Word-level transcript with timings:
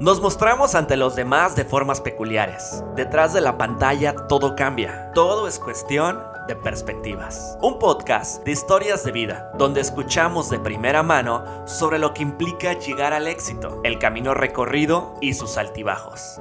Nos 0.00 0.18
mostramos 0.22 0.74
ante 0.74 0.96
los 0.96 1.14
demás 1.14 1.54
de 1.56 1.66
formas 1.66 2.00
peculiares. 2.00 2.82
Detrás 2.96 3.34
de 3.34 3.42
la 3.42 3.58
pantalla 3.58 4.14
todo 4.28 4.56
cambia. 4.56 5.12
Todo 5.12 5.46
es 5.46 5.58
cuestión 5.58 6.18
de 6.48 6.56
perspectivas. 6.56 7.58
Un 7.60 7.78
podcast 7.78 8.42
de 8.42 8.52
historias 8.52 9.04
de 9.04 9.12
vida, 9.12 9.52
donde 9.58 9.82
escuchamos 9.82 10.48
de 10.48 10.58
primera 10.58 11.02
mano 11.02 11.44
sobre 11.66 11.98
lo 11.98 12.14
que 12.14 12.22
implica 12.22 12.78
llegar 12.78 13.12
al 13.12 13.28
éxito, 13.28 13.78
el 13.84 13.98
camino 13.98 14.32
recorrido 14.32 15.16
y 15.20 15.34
sus 15.34 15.58
altibajos. 15.58 16.40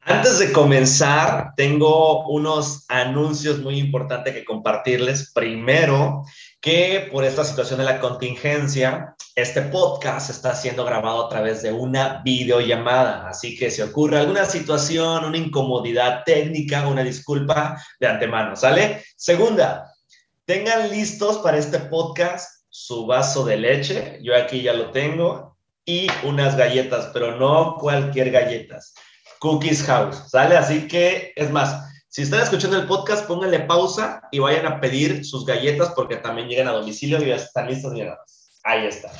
Antes 0.00 0.38
de 0.38 0.52
comenzar, 0.52 1.52
tengo 1.56 2.26
unos 2.28 2.86
anuncios 2.88 3.58
muy 3.58 3.80
importantes 3.80 4.32
que 4.32 4.44
compartirles. 4.44 5.32
Primero, 5.34 6.22
que 6.60 7.08
por 7.12 7.24
esta 7.24 7.44
situación 7.44 7.80
de 7.80 7.84
la 7.86 7.98
contingencia, 7.98 9.15
este 9.36 9.60
podcast 9.60 10.30
está 10.30 10.54
siendo 10.54 10.82
grabado 10.82 11.26
a 11.26 11.28
través 11.28 11.60
de 11.60 11.70
una 11.70 12.22
videollamada. 12.24 13.28
Así 13.28 13.54
que 13.54 13.70
si 13.70 13.82
ocurre 13.82 14.18
alguna 14.18 14.46
situación, 14.46 15.26
una 15.26 15.36
incomodidad 15.36 16.22
técnica, 16.24 16.88
una 16.88 17.04
disculpa 17.04 17.78
de 18.00 18.06
antemano, 18.06 18.56
¿sale? 18.56 19.04
Segunda, 19.14 19.92
tengan 20.46 20.88
listos 20.88 21.36
para 21.38 21.58
este 21.58 21.78
podcast 21.80 22.64
su 22.70 23.04
vaso 23.04 23.44
de 23.44 23.58
leche. 23.58 24.18
Yo 24.22 24.34
aquí 24.34 24.62
ya 24.62 24.72
lo 24.72 24.90
tengo. 24.90 25.58
Y 25.84 26.08
unas 26.24 26.56
galletas, 26.56 27.10
pero 27.12 27.36
no 27.36 27.76
cualquier 27.78 28.30
galletas. 28.30 28.94
Cookies 29.38 29.84
House, 29.84 30.30
¿sale? 30.30 30.56
Así 30.56 30.88
que, 30.88 31.32
es 31.36 31.50
más, 31.50 31.86
si 32.08 32.22
están 32.22 32.40
escuchando 32.40 32.78
el 32.78 32.86
podcast, 32.86 33.26
pónganle 33.26 33.60
pausa 33.60 34.22
y 34.32 34.38
vayan 34.38 34.66
a 34.66 34.80
pedir 34.80 35.26
sus 35.26 35.44
galletas 35.44 35.92
porque 35.94 36.16
también 36.16 36.48
llegan 36.48 36.68
a 36.68 36.72
domicilio 36.72 37.22
y 37.22 37.28
ya 37.28 37.36
están 37.36 37.68
listas 37.68 37.92
llegadas. 37.92 38.35
Ahí 38.66 38.86
está. 38.86 39.10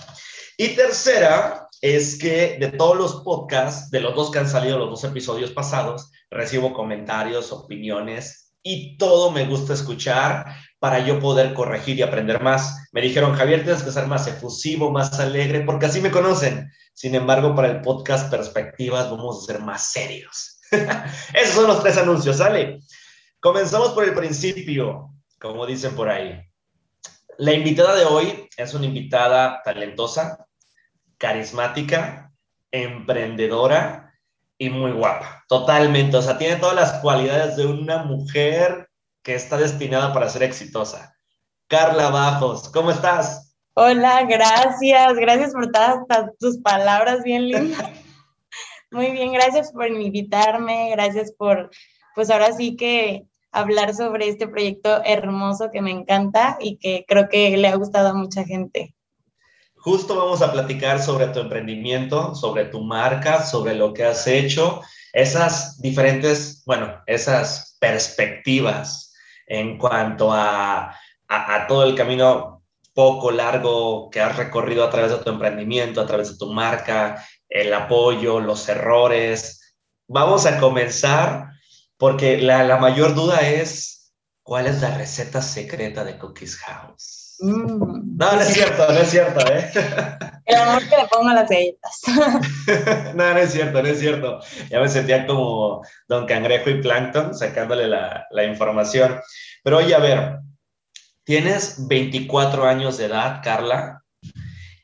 Y 0.56 0.70
tercera 0.70 1.68
es 1.80 2.18
que 2.18 2.56
de 2.58 2.72
todos 2.72 2.96
los 2.96 3.22
podcasts, 3.22 3.90
de 3.90 4.00
los 4.00 4.14
dos 4.14 4.30
que 4.30 4.40
han 4.40 4.48
salido, 4.48 4.78
los 4.78 4.90
dos 4.90 5.04
episodios 5.04 5.52
pasados, 5.52 6.10
recibo 6.30 6.72
comentarios, 6.72 7.52
opiniones 7.52 8.52
y 8.62 8.96
todo 8.96 9.30
me 9.30 9.46
gusta 9.46 9.74
escuchar 9.74 10.46
para 10.80 10.98
yo 10.98 11.20
poder 11.20 11.54
corregir 11.54 11.96
y 11.96 12.02
aprender 12.02 12.42
más. 12.42 12.88
Me 12.90 13.00
dijeron, 13.00 13.34
Javier, 13.34 13.62
tienes 13.62 13.84
que 13.84 13.92
ser 13.92 14.08
más 14.08 14.26
efusivo, 14.26 14.90
más 14.90 15.20
alegre, 15.20 15.60
porque 15.60 15.86
así 15.86 16.00
me 16.00 16.10
conocen. 16.10 16.68
Sin 16.92 17.14
embargo, 17.14 17.54
para 17.54 17.68
el 17.68 17.80
podcast 17.82 18.30
Perspectivas 18.30 19.08
vamos 19.10 19.42
a 19.42 19.52
ser 19.52 19.62
más 19.62 19.92
serios. 19.92 20.58
Esos 21.34 21.54
son 21.54 21.68
los 21.68 21.82
tres 21.82 21.96
anuncios, 21.98 22.38
¿sale? 22.38 22.80
Comenzamos 23.38 23.90
por 23.90 24.02
el 24.02 24.14
principio, 24.14 25.10
como 25.38 25.66
dicen 25.66 25.94
por 25.94 26.08
ahí. 26.08 26.45
La 27.38 27.52
invitada 27.52 27.94
de 27.94 28.04
hoy 28.04 28.48
es 28.56 28.74
una 28.74 28.86
invitada 28.86 29.62
talentosa, 29.62 30.46
carismática, 31.18 32.32
emprendedora 32.70 34.14
y 34.58 34.70
muy 34.70 34.92
guapa. 34.92 35.44
Totalmente. 35.48 36.16
O 36.16 36.22
sea, 36.22 36.38
tiene 36.38 36.56
todas 36.56 36.74
las 36.74 36.92
cualidades 37.00 37.56
de 37.56 37.66
una 37.66 38.04
mujer 38.04 38.88
que 39.22 39.34
está 39.34 39.56
destinada 39.56 40.12
para 40.12 40.28
ser 40.28 40.42
exitosa. 40.42 41.14
Carla 41.68 42.10
Bajos, 42.10 42.68
¿cómo 42.70 42.90
estás? 42.90 43.54
Hola, 43.74 44.22
gracias. 44.22 45.14
Gracias 45.16 45.52
por 45.52 45.70
todas 45.70 45.98
tus 46.38 46.58
palabras 46.58 47.22
bien 47.22 47.48
lindas. 47.48 47.90
Muy 48.90 49.10
bien, 49.10 49.32
gracias 49.32 49.72
por 49.72 49.88
invitarme, 49.88 50.90
gracias 50.92 51.32
por, 51.32 51.70
pues 52.14 52.30
ahora 52.30 52.52
sí 52.52 52.76
que 52.76 53.26
hablar 53.56 53.94
sobre 53.94 54.28
este 54.28 54.46
proyecto 54.46 55.02
hermoso 55.04 55.70
que 55.72 55.80
me 55.80 55.90
encanta 55.90 56.58
y 56.60 56.76
que 56.76 57.04
creo 57.08 57.28
que 57.28 57.56
le 57.56 57.68
ha 57.68 57.76
gustado 57.76 58.08
a 58.08 58.14
mucha 58.14 58.44
gente. 58.44 58.94
Justo 59.76 60.16
vamos 60.16 60.42
a 60.42 60.52
platicar 60.52 61.00
sobre 61.00 61.28
tu 61.28 61.40
emprendimiento, 61.40 62.34
sobre 62.34 62.66
tu 62.66 62.82
marca, 62.82 63.42
sobre 63.42 63.74
lo 63.74 63.92
que 63.92 64.04
has 64.04 64.26
hecho, 64.26 64.82
esas 65.12 65.80
diferentes, 65.80 66.64
bueno, 66.66 67.02
esas 67.06 67.76
perspectivas 67.80 69.14
en 69.46 69.78
cuanto 69.78 70.32
a, 70.32 70.90
a, 71.28 71.54
a 71.54 71.66
todo 71.66 71.84
el 71.84 71.94
camino 71.94 72.62
poco 72.92 73.30
largo 73.30 74.10
que 74.10 74.20
has 74.20 74.36
recorrido 74.36 74.82
a 74.82 74.90
través 74.90 75.12
de 75.12 75.18
tu 75.18 75.30
emprendimiento, 75.30 76.00
a 76.00 76.06
través 76.06 76.32
de 76.32 76.38
tu 76.38 76.52
marca, 76.52 77.24
el 77.48 77.72
apoyo, 77.72 78.40
los 78.40 78.68
errores. 78.68 79.76
Vamos 80.08 80.46
a 80.46 80.58
comenzar 80.58 81.50
porque 81.98 82.38
la, 82.38 82.76
mayor 82.76 83.14
duda 83.14 83.40
es, 83.40 84.12
¿cuál 84.42 84.66
es 84.66 84.80
la 84.80 84.96
receta 84.96 85.42
secreta 85.42 86.04
de 86.04 86.18
Cookies 86.18 86.56
House? 86.58 87.36
Mm. 87.40 88.16
No, 88.16 88.32
no 88.32 88.40
es 88.40 88.48
cierto, 88.48 88.90
no 88.90 88.98
es 88.98 89.10
cierto, 89.10 89.40
¿eh? 89.52 89.70
El 90.46 90.56
amor 90.56 90.88
que 90.88 90.96
le 90.96 91.06
pongo 91.08 91.28
a 91.28 91.34
las 91.34 91.50
galletas. 91.50 92.02
no, 93.14 93.34
no 93.34 93.38
es 93.38 93.52
cierto, 93.52 93.82
no 93.82 93.88
es 93.88 93.98
cierto. 93.98 94.40
Ya 94.70 94.80
me 94.80 94.88
sentía 94.88 95.26
como 95.26 95.82
Don 96.08 96.26
Cangrejo 96.26 96.70
y 96.70 96.80
Plankton 96.80 97.34
sacándole 97.34 97.88
la, 97.88 98.26
la 98.30 98.44
información. 98.44 99.20
Pero 99.62 99.78
oye, 99.78 99.94
a 99.94 99.98
ver, 99.98 100.38
tienes 101.24 101.88
24 101.88 102.66
años 102.66 102.96
de 102.96 103.06
edad, 103.06 103.40
Carla, 103.42 104.04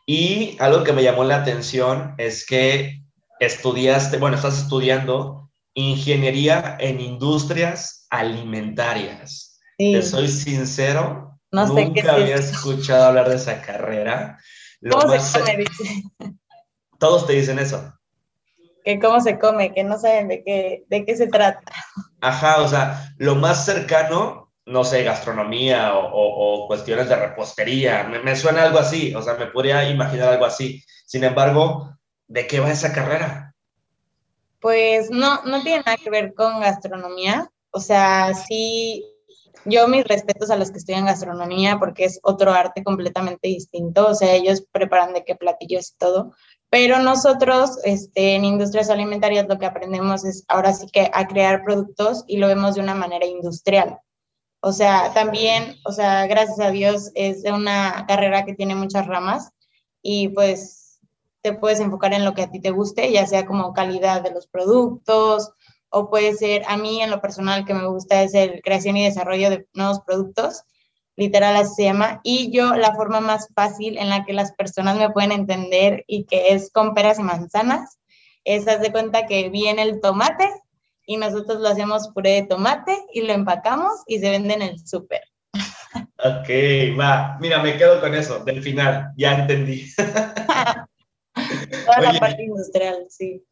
y 0.07 0.57
algo 0.61 0.83
que 0.83 0.93
me 0.93 1.03
llamó 1.03 1.25
la 1.25 1.37
atención 1.37 2.15
es 2.19 2.45
que 2.45 3.03
estudiaste, 3.39 4.19
bueno, 4.19 4.37
estás 4.37 4.59
estudiando 4.59 5.42
ingeniería 5.75 6.77
en 6.79 7.01
industrias 7.01 8.07
alimentarias. 8.11 9.61
Te 9.79 10.03
soy 10.03 10.29
sincero, 10.29 11.39
no 11.51 11.67
sé 11.67 11.87
nunca 11.87 12.15
había 12.15 12.37
escuchado 12.37 13.05
hablar 13.05 13.29
de 13.29 13.37
esa 13.37 13.61
carrera. 13.63 14.39
¿Cómo 14.89 15.19
se 15.19 15.41
come? 15.41 15.57
Dice. 15.59 16.03
Todos 16.99 17.27
te 17.27 17.33
dicen 17.33 17.59
eso. 17.59 17.93
Que 18.85 18.99
cómo 18.99 19.21
se 19.21 19.39
come, 19.39 19.73
que 19.73 19.83
no 19.85 19.99
saben 19.99 20.29
de 20.29 20.45
qué, 20.45 20.85
de 20.89 21.05
qué 21.05 21.17
se 21.17 21.27
trata. 21.27 21.73
Ajá, 22.21 22.61
o 22.61 22.69
sea, 22.69 23.13
lo 23.19 23.35
más 23.35 23.65
cercano 23.65 24.43
no 24.67 24.85
sé, 24.85 25.03
gastronomía 25.03 25.93
o, 25.95 26.67
cuestiones 26.67 27.09
de 27.09 27.17
repostería. 27.17 28.05
Me, 28.05 28.37
suena 28.37 28.63
algo 28.63 28.79
así, 28.79 29.15
o 29.15 29.23
sea, 29.23 29.35
me 29.35 29.47
podría 29.47 29.89
imaginar 29.89 30.29
algo 30.29 30.47
así. 30.47 30.83
Sin 31.05 31.25
embargo, 31.25 31.97
¿de 32.29 32.47
qué 32.47 32.61
va 32.61 32.71
esa 32.71 32.93
carrera? 32.93 33.52
Pues 34.63 35.11
no, 35.11 35.43
no 35.43 35.63
tiene 35.63 35.83
nada 35.85 35.99
que 35.99 36.09
ver 36.09 36.35
con 36.35 36.61
gastronomía. 36.61 37.51
O 37.73 37.81
sea, 37.81 38.33
sí, 38.33 39.05
yo 39.65 39.89
mis 39.89 40.05
respetos 40.05 40.51
a 40.51 40.57
los 40.57 40.71
que 40.71 40.79
estudian 40.79 41.05
gastronomía 41.07 41.79
porque 41.79 42.05
es 42.05 42.21
otro 42.23 42.53
arte 42.53 42.85
completamente 42.85 43.49
distinto. 43.49 44.09
O 44.09 44.15
sea, 44.15 44.33
ellos 44.35 44.65
preparan 44.73 45.13
de 45.15 45.25
qué 45.25 45.35
platillos 45.35 45.91
y 45.91 45.99
todo. 45.99 46.35
Pero 46.71 47.01
nosotros 47.01 47.79
este, 47.85 48.37
en 48.37 48.45
industrias 48.45 48.89
alimentarias 48.89 49.47
lo 49.49 49.59
que 49.59 49.67
aprendemos 49.67 50.25
es 50.25 50.45
ahora 50.49 50.73
sí 50.73 50.87
que 50.91 51.11
a 51.13 51.27
crear 51.27 51.65
productos 51.65 52.25
y 52.27 52.39
lo 52.39 52.47
vemos 52.47 52.77
de 52.77 52.83
una 52.83 52.95
manera 52.95 53.27
industrial. 53.27 53.99
O 54.61 54.73
sea, 54.73 55.13
también, 55.13 55.75
o 55.85 55.91
sea, 55.91 56.27
gracias 56.29 56.61
a 56.61 56.71
Dios 56.71 57.11
es 57.17 57.43
una 57.45 58.05
carrera 58.07 58.45
que 58.45 58.55
tiene 58.55 58.77
muchas 58.77 59.09
ramas 59.09 59.51
y 60.03 60.29
pues 60.29 60.82
te 61.43 61.53
puedes 61.53 61.81
enfocar 61.81 62.15
en 62.15 62.25
lo 62.25 62.35
que 62.35 62.43
a 62.43 62.51
ti 62.51 62.61
te 62.61 62.71
guste, 62.71 63.11
ya 63.13 63.27
sea 63.27 63.45
como 63.47 63.73
calidad 63.73 64.23
de 64.23 64.31
los 64.31 64.47
productos 64.47 65.53
o 65.91 66.09
puede 66.09 66.35
ser, 66.35 66.63
a 66.69 66.77
mí 66.79 67.03
en 67.03 67.11
lo 67.11 67.21
personal 67.21 67.67
que 67.67 67.75
me 67.75 67.87
gusta 67.87 68.23
es 68.23 68.33
el 68.33 68.63
creación 68.63 68.97
y 68.97 69.05
desarrollo 69.05 69.51
de 69.51 69.67
nuevos 69.75 70.01
productos, 70.01 70.63
literal 71.17 71.55
así 71.57 71.75
se 71.75 71.83
llama, 71.85 72.21
y 72.25 72.51
yo 72.51 72.75
la 72.77 72.95
forma 72.95 73.21
más 73.21 73.49
fácil 73.55 73.99
en 73.99 74.09
la 74.09 74.25
que 74.25 74.33
las 74.33 74.53
personas 74.53 74.97
me 74.97 75.11
pueden 75.11 75.33
entender 75.33 76.05
y 76.07 76.25
que 76.25 76.55
es 76.55 76.71
con 76.73 76.95
peras 76.95 77.19
y 77.19 77.23
manzanas, 77.23 77.99
es 78.45 78.67
haz 78.67 78.81
de 78.81 78.91
cuenta 78.91 79.27
que 79.27 79.51
viene 79.51 79.83
el 79.83 80.01
tomate, 80.01 80.49
y 81.05 81.17
nosotros 81.17 81.61
lo 81.61 81.69
hacemos 81.69 82.09
puré 82.15 82.31
de 82.31 82.47
tomate 82.47 82.97
y 83.13 83.23
lo 83.23 83.33
empacamos 83.33 83.93
y 84.07 84.19
se 84.19 84.31
vende 84.31 84.55
en 84.55 84.63
el 84.63 84.87
súper. 84.87 85.23
Ok, 86.19 86.49
va. 86.99 87.37
Mira, 87.41 87.63
me 87.63 87.77
quedo 87.77 88.01
con 88.01 88.15
eso, 88.15 88.39
del 88.45 88.63
final, 88.63 89.13
ya 89.17 89.35
entendí. 89.35 89.91
Toda 91.87 92.13
la 92.13 92.19
parte 92.19 92.45
industrial, 92.45 93.07
sí. 93.09 93.45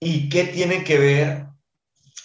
¿Y 0.00 0.28
qué 0.28 0.44
tiene 0.44 0.84
que 0.84 0.98
ver 0.98 1.46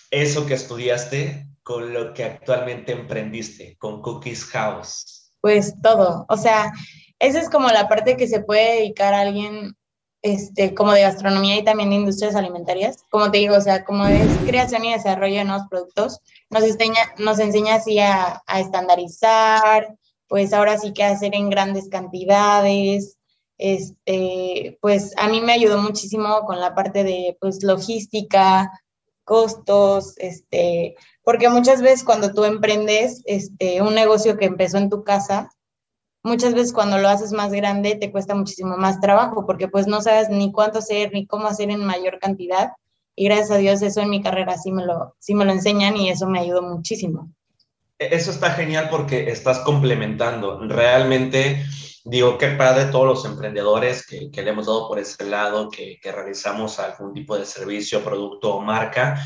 eso 0.10 0.46
que 0.46 0.56
estudiaste 0.56 1.48
con 1.64 1.94
lo 1.94 2.14
que 2.14 2.24
actualmente 2.24 2.92
emprendiste, 2.92 3.78
con 3.78 4.02
Cookies 4.02 4.46
House? 4.46 5.34
Pues 5.42 5.74
todo, 5.82 6.26
o 6.30 6.38
sea, 6.38 6.72
esa 7.20 7.40
es 7.40 7.50
como 7.50 7.70
la 7.70 7.88
parte 7.88 8.18
que 8.18 8.28
se 8.28 8.42
puede 8.42 8.78
dedicar 8.78 9.14
a 9.14 9.22
alguien 9.22 9.76
este, 10.22 10.76
como 10.76 10.92
de 10.92 11.02
gastronomía 11.02 11.58
y 11.58 11.64
también 11.64 11.90
de 11.90 11.96
industrias 11.96 12.36
alimentarias. 12.36 13.04
Como 13.10 13.32
te 13.32 13.40
digo, 13.40 13.56
o 13.56 13.62
sea, 13.62 13.84
como 13.84 14.06
es 14.06 14.28
creación 14.46 14.86
y 14.86 14.94
desarrollo 14.94 15.38
de 15.38 15.46
nuevos 15.46 15.68
productos, 15.70 16.20
nos 16.50 16.64
enseña, 16.64 17.14
nos 17.18 17.40
enseña 17.40 17.76
así 17.76 18.00
a, 18.00 18.42
a 18.46 18.60
estandarizar, 18.60 19.96
pues 20.28 20.54
ahora 20.54 20.78
sí 20.78 20.94
que 20.94 21.04
hacer 21.04 21.36
en 21.36 21.50
grandes 21.50 21.90
cantidades. 21.90 23.18
Este, 23.64 24.80
pues 24.82 25.14
a 25.18 25.30
mí 25.30 25.40
me 25.40 25.54
ayudó 25.54 25.78
muchísimo 25.78 26.42
con 26.46 26.60
la 26.60 26.74
parte 26.74 27.04
de 27.04 27.38
pues 27.40 27.62
logística, 27.64 28.72
costos, 29.24 30.16
este, 30.18 30.96
porque 31.24 31.48
muchas 31.48 31.84
veces 31.84 32.04
cuando 32.04 32.34
tú 32.34 32.44
emprendes 32.44 33.22
este, 33.26 33.84
un 33.84 33.94
negocio 33.94 34.36
que 34.38 34.46
empezó 34.46 34.80
en 34.80 34.90
tu 34.90 35.04
casa, 35.04 35.50
muchas 36.24 36.56
veces 36.56 36.74
cuando 36.74 36.98
lo 36.98 37.08
haces 37.08 37.34
más 37.34 37.52
grande 37.52 37.96
te 37.96 38.12
cuesta 38.12 38.34
muchísimo 38.34 38.78
más 38.78 39.00
trabajo 39.00 39.46
porque 39.46 39.68
pues 39.68 39.86
no 39.86 40.02
sabes 40.02 40.30
ni 40.30 40.52
cuánto 40.52 40.80
hacer 40.80 41.12
ni 41.14 41.28
cómo 41.28 41.48
hacer 41.48 41.70
en 41.70 41.86
mayor 41.86 42.18
cantidad. 42.20 42.72
Y 43.16 43.26
gracias 43.26 43.52
a 43.52 43.58
Dios 43.58 43.82
eso 43.84 44.02
en 44.02 44.10
mi 44.10 44.24
carrera 44.24 44.58
sí 44.58 44.72
me 44.72 44.86
lo, 44.86 45.16
sí 45.20 45.36
me 45.36 45.46
lo 45.46 45.52
enseñan 45.52 45.98
y 45.98 46.10
eso 46.10 46.28
me 46.28 46.40
ayudó 46.40 46.64
muchísimo. 46.64 47.30
E-, 48.00 48.16
eso 48.16 48.32
está 48.32 48.52
genial 48.52 48.90
porque 48.90 49.30
estás 49.30 49.60
complementando. 49.60 50.60
Realmente, 50.68 51.64
digo, 52.04 52.38
qué 52.38 52.48
padre 52.50 52.86
todos 52.86 53.06
los 53.06 53.26
emprendedores 53.26 54.06
que, 54.06 54.30
que 54.32 54.42
le 54.42 54.52
hemos 54.52 54.66
dado 54.66 54.88
por 54.88 55.00
ese 55.00 55.26
lado, 55.26 55.70
que, 55.70 56.00
que 56.02 56.12
realizamos 56.12 56.80
algún 56.80 57.14
tipo 57.14 57.38
de 57.38 57.46
servicio, 57.46 58.04
producto 58.04 58.56
o 58.56 58.62
marca. 58.62 59.22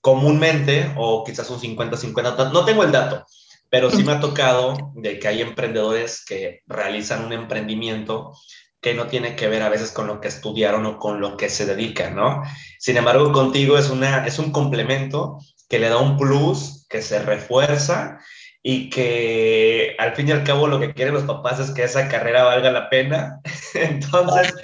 Comúnmente, 0.00 0.92
o 0.96 1.22
quizás 1.24 1.48
un 1.50 1.60
50-50, 1.60 2.52
no 2.52 2.64
tengo 2.64 2.82
el 2.82 2.92
dato, 2.92 3.24
pero 3.70 3.90
sí 3.90 4.02
me 4.02 4.12
ha 4.12 4.20
tocado 4.20 4.92
de 4.94 5.18
que 5.18 5.28
hay 5.28 5.42
emprendedores 5.42 6.24
que 6.24 6.60
realizan 6.66 7.24
un 7.24 7.32
emprendimiento 7.32 8.32
que 8.82 8.94
no 8.94 9.06
tiene 9.06 9.36
que 9.36 9.46
ver 9.46 9.62
a 9.62 9.68
veces 9.68 9.92
con 9.92 10.08
lo 10.08 10.20
que 10.20 10.26
estudiaron 10.26 10.84
o 10.86 10.98
con 10.98 11.20
lo 11.20 11.36
que 11.36 11.48
se 11.48 11.66
dedican, 11.66 12.16
¿no? 12.16 12.42
Sin 12.80 12.96
embargo, 12.96 13.30
contigo 13.30 13.78
es, 13.78 13.90
una, 13.90 14.26
es 14.26 14.40
un 14.40 14.50
complemento 14.50 15.38
que 15.68 15.78
le 15.78 15.88
da 15.88 15.98
un 15.98 16.16
plus, 16.16 16.84
que 16.90 17.00
se 17.00 17.22
refuerza 17.22 18.18
y 18.62 18.90
que 18.90 19.96
al 19.98 20.14
fin 20.14 20.28
y 20.28 20.32
al 20.32 20.44
cabo 20.44 20.68
lo 20.68 20.78
que 20.78 20.94
quieren 20.94 21.14
los 21.14 21.24
papás 21.24 21.58
es 21.58 21.70
que 21.72 21.84
esa 21.84 22.08
carrera 22.08 22.44
valga 22.44 22.70
la 22.70 22.88
pena. 22.88 23.40
Entonces, 23.74 24.54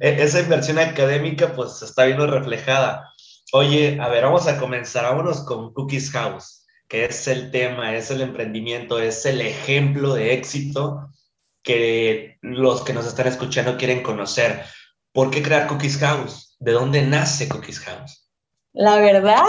e-, 0.00 0.22
esa 0.22 0.40
inversión 0.40 0.78
académica 0.78 1.52
pues 1.54 1.82
está 1.82 2.04
viendo 2.04 2.26
reflejada. 2.26 3.12
Oye, 3.52 3.98
a 4.00 4.08
ver, 4.08 4.24
vamos 4.24 4.46
a 4.46 4.58
comenzar, 4.58 5.04
vámonos 5.04 5.44
con 5.44 5.72
Cookies 5.72 6.10
House 6.12 6.58
que 6.88 7.04
es 7.04 7.28
el 7.28 7.50
tema, 7.50 7.94
es 7.94 8.10
el 8.10 8.22
emprendimiento, 8.22 8.98
es 8.98 9.26
el 9.26 9.42
ejemplo 9.42 10.14
de 10.14 10.32
éxito 10.32 11.10
que 11.62 12.38
los 12.40 12.82
que 12.82 12.94
nos 12.94 13.06
están 13.06 13.26
escuchando 13.26 13.76
quieren 13.76 14.02
conocer. 14.02 14.64
¿Por 15.12 15.30
qué 15.30 15.42
crear 15.42 15.66
Cookies 15.68 15.98
House? 15.98 16.56
¿De 16.58 16.72
dónde 16.72 17.02
nace 17.02 17.48
Cookies 17.48 17.80
House? 17.80 18.26
La 18.72 18.96
verdad, 18.96 19.44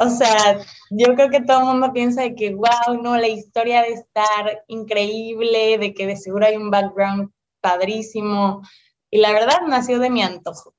o 0.00 0.08
sea, 0.08 0.58
yo 0.90 1.14
creo 1.14 1.30
que 1.30 1.42
todo 1.42 1.60
el 1.60 1.66
mundo 1.66 1.92
piensa 1.92 2.22
de 2.22 2.34
que, 2.34 2.54
wow, 2.54 3.00
no, 3.02 3.16
la 3.16 3.28
historia 3.28 3.82
de 3.82 3.92
estar 3.92 4.64
increíble, 4.66 5.78
de 5.78 5.94
que 5.94 6.06
de 6.06 6.16
seguro 6.16 6.46
hay 6.46 6.56
un 6.56 6.70
background 6.70 7.30
padrísimo. 7.60 8.62
Y 9.10 9.18
la 9.18 9.32
verdad 9.32 9.60
nació 9.68 9.98
de 9.98 10.10
mi 10.10 10.22
antojo. 10.22 10.74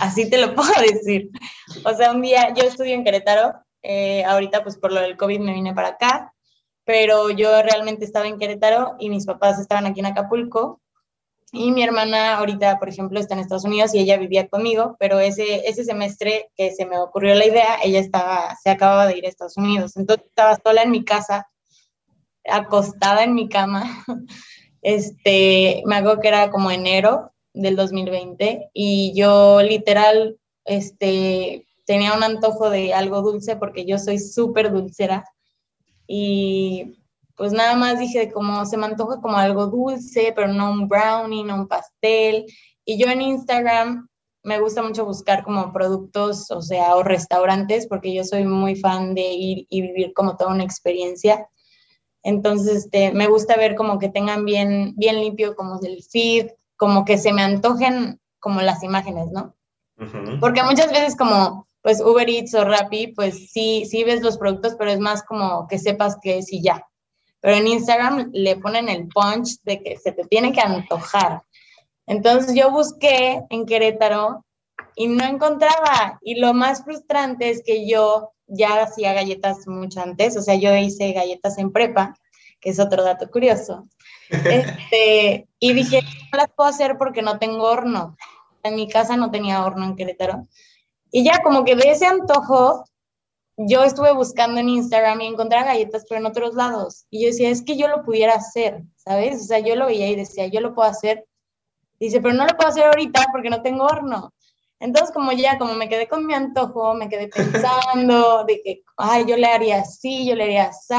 Así 0.00 0.28
te 0.30 0.38
lo 0.38 0.54
puedo 0.56 0.72
decir. 0.80 1.30
O 1.84 1.94
sea, 1.94 2.12
un 2.12 2.22
día 2.22 2.54
yo 2.54 2.64
estudio 2.64 2.94
en 2.94 3.04
Querétaro 3.04 3.54
eh, 3.82 4.24
ahorita 4.24 4.62
pues 4.62 4.76
por 4.76 4.92
lo 4.92 5.00
del 5.00 5.16
COVID 5.16 5.40
me 5.40 5.52
vine 5.52 5.74
para 5.74 5.88
acá, 5.88 6.34
pero 6.84 7.30
yo 7.30 7.62
realmente 7.62 8.04
estaba 8.04 8.26
en 8.26 8.38
Querétaro 8.38 8.96
y 8.98 9.10
mis 9.10 9.26
papás 9.26 9.58
estaban 9.58 9.86
aquí 9.86 10.00
en 10.00 10.06
Acapulco. 10.06 10.80
Y 11.52 11.72
mi 11.72 11.82
hermana 11.82 12.36
ahorita, 12.36 12.78
por 12.78 12.88
ejemplo, 12.88 13.18
está 13.18 13.34
en 13.34 13.40
Estados 13.40 13.64
Unidos 13.64 13.94
y 13.94 14.00
ella 14.00 14.18
vivía 14.18 14.48
conmigo, 14.48 14.96
pero 14.98 15.18
ese, 15.18 15.66
ese 15.66 15.84
semestre 15.84 16.50
que 16.56 16.72
se 16.72 16.84
me 16.84 16.98
ocurrió 16.98 17.34
la 17.34 17.46
idea, 17.46 17.78
ella 17.82 18.00
estaba, 18.00 18.54
se 18.62 18.70
acababa 18.70 19.06
de 19.06 19.16
ir 19.16 19.24
a 19.24 19.28
Estados 19.28 19.56
Unidos. 19.56 19.96
Entonces 19.96 20.26
estaba 20.26 20.58
sola 20.62 20.82
en 20.82 20.90
mi 20.90 21.04
casa, 21.04 21.48
acostada 22.44 23.24
en 23.24 23.34
mi 23.34 23.48
cama. 23.48 24.04
Este, 24.80 25.82
me 25.86 25.96
hago 25.96 26.20
que 26.20 26.28
era 26.28 26.52
como 26.52 26.70
enero 26.70 27.32
del 27.52 27.74
2020 27.74 28.70
y 28.72 29.12
yo 29.12 29.60
literal, 29.60 30.38
este, 30.64 31.66
tenía 31.84 32.14
un 32.14 32.22
antojo 32.22 32.70
de 32.70 32.94
algo 32.94 33.20
dulce 33.22 33.56
porque 33.56 33.84
yo 33.84 33.98
soy 33.98 34.20
súper 34.20 34.70
dulcera 34.70 35.24
y 36.06 36.98
pues 37.38 37.52
nada 37.52 37.76
más 37.76 38.00
dije 38.00 38.32
como 38.32 38.66
se 38.66 38.76
me 38.76 38.86
antoja 38.86 39.20
como 39.20 39.36
algo 39.36 39.68
dulce, 39.68 40.32
pero 40.34 40.48
no 40.48 40.72
un 40.72 40.88
brownie, 40.88 41.44
no 41.44 41.54
un 41.54 41.68
pastel. 41.68 42.46
Y 42.84 42.98
yo 42.98 43.08
en 43.08 43.22
Instagram 43.22 44.08
me 44.42 44.58
gusta 44.60 44.82
mucho 44.82 45.04
buscar 45.04 45.44
como 45.44 45.72
productos, 45.72 46.50
o 46.50 46.60
sea, 46.60 46.96
o 46.96 47.04
restaurantes, 47.04 47.86
porque 47.86 48.12
yo 48.12 48.24
soy 48.24 48.44
muy 48.44 48.74
fan 48.74 49.14
de 49.14 49.22
ir 49.32 49.66
y 49.70 49.82
vivir 49.82 50.12
como 50.14 50.36
toda 50.36 50.52
una 50.52 50.64
experiencia. 50.64 51.48
Entonces, 52.24 52.84
este, 52.84 53.12
me 53.12 53.28
gusta 53.28 53.56
ver 53.56 53.76
como 53.76 54.00
que 54.00 54.08
tengan 54.08 54.44
bien, 54.44 54.94
bien 54.96 55.20
limpio 55.20 55.54
como 55.54 55.78
del 55.78 56.02
feed, 56.02 56.48
como 56.76 57.04
que 57.04 57.18
se 57.18 57.32
me 57.32 57.42
antojen 57.42 58.20
como 58.40 58.60
las 58.62 58.82
imágenes, 58.82 59.28
¿no? 59.30 59.54
Porque 60.40 60.62
muchas 60.62 60.90
veces 60.90 61.16
como 61.16 61.68
pues 61.82 62.00
Uber 62.00 62.28
Eats 62.28 62.54
o 62.54 62.64
Rappi, 62.64 63.08
pues 63.08 63.50
sí, 63.52 63.84
sí 63.88 64.02
ves 64.02 64.22
los 64.22 64.38
productos, 64.38 64.74
pero 64.76 64.90
es 64.90 64.98
más 64.98 65.22
como 65.22 65.66
que 65.68 65.78
sepas 65.78 66.16
que 66.20 66.38
es 66.38 66.52
y 66.52 66.62
ya. 66.62 66.87
Pero 67.40 67.56
en 67.56 67.66
Instagram 67.68 68.30
le 68.32 68.56
ponen 68.56 68.88
el 68.88 69.08
punch 69.08 69.60
de 69.62 69.82
que 69.82 69.96
se 69.96 70.12
te 70.12 70.24
tiene 70.24 70.52
que 70.52 70.60
antojar. 70.60 71.42
Entonces 72.06 72.54
yo 72.54 72.70
busqué 72.70 73.42
en 73.50 73.66
Querétaro 73.66 74.44
y 74.96 75.08
no 75.08 75.24
encontraba. 75.24 76.18
Y 76.22 76.40
lo 76.40 76.54
más 76.54 76.84
frustrante 76.84 77.50
es 77.50 77.62
que 77.64 77.88
yo 77.88 78.32
ya 78.46 78.82
hacía 78.82 79.12
galletas 79.12 79.66
mucho 79.68 80.00
antes, 80.00 80.36
o 80.36 80.42
sea, 80.42 80.54
yo 80.54 80.74
hice 80.74 81.12
galletas 81.12 81.58
en 81.58 81.70
prepa, 81.70 82.14
que 82.60 82.70
es 82.70 82.80
otro 82.80 83.04
dato 83.04 83.30
curioso. 83.30 83.88
Este, 84.30 85.48
y 85.58 85.72
dije, 85.72 86.02
no 86.02 86.36
las 86.36 86.50
puedo 86.54 86.68
hacer 86.68 86.98
porque 86.98 87.22
no 87.22 87.38
tengo 87.38 87.64
horno. 87.64 88.14
En 88.62 88.74
mi 88.74 88.86
casa 88.86 89.16
no 89.16 89.30
tenía 89.30 89.64
horno 89.64 89.86
en 89.86 89.96
Querétaro. 89.96 90.46
Y 91.10 91.24
ya 91.24 91.42
como 91.42 91.64
que 91.64 91.76
de 91.76 91.90
ese 91.90 92.04
antojo, 92.04 92.84
yo 93.58 93.82
estuve 93.82 94.12
buscando 94.12 94.60
en 94.60 94.68
Instagram 94.68 95.20
y 95.20 95.26
encontré 95.26 95.62
galletas, 95.62 96.06
pero 96.08 96.20
en 96.20 96.26
otros 96.26 96.54
lados. 96.54 97.06
Y 97.10 97.22
yo 97.22 97.28
decía, 97.28 97.50
es 97.50 97.62
que 97.62 97.76
yo 97.76 97.88
lo 97.88 98.04
pudiera 98.04 98.34
hacer, 98.34 98.82
¿sabes? 98.96 99.42
O 99.42 99.44
sea, 99.44 99.58
yo 99.58 99.74
lo 99.74 99.86
veía 99.86 100.08
y 100.08 100.14
decía, 100.14 100.46
yo 100.46 100.60
lo 100.60 100.74
puedo 100.74 100.88
hacer. 100.88 101.26
Dice, 101.98 102.20
pero 102.20 102.34
no 102.34 102.46
lo 102.46 102.56
puedo 102.56 102.68
hacer 102.68 102.84
ahorita 102.86 103.26
porque 103.32 103.50
no 103.50 103.60
tengo 103.60 103.84
horno. 103.84 104.32
Entonces, 104.78 105.12
como 105.12 105.32
ya, 105.32 105.58
como 105.58 105.74
me 105.74 105.88
quedé 105.88 106.06
con 106.06 106.24
mi 106.24 106.34
antojo, 106.34 106.94
me 106.94 107.08
quedé 107.08 107.26
pensando 107.34 108.44
de 108.44 108.62
que, 108.62 108.82
ay, 108.96 109.24
yo 109.26 109.36
le 109.36 109.46
haría 109.46 109.80
así, 109.80 110.24
yo 110.24 110.36
le 110.36 110.44
haría 110.44 110.64
así, 110.66 110.94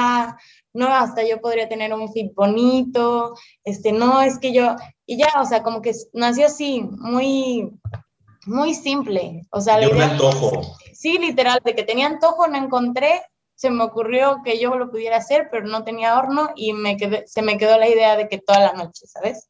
no, 0.73 0.87
hasta 0.87 1.25
yo 1.25 1.39
podría 1.39 1.69
tener 1.69 1.93
un 1.93 2.11
fit 2.11 2.33
bonito, 2.35 3.35
este, 3.63 3.91
no, 3.91 4.21
es 4.21 4.37
que 4.37 4.53
yo, 4.53 4.75
y 5.05 5.17
ya, 5.17 5.29
o 5.41 5.45
sea, 5.45 5.63
como 5.63 5.81
que 5.81 5.93
nació 6.13 6.45
así, 6.45 6.81
muy, 6.81 7.71
muy 8.45 8.73
simple. 8.73 9.41
O 9.51 9.61
sea, 9.61 9.77
un 9.77 10.01
antojo. 10.01 10.61
Sí, 10.99 11.17
literal, 11.17 11.61
de 11.63 11.75
que 11.75 11.83
tenía 11.83 12.07
antojo, 12.07 12.45
no 12.49 12.57
encontré, 12.57 13.21
se 13.55 13.69
me 13.69 13.85
ocurrió 13.85 14.41
que 14.43 14.59
yo 14.59 14.75
lo 14.75 14.91
pudiera 14.91 15.15
hacer, 15.15 15.47
pero 15.49 15.65
no 15.65 15.85
tenía 15.85 16.19
horno 16.19 16.49
y 16.57 16.73
me 16.73 16.97
quedé, 16.97 17.25
se 17.25 17.41
me 17.41 17.57
quedó 17.57 17.77
la 17.77 17.87
idea 17.87 18.17
de 18.17 18.27
que 18.27 18.37
toda 18.37 18.59
la 18.59 18.73
noche, 18.73 19.07
¿sabes? 19.07 19.47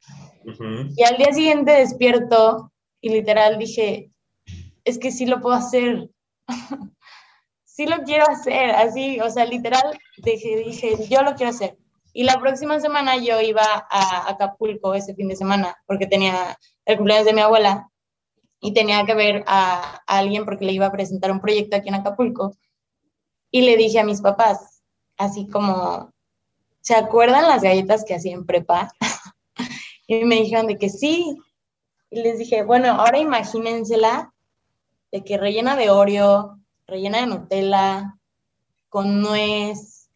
Y 0.95 1.03
al 1.03 1.17
día 1.17 1.33
siguiente 1.33 1.71
despierto 1.71 2.71
y 3.01 3.09
literal 3.09 3.57
dije, 3.57 4.11
es 4.83 4.99
que 4.99 5.09
sí 5.09 5.25
lo 5.25 5.41
puedo 5.41 5.55
hacer. 5.55 6.11
sí 7.65 7.87
lo 7.87 8.03
quiero 8.03 8.25
hacer, 8.29 8.69
así, 8.69 9.19
o 9.19 9.31
sea, 9.31 9.45
literal, 9.45 9.99
dije, 10.17 10.55
dije, 10.57 11.07
yo 11.09 11.23
lo 11.23 11.33
quiero 11.33 11.49
hacer. 11.49 11.79
Y 12.13 12.25
la 12.25 12.39
próxima 12.39 12.79
semana 12.79 13.17
yo 13.17 13.41
iba 13.41 13.87
a 13.89 14.29
Acapulco 14.29 14.93
ese 14.93 15.15
fin 15.15 15.29
de 15.29 15.35
semana 15.35 15.75
porque 15.87 16.05
tenía 16.05 16.59
el 16.85 16.97
cumpleaños 16.97 17.25
de 17.25 17.33
mi 17.33 17.41
abuela 17.41 17.88
y 18.61 18.73
tenía 18.73 19.05
que 19.05 19.15
ver 19.15 19.43
a, 19.47 20.01
alguien 20.05 20.45
porque 20.45 20.65
le 20.65 20.73
iba 20.73 20.85
a 20.85 20.91
presentar 20.91 21.31
un 21.31 21.39
proyecto 21.39 21.75
aquí 21.75 21.89
en 21.89 21.95
Acapulco. 21.95 22.55
Y 23.51 23.61
le 23.61 23.77
dije 23.77 23.99
a 23.99 24.03
mis 24.03 24.21
papás, 24.21 24.81
así 25.17 25.47
como, 25.47 26.11
¿se 26.81 26.95
acuerdan 26.95 27.47
las 27.47 27.63
galletas 27.63 28.03
que 28.05 28.15
hacía 28.15 28.33
en 28.33 28.45
prepa? 28.45 28.93
y 30.07 30.23
me 30.25 30.35
dijeron 30.35 30.67
de 30.67 30.77
que 30.77 30.89
sí. 30.89 31.37
Y 32.11 32.21
les 32.21 32.39
dije, 32.39 32.63
bueno, 32.63 32.89
ahora 32.89 33.19
imagínensela 33.19 34.33
de 35.11 35.23
que 35.23 35.37
rellena 35.37 35.75
de 35.75 35.89
Oreo, 35.89 36.59
rellena 36.85 37.19
de 37.19 37.27
Nutella, 37.27 38.15
con 38.89 39.21
nuez, 39.21 40.09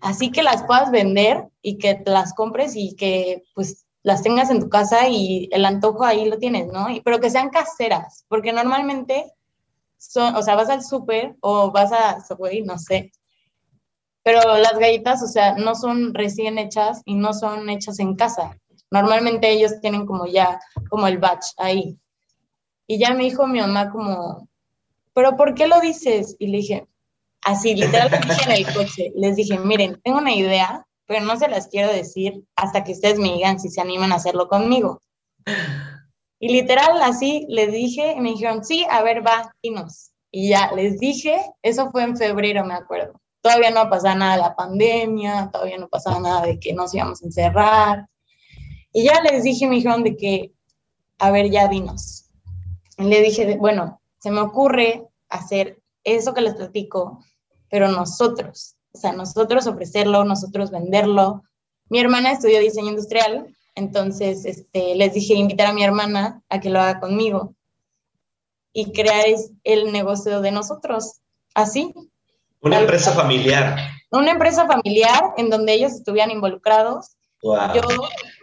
así 0.00 0.30
que 0.30 0.42
las 0.42 0.64
puedas 0.64 0.90
vender 0.90 1.48
y 1.62 1.78
que 1.78 2.02
las 2.04 2.34
compres 2.34 2.74
y 2.74 2.94
que 2.96 3.44
pues 3.54 3.85
las 4.06 4.22
tengas 4.22 4.50
en 4.50 4.60
tu 4.60 4.68
casa 4.68 5.08
y 5.08 5.48
el 5.50 5.64
antojo 5.64 6.04
ahí 6.04 6.28
lo 6.28 6.38
tienes, 6.38 6.68
¿no? 6.68 6.86
pero 7.04 7.18
que 7.18 7.28
sean 7.28 7.50
caseras, 7.50 8.24
porque 8.28 8.52
normalmente 8.52 9.32
son, 9.96 10.36
o 10.36 10.42
sea, 10.42 10.54
vas 10.54 10.70
al 10.70 10.84
súper 10.84 11.34
o 11.40 11.72
vas 11.72 11.90
a 11.90 12.24
Subway, 12.24 12.62
no 12.62 12.78
sé, 12.78 13.10
pero 14.22 14.58
las 14.58 14.78
galletas, 14.78 15.24
o 15.24 15.26
sea, 15.26 15.56
no 15.56 15.74
son 15.74 16.14
recién 16.14 16.56
hechas 16.56 17.02
y 17.04 17.16
no 17.16 17.32
son 17.32 17.68
hechas 17.68 17.98
en 17.98 18.14
casa. 18.14 18.56
Normalmente 18.92 19.50
ellos 19.50 19.80
tienen 19.80 20.06
como 20.06 20.26
ya, 20.26 20.60
como 20.88 21.08
el 21.08 21.18
batch 21.18 21.46
ahí. 21.56 21.98
Y 22.86 22.98
ya 23.00 23.12
me 23.12 23.24
dijo 23.24 23.48
mi 23.48 23.58
mamá 23.58 23.90
como, 23.90 24.48
¿pero 25.14 25.36
por 25.36 25.54
qué 25.54 25.66
lo 25.66 25.80
dices? 25.80 26.36
Y 26.38 26.46
le 26.46 26.58
dije, 26.58 26.86
así, 27.42 27.74
dije 27.74 27.98
en 28.44 28.52
el 28.52 28.72
coche, 28.72 29.10
les 29.16 29.34
dije, 29.34 29.58
miren, 29.58 30.00
tengo 30.04 30.18
una 30.18 30.32
idea, 30.32 30.86
pero 31.06 31.24
no 31.24 31.36
se 31.36 31.48
las 31.48 31.68
quiero 31.68 31.92
decir 31.92 32.44
hasta 32.56 32.84
que 32.84 32.92
ustedes 32.92 33.18
me 33.18 33.32
digan 33.32 33.60
si 33.60 33.70
se 33.70 33.80
animan 33.80 34.12
a 34.12 34.16
hacerlo 34.16 34.48
conmigo. 34.48 35.02
Y 36.38 36.48
literal, 36.48 37.00
así 37.02 37.46
les 37.48 37.72
dije, 37.72 38.12
y 38.12 38.20
me 38.20 38.30
dijeron, 38.30 38.64
sí, 38.64 38.84
a 38.90 39.02
ver, 39.02 39.26
va, 39.26 39.54
nos. 39.72 40.10
Y 40.30 40.50
ya 40.50 40.70
les 40.72 40.98
dije, 40.98 41.40
eso 41.62 41.90
fue 41.90 42.02
en 42.02 42.16
febrero, 42.16 42.64
me 42.64 42.74
acuerdo. 42.74 43.20
todavía 43.40 43.70
no 43.70 43.88
pasaba 43.88 44.16
nada 44.16 44.36
de 44.36 44.42
la 44.42 44.56
pandemia, 44.56 45.50
todavía 45.52 45.78
no 45.78 45.88
pasaba 45.88 46.18
nada 46.20 46.42
de 46.42 46.58
que 46.58 46.74
nos 46.74 46.92
íbamos 46.94 47.22
a 47.22 47.26
encerrar. 47.26 48.08
Y 48.92 49.04
ya 49.04 49.20
les 49.22 49.44
dije, 49.44 49.66
me 49.66 49.76
dijeron 49.76 50.02
de 50.02 50.16
que, 50.16 50.52
a 51.18 51.30
ver, 51.30 51.50
ya 51.50 51.68
dinos. 51.68 52.28
le 52.98 53.22
dije, 53.22 53.56
bueno, 53.56 54.00
se 54.18 54.30
me 54.30 54.40
ocurre 54.40 55.06
hacer 55.28 55.80
eso 56.04 56.34
que 56.34 56.40
les 56.40 56.54
platico, 56.54 57.24
pero 57.70 57.88
nosotros, 57.88 58.75
o 58.96 59.00
sea, 59.00 59.12
nosotros 59.12 59.66
ofrecerlo, 59.66 60.24
nosotros 60.24 60.70
venderlo. 60.70 61.44
Mi 61.88 62.00
hermana 62.00 62.32
estudió 62.32 62.60
diseño 62.60 62.88
industrial, 62.88 63.54
entonces 63.74 64.44
este, 64.46 64.94
les 64.94 65.12
dije 65.12 65.34
invitar 65.34 65.66
a 65.66 65.72
mi 65.72 65.84
hermana 65.84 66.42
a 66.48 66.60
que 66.60 66.70
lo 66.70 66.80
haga 66.80 66.98
conmigo 66.98 67.54
y 68.72 68.92
crear 68.92 69.26
el 69.64 69.92
negocio 69.92 70.40
de 70.40 70.50
nosotros, 70.50 71.20
así. 71.54 71.94
Una 72.60 72.80
empresa 72.80 73.12
familiar. 73.12 73.76
Una 74.10 74.30
empresa 74.30 74.66
familiar 74.66 75.34
en 75.36 75.50
donde 75.50 75.74
ellos 75.74 75.92
estuvieran 75.92 76.30
involucrados. 76.30 77.16
Yo 77.42 77.82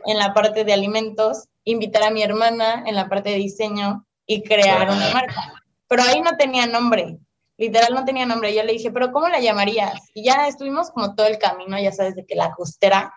en 0.05 0.17
la 0.17 0.33
parte 0.33 0.63
de 0.63 0.74
alimentos, 0.74 1.45
invitar 1.65 2.03
a 2.03 2.12
mi 2.12 2.22
hermana 2.22 2.83
en 2.86 2.95
la 2.95 3.10
parte 3.10 3.31
de 3.31 3.38
diseño 3.38 4.05
y 4.25 4.43
crear 4.43 4.89
una 4.89 5.12
marca. 5.12 5.53
Pero 5.88 6.03
ahí 6.03 6.22
no 6.22 6.38
tenía 6.38 6.67
nombre, 6.67 7.17
literal 7.63 7.93
no 7.93 8.03
tenía 8.03 8.25
nombre. 8.25 8.53
Yo 8.53 8.63
le 8.63 8.74
dije, 8.74 8.91
pero 8.91 9.12
¿cómo 9.13 9.29
la 9.29 9.39
llamarías? 9.39 10.10
Y 10.13 10.25
ya 10.25 10.48
estuvimos 10.48 10.91
como 10.91 11.15
todo 11.15 11.27
el 11.27 11.38
camino, 11.38 11.79
ya 11.79 11.93
sabes, 11.93 12.15
de 12.15 12.25
que 12.25 12.36
la 12.36 12.51
costera. 12.51 13.13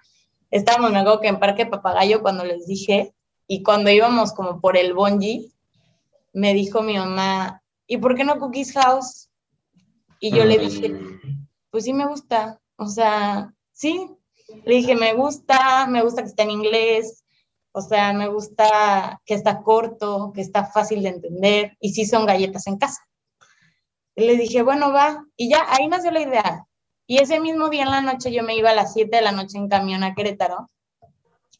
Estábamos, 0.52 0.92
me 0.92 1.00
acuerdo 1.00 1.20
que 1.20 1.28
en 1.28 1.40
Parque 1.40 1.66
Papagayo 1.66 2.22
cuando 2.22 2.44
les 2.44 2.66
dije, 2.66 3.12
y 3.48 3.64
cuando 3.64 3.90
íbamos 3.90 4.32
como 4.32 4.60
por 4.60 4.76
el 4.76 4.94
bonji, 4.94 5.52
me 6.32 6.54
dijo 6.54 6.82
mi 6.82 6.96
mamá, 6.96 7.60
¿y 7.88 7.96
por 7.96 8.14
qué 8.14 8.22
no 8.22 8.38
Cookies 8.38 8.72
House? 8.74 9.28
Y 10.20 10.30
yo 10.30 10.44
le 10.44 10.58
dije, 10.58 10.90
mm. 10.90 11.48
pues 11.70 11.84
sí 11.84 11.92
me 11.92 12.06
gusta, 12.06 12.60
o 12.76 12.86
sea, 12.86 13.52
sí. 13.72 14.08
Le 14.64 14.76
dije, 14.76 14.94
me 14.94 15.12
gusta, 15.14 15.88
me 15.88 16.02
gusta 16.02 16.22
que 16.22 16.28
está 16.28 16.44
en 16.44 16.52
inglés, 16.52 17.24
o 17.72 17.80
sea, 17.80 18.12
me 18.12 18.28
gusta 18.28 19.20
que 19.24 19.34
está 19.34 19.60
corto, 19.62 20.30
que 20.32 20.40
está 20.40 20.66
fácil 20.66 21.02
de 21.02 21.08
entender, 21.08 21.76
y 21.80 21.92
sí 21.92 22.04
son 22.06 22.26
galletas 22.26 22.68
en 22.68 22.78
casa 22.78 23.06
le 24.24 24.36
dije, 24.36 24.62
bueno, 24.62 24.92
va. 24.92 25.24
Y 25.36 25.50
ya 25.50 25.66
ahí 25.68 25.88
nació 25.88 26.10
la 26.10 26.20
idea. 26.20 26.66
Y 27.06 27.18
ese 27.18 27.38
mismo 27.38 27.68
día 27.68 27.84
en 27.84 27.90
la 27.90 28.00
noche 28.00 28.32
yo 28.32 28.42
me 28.42 28.56
iba 28.56 28.70
a 28.70 28.74
las 28.74 28.92
7 28.94 29.14
de 29.14 29.22
la 29.22 29.32
noche 29.32 29.58
en 29.58 29.68
camión 29.68 30.02
a 30.02 30.14
Querétaro. 30.14 30.68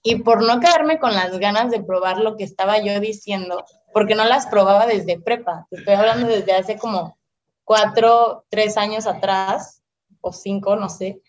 Y 0.03 0.17
por 0.17 0.43
no 0.43 0.61
quedarme 0.61 0.99
con 0.99 1.15
las 1.15 1.39
ganas 1.39 1.71
de 1.71 1.83
probar 1.83 2.19
lo 2.19 2.37
que 2.37 2.45
estaba 2.45 2.79
yo 2.79 2.99
diciendo, 3.01 3.65
porque 3.93 4.15
no 4.15 4.25
las 4.25 4.47
probaba 4.47 4.87
desde 4.87 5.19
prepa, 5.19 5.67
estoy 5.71 5.95
hablando 5.95 6.29
desde 6.29 6.53
hace 6.53 6.79
como 6.79 7.19
cuatro, 7.65 8.45
tres 8.49 8.77
años 8.77 9.07
atrás, 9.07 9.83
o 10.21 10.33
cinco, 10.33 10.77
no 10.77 10.89
sé. 10.89 11.21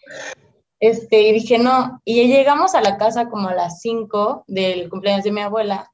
Este, 0.79 1.21
y 1.21 1.33
dije, 1.33 1.57
no, 1.57 2.01
y 2.05 2.27
llegamos 2.27 2.75
a 2.75 2.81
la 2.81 2.97
casa 2.97 3.29
como 3.29 3.49
a 3.49 3.55
las 3.55 3.81
5 3.81 4.43
del 4.47 4.89
cumpleaños 4.89 5.23
de 5.23 5.31
mi 5.31 5.41
abuela, 5.41 5.91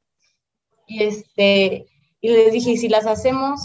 y 0.86 1.04
este, 1.04 1.88
y 2.20 2.30
les 2.30 2.52
dije, 2.52 2.76
si 2.76 2.90
las 2.90 3.06
hacemos 3.06 3.62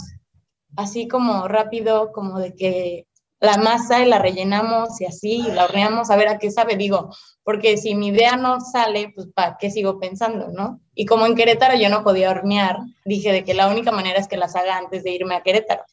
así 0.75 1.07
como 1.07 1.47
rápido, 1.47 2.11
como 2.11 2.39
de 2.39 2.55
que 2.55 3.07
la 3.39 3.57
masa 3.57 4.01
y 4.01 4.05
la 4.05 4.19
rellenamos 4.19 4.99
y 4.99 5.05
así, 5.05 5.41
y 5.47 5.51
la 5.51 5.65
horneamos 5.65 6.09
a 6.09 6.17
ver 6.17 6.27
a 6.27 6.37
qué 6.37 6.51
sabe, 6.51 6.75
digo, 6.75 7.09
porque 7.43 7.77
si 7.77 7.95
mi 7.95 8.07
idea 8.07 8.35
no 8.35 8.59
sale, 8.59 9.11
pues 9.15 9.27
¿para 9.33 9.57
qué 9.57 9.71
sigo 9.71 9.99
pensando, 9.99 10.49
no? 10.49 10.81
Y 10.93 11.05
como 11.05 11.25
en 11.25 11.35
Querétaro 11.35 11.75
yo 11.75 11.89
no 11.89 12.03
podía 12.03 12.31
hornear, 12.31 12.79
dije 13.05 13.31
de 13.31 13.43
que 13.45 13.53
la 13.53 13.67
única 13.69 13.91
manera 13.91 14.19
es 14.19 14.27
que 14.27 14.37
las 14.37 14.55
haga 14.55 14.77
antes 14.77 15.03
de 15.03 15.11
irme 15.11 15.35
a 15.35 15.41
Querétaro. 15.41 15.83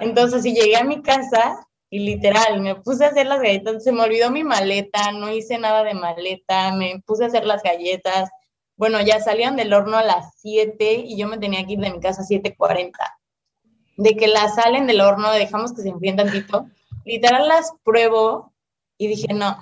Entonces, 0.00 0.42
si 0.42 0.52
llegué 0.52 0.76
a 0.76 0.84
mi 0.84 1.00
casa 1.00 1.66
y 1.88 2.00
literal 2.00 2.60
me 2.60 2.76
puse 2.76 3.06
a 3.06 3.08
hacer 3.08 3.26
las 3.26 3.40
galletas, 3.40 3.82
se 3.82 3.92
me 3.92 4.02
olvidó 4.02 4.30
mi 4.30 4.44
maleta, 4.44 5.12
no 5.12 5.32
hice 5.32 5.58
nada 5.58 5.82
de 5.82 5.94
maleta, 5.94 6.72
me 6.72 7.02
puse 7.06 7.24
a 7.24 7.28
hacer 7.28 7.46
las 7.46 7.62
galletas. 7.62 8.28
Bueno, 8.76 9.00
ya 9.00 9.20
salían 9.20 9.56
del 9.56 9.72
horno 9.72 9.96
a 9.96 10.04
las 10.04 10.34
7 10.40 11.04
y 11.06 11.16
yo 11.16 11.26
me 11.26 11.38
tenía 11.38 11.64
que 11.64 11.72
ir 11.72 11.80
de 11.80 11.90
mi 11.90 12.00
casa 12.00 12.22
a 12.22 12.26
7:40 12.26 13.19
de 14.00 14.16
que 14.16 14.28
las 14.28 14.54
salen 14.54 14.86
del 14.86 15.02
horno, 15.02 15.30
dejamos 15.30 15.74
que 15.74 15.82
se 15.82 15.90
enfríen 15.90 16.16
tantito, 16.16 16.66
literal 17.04 17.48
las 17.48 17.70
pruebo 17.84 18.54
y 18.96 19.08
dije, 19.08 19.34
no, 19.34 19.58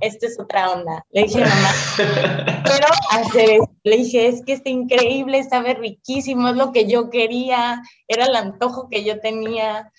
esta 0.00 0.26
es 0.26 0.38
otra 0.38 0.70
onda. 0.70 1.04
Le 1.10 1.24
dije, 1.24 1.40
mamá, 1.40 2.62
pero 2.64 2.86
hacer 3.10 3.60
Le 3.82 3.96
dije, 3.96 4.28
es 4.28 4.44
que 4.44 4.52
está 4.52 4.70
increíble, 4.70 5.42
sabe 5.42 5.74
riquísimo, 5.74 6.48
es 6.48 6.56
lo 6.56 6.70
que 6.70 6.86
yo 6.86 7.10
quería, 7.10 7.82
era 8.06 8.26
el 8.26 8.36
antojo 8.36 8.88
que 8.88 9.02
yo 9.02 9.18
tenía. 9.20 9.92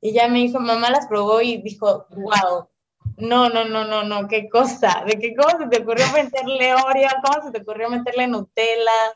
Y 0.00 0.12
ya 0.12 0.26
me 0.26 0.38
dijo, 0.40 0.58
mamá 0.58 0.90
las 0.90 1.06
probó 1.06 1.40
y 1.40 1.62
dijo, 1.62 2.06
wow, 2.10 2.68
no, 3.16 3.48
no, 3.48 3.64
no, 3.64 3.84
no, 3.84 4.02
no, 4.02 4.26
qué 4.26 4.48
cosa, 4.48 5.04
de 5.06 5.20
qué 5.20 5.36
cómo 5.36 5.56
se 5.56 5.68
te 5.68 5.82
ocurrió 5.82 6.04
meterle 6.12 6.74
Oreo, 6.74 7.10
cómo 7.24 7.46
se 7.46 7.52
te 7.52 7.62
ocurrió 7.62 7.90
meterle 7.90 8.26
Nutella. 8.26 9.14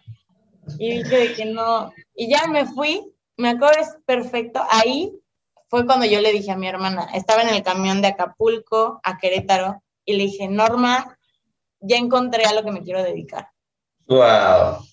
Y 0.78 0.98
dije 0.98 1.16
de 1.16 1.32
que 1.34 1.44
no. 1.46 1.92
Y 2.14 2.30
ya 2.30 2.46
me 2.46 2.64
fui 2.64 3.11
me 3.42 3.50
acuerdo, 3.50 3.80
es 3.80 3.96
perfecto. 4.06 4.62
Ahí 4.70 5.12
fue 5.68 5.84
cuando 5.84 6.06
yo 6.06 6.20
le 6.20 6.32
dije 6.32 6.52
a 6.52 6.56
mi 6.56 6.68
hermana, 6.68 7.08
estaba 7.12 7.42
en 7.42 7.48
el 7.48 7.62
camión 7.62 8.00
de 8.00 8.08
Acapulco 8.08 9.00
a 9.02 9.18
Querétaro 9.18 9.82
y 10.04 10.16
le 10.16 10.24
dije, 10.24 10.48
Norma, 10.48 11.18
ya 11.80 11.96
encontré 11.96 12.44
a 12.44 12.54
lo 12.54 12.62
que 12.62 12.70
me 12.70 12.82
quiero 12.82 13.02
dedicar. 13.02 13.48
Wow. 14.06 14.84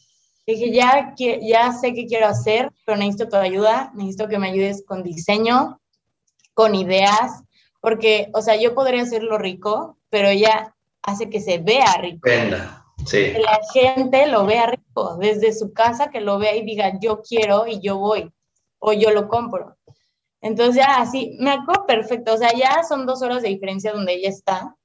dije, 0.47 0.71
ya, 0.71 1.13
ya 1.17 1.71
sé 1.73 1.93
qué 1.93 2.05
quiero 2.07 2.27
hacer, 2.27 2.71
pero 2.85 2.97
necesito 2.97 3.29
tu 3.29 3.35
ayuda, 3.35 3.91
necesito 3.93 4.27
que 4.27 4.39
me 4.39 4.49
ayudes 4.49 4.83
con 4.85 5.03
diseño, 5.03 5.79
con 6.53 6.73
ideas, 6.73 7.43
porque, 7.81 8.29
o 8.33 8.41
sea, 8.41 8.55
yo 8.55 8.73
podría 8.73 9.03
hacerlo 9.03 9.37
rico, 9.37 9.97
pero 10.09 10.27
ella 10.29 10.75
hace 11.03 11.29
que 11.29 11.39
se 11.39 11.59
vea 11.59 11.93
rico. 11.99 12.21
Que 12.23 13.39
la 13.39 13.59
gente 13.73 14.27
lo 14.27 14.45
vea 14.45 14.65
rico, 14.67 15.17
desde 15.17 15.53
su 15.53 15.71
casa, 15.71 16.09
que 16.09 16.21
lo 16.21 16.39
vea 16.39 16.55
y 16.55 16.63
diga, 16.63 16.99
yo 16.99 17.21
quiero 17.21 17.67
y 17.67 17.79
yo 17.79 17.97
voy, 17.97 18.31
o 18.79 18.93
yo 18.93 19.12
lo 19.12 19.27
compro. 19.27 19.77
Entonces 20.41 20.75
ya 20.75 20.98
así, 20.98 21.38
me 21.39 21.51
acuerdo 21.51 21.86
perfecto, 21.86 22.33
o 22.33 22.38
sea, 22.38 22.53
ya 22.53 22.83
son 22.83 23.05
dos 23.05 23.21
horas 23.21 23.41
de 23.41 23.50
diferencia 23.50 23.91
donde 23.91 24.13
ella 24.13 24.29
está. 24.29 24.75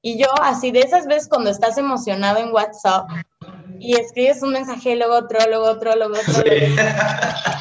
Y 0.00 0.18
yo 0.18 0.28
así 0.40 0.70
de 0.70 0.80
esas 0.80 1.06
veces 1.06 1.28
cuando 1.28 1.50
estás 1.50 1.76
emocionado 1.76 2.38
en 2.38 2.52
WhatsApp 2.52 3.08
y 3.78 3.96
escribes 3.96 4.42
un 4.42 4.52
mensaje, 4.52 4.96
luego 4.96 5.14
otro, 5.16 5.38
luego 5.48 5.66
otro, 5.66 5.94
luego 5.96 6.14
otro. 6.14 6.42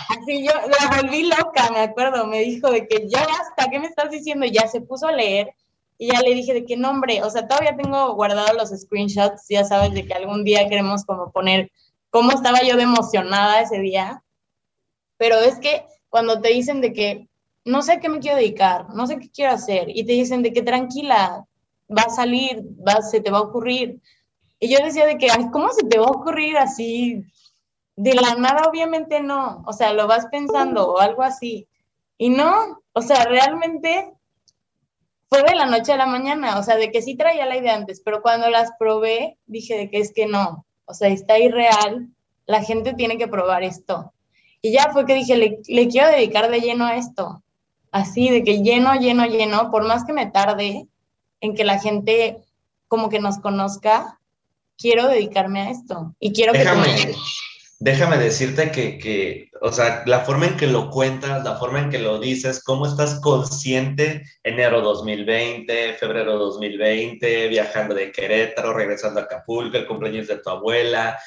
Así 0.09 0.45
yo 0.45 0.51
la 0.53 1.01
volví 1.01 1.23
loca, 1.23 1.69
me 1.71 1.79
acuerdo, 1.79 2.25
me 2.27 2.39
dijo 2.39 2.71
de 2.71 2.87
que 2.87 3.07
ya 3.09 3.21
hasta, 3.21 3.69
¿qué 3.69 3.79
me 3.79 3.87
estás 3.87 4.09
diciendo? 4.09 4.45
Y 4.45 4.51
ya 4.51 4.67
se 4.67 4.81
puso 4.81 5.07
a 5.07 5.11
leer 5.11 5.53
y 5.97 6.11
ya 6.11 6.21
le 6.21 6.33
dije 6.33 6.53
de 6.53 6.65
qué 6.65 6.77
nombre, 6.77 7.23
o 7.23 7.29
sea, 7.29 7.47
todavía 7.47 7.75
tengo 7.75 8.13
guardados 8.13 8.55
los 8.55 8.69
screenshots, 8.69 9.45
ya 9.49 9.63
sabes, 9.63 9.93
de 9.93 10.05
que 10.05 10.13
algún 10.13 10.43
día 10.43 10.69
queremos 10.69 11.03
como 11.05 11.31
poner 11.31 11.71
cómo 12.11 12.31
estaba 12.31 12.61
yo 12.61 12.77
de 12.77 12.83
emocionada 12.83 13.61
ese 13.61 13.79
día. 13.79 14.23
Pero 15.17 15.37
es 15.37 15.59
que 15.59 15.85
cuando 16.09 16.41
te 16.41 16.49
dicen 16.49 16.81
de 16.81 16.93
que 16.93 17.27
no 17.65 17.81
sé 17.81 17.93
a 17.93 17.99
qué 17.99 18.09
me 18.09 18.19
quiero 18.19 18.37
dedicar, 18.37 18.93
no 18.93 19.07
sé 19.07 19.19
qué 19.19 19.29
quiero 19.29 19.53
hacer, 19.53 19.89
y 19.89 20.05
te 20.05 20.13
dicen 20.13 20.41
de 20.41 20.53
que 20.53 20.61
tranquila, 20.61 21.45
va 21.89 22.03
a 22.03 22.09
salir, 22.09 22.63
va, 22.85 23.01
se 23.01 23.19
te 23.19 23.31
va 23.31 23.39
a 23.39 23.41
ocurrir. 23.41 24.01
Y 24.59 24.69
yo 24.69 24.83
decía 24.83 25.05
de 25.05 25.17
que, 25.17 25.27
¿cómo 25.51 25.69
se 25.71 25.85
te 25.85 25.99
va 25.99 26.05
a 26.05 26.11
ocurrir 26.11 26.57
así? 26.57 27.23
De 27.95 28.13
la 28.13 28.35
nada, 28.35 28.67
obviamente 28.69 29.19
no. 29.21 29.63
O 29.65 29.73
sea, 29.73 29.93
lo 29.93 30.07
vas 30.07 30.27
pensando 30.27 30.93
o 30.93 30.99
algo 30.99 31.23
así. 31.23 31.67
Y 32.17 32.29
no, 32.29 32.81
o 32.93 33.01
sea, 33.01 33.25
realmente 33.25 34.13
fue 35.29 35.43
de 35.43 35.55
la 35.55 35.65
noche 35.65 35.93
a 35.93 35.97
la 35.97 36.07
mañana, 36.07 36.57
o 36.57 36.63
sea, 36.63 36.77
de 36.77 36.89
que 36.89 37.01
sí 37.01 37.15
traía 37.15 37.45
la 37.45 37.57
idea 37.57 37.75
antes, 37.75 38.01
pero 38.03 38.21
cuando 38.21 38.49
las 38.49 38.71
probé, 38.79 39.37
dije 39.45 39.77
de 39.77 39.89
que 39.89 39.99
es 39.99 40.13
que 40.13 40.25
no, 40.25 40.65
o 40.85 40.93
sea, 40.93 41.09
está 41.09 41.37
irreal, 41.37 42.07
la 42.45 42.63
gente 42.63 42.93
tiene 42.93 43.17
que 43.17 43.27
probar 43.27 43.63
esto. 43.63 44.13
Y 44.61 44.71
ya 44.73 44.91
fue 44.91 45.05
que 45.05 45.15
dije, 45.15 45.37
le, 45.37 45.59
le 45.67 45.87
quiero 45.87 46.09
dedicar 46.09 46.49
de 46.49 46.59
lleno 46.59 46.85
a 46.85 46.97
esto, 46.97 47.43
así, 47.91 48.29
de 48.29 48.43
que 48.43 48.63
lleno, 48.63 48.95
lleno, 48.95 49.25
lleno, 49.25 49.71
por 49.71 49.85
más 49.85 50.03
que 50.03 50.13
me 50.13 50.27
tarde 50.27 50.87
en 51.41 51.55
que 51.55 51.63
la 51.63 51.79
gente 51.79 52.37
como 52.87 53.09
que 53.09 53.19
nos 53.19 53.39
conozca, 53.39 54.19
quiero 54.77 55.07
dedicarme 55.07 55.61
a 55.61 55.69
esto. 55.69 56.15
Y 56.19 56.31
quiero 56.33 56.53
que 56.53 56.65
déjame 57.79 58.17
decirte 58.17 58.71
que, 58.71 59.49
o 59.61 59.71
sea, 59.71 60.03
la 60.05 60.21
forma 60.21 60.47
en 60.47 60.57
que 60.57 60.67
lo 60.67 60.89
cuentas, 60.89 61.43
la 61.43 61.57
forma 61.57 61.79
en 61.79 61.89
que 61.89 61.99
lo 61.99 62.19
dices, 62.19 62.63
cómo 62.63 62.87
estás 62.87 63.19
consciente 63.21 64.23
enero 64.43 64.81
2020, 64.81 65.93
febrero 65.93 66.37
2020, 66.37 67.47
viajando 67.49 67.93
de 67.93 68.11
Querétaro, 68.11 68.73
regresando 68.73 69.19
a 69.19 69.23
Acapulco, 69.23 69.77
el 69.77 69.87
cumpleaños 69.87 70.27
de 70.27 70.37
tu 70.37 70.49
abuela, 70.49 71.19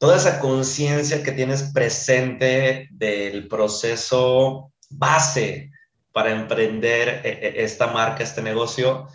toda 0.00 0.16
esa 0.16 0.40
conciencia 0.40 1.22
que 1.22 1.30
tienes 1.30 1.62
presente 1.72 2.88
del 2.90 3.46
proceso 3.46 4.72
base 4.88 5.70
para 6.10 6.32
emprender 6.32 7.20
eh, 7.22 7.38
eh, 7.42 7.54
esta 7.58 7.86
marca, 7.86 8.24
este 8.24 8.42
negocio, 8.42 9.06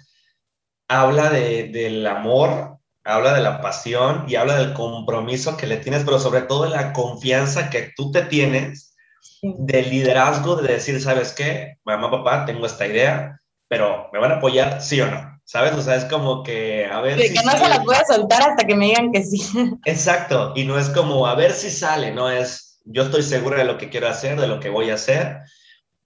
habla 0.87 1.29
de, 1.29 1.69
del 1.69 2.07
amor 2.07 2.75
habla 3.05 3.33
de 3.35 3.41
la 3.41 3.61
pasión 3.61 4.25
y 4.27 4.35
habla 4.35 4.57
del 4.57 4.73
compromiso 4.73 5.55
que 5.55 5.67
le 5.67 5.77
tienes, 5.77 6.03
pero 6.03 6.19
sobre 6.19 6.41
todo 6.41 6.63
de 6.63 6.71
la 6.71 6.91
confianza 6.91 7.69
que 7.69 7.93
tú 7.95 8.11
te 8.11 8.23
tienes 8.23 8.95
de 9.41 9.83
liderazgo, 9.83 10.55
de 10.55 10.73
decir, 10.73 10.99
¿sabes 10.99 11.31
qué? 11.33 11.77
Mamá, 11.85 12.09
papá, 12.09 12.45
tengo 12.45 12.65
esta 12.65 12.87
idea, 12.87 13.39
pero 13.67 14.09
¿me 14.11 14.19
van 14.19 14.31
a 14.31 14.35
apoyar 14.37 14.81
sí 14.81 14.99
o 15.01 15.09
no? 15.09 15.34
¿Sabes? 15.45 15.73
O 15.73 15.81
sea, 15.81 15.95
es 15.95 16.05
como 16.05 16.41
que 16.43 16.85
a 16.85 16.99
ver 17.01 17.17
de 17.17 17.31
que 17.31 17.43
no 17.43 17.51
se 17.51 17.69
las 17.69 17.83
voy 17.83 17.95
a 17.95 18.03
soltar 18.03 18.41
hasta 18.49 18.65
que 18.65 18.75
me 18.75 18.87
digan 18.87 19.11
que 19.11 19.23
sí. 19.23 19.41
Exacto, 19.85 20.53
y 20.55 20.65
no 20.65 20.77
es 20.77 20.89
como 20.89 21.27
a 21.27 21.35
ver 21.35 21.51
si 21.53 21.69
sale, 21.69 22.11
no 22.11 22.29
es 22.29 22.81
yo 22.83 23.03
estoy 23.03 23.23
segura 23.23 23.59
de 23.59 23.65
lo 23.65 23.77
que 23.77 23.89
quiero 23.89 24.07
hacer, 24.07 24.39
de 24.39 24.47
lo 24.47 24.59
que 24.59 24.69
voy 24.69 24.89
a 24.89 24.95
hacer. 24.95 25.39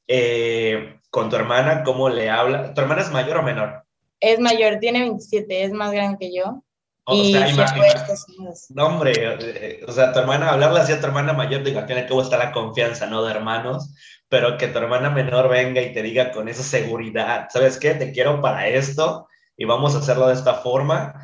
Eh, 0.07 0.97
con 1.09 1.29
tu 1.29 1.35
hermana, 1.35 1.83
¿cómo 1.83 2.09
le 2.09 2.29
habla? 2.29 2.73
¿Tu 2.73 2.81
hermana 2.81 3.01
es 3.01 3.11
mayor 3.11 3.37
o 3.37 3.43
menor? 3.43 3.83
Es 4.19 4.39
mayor, 4.39 4.79
tiene 4.79 4.99
27, 5.01 5.63
es 5.63 5.71
más 5.71 5.91
grande 5.91 6.17
que 6.19 6.33
yo. 6.33 6.63
O 7.05 7.15
y 7.15 7.31
sea, 7.31 7.47
se 7.47 7.53
imagina- 7.53 7.75
fue 7.77 7.87
a 7.87 7.91
Estados 7.93 8.25
Unidos. 8.29 8.65
No, 8.69 8.87
hombre, 8.87 9.13
eh, 9.17 9.83
o 9.87 9.91
sea, 9.91 10.13
tu 10.13 10.19
hermana, 10.19 10.49
hablarle 10.49 10.79
así 10.79 10.91
a 10.93 10.99
tu 10.99 11.05
hermana 11.07 11.33
mayor, 11.33 11.63
digo, 11.63 11.79
al 11.79 11.87
fin 11.87 11.97
y 11.97 11.99
al 12.01 12.07
cabo 12.07 12.21
está 12.21 12.37
la 12.37 12.51
confianza, 12.51 13.07
¿no? 13.07 13.23
De 13.23 13.31
hermanos, 13.31 13.93
pero 14.29 14.57
que 14.57 14.67
tu 14.67 14.77
hermana 14.77 15.09
menor 15.09 15.49
venga 15.49 15.81
y 15.81 15.91
te 15.91 16.03
diga 16.03 16.31
con 16.31 16.47
esa 16.47 16.63
seguridad, 16.63 17.47
¿sabes 17.51 17.77
qué? 17.77 17.95
Te 17.95 18.11
quiero 18.11 18.41
para 18.41 18.67
esto 18.67 19.27
y 19.57 19.65
vamos 19.65 19.95
a 19.95 19.99
hacerlo 19.99 20.27
de 20.27 20.35
esta 20.35 20.55
forma. 20.55 21.21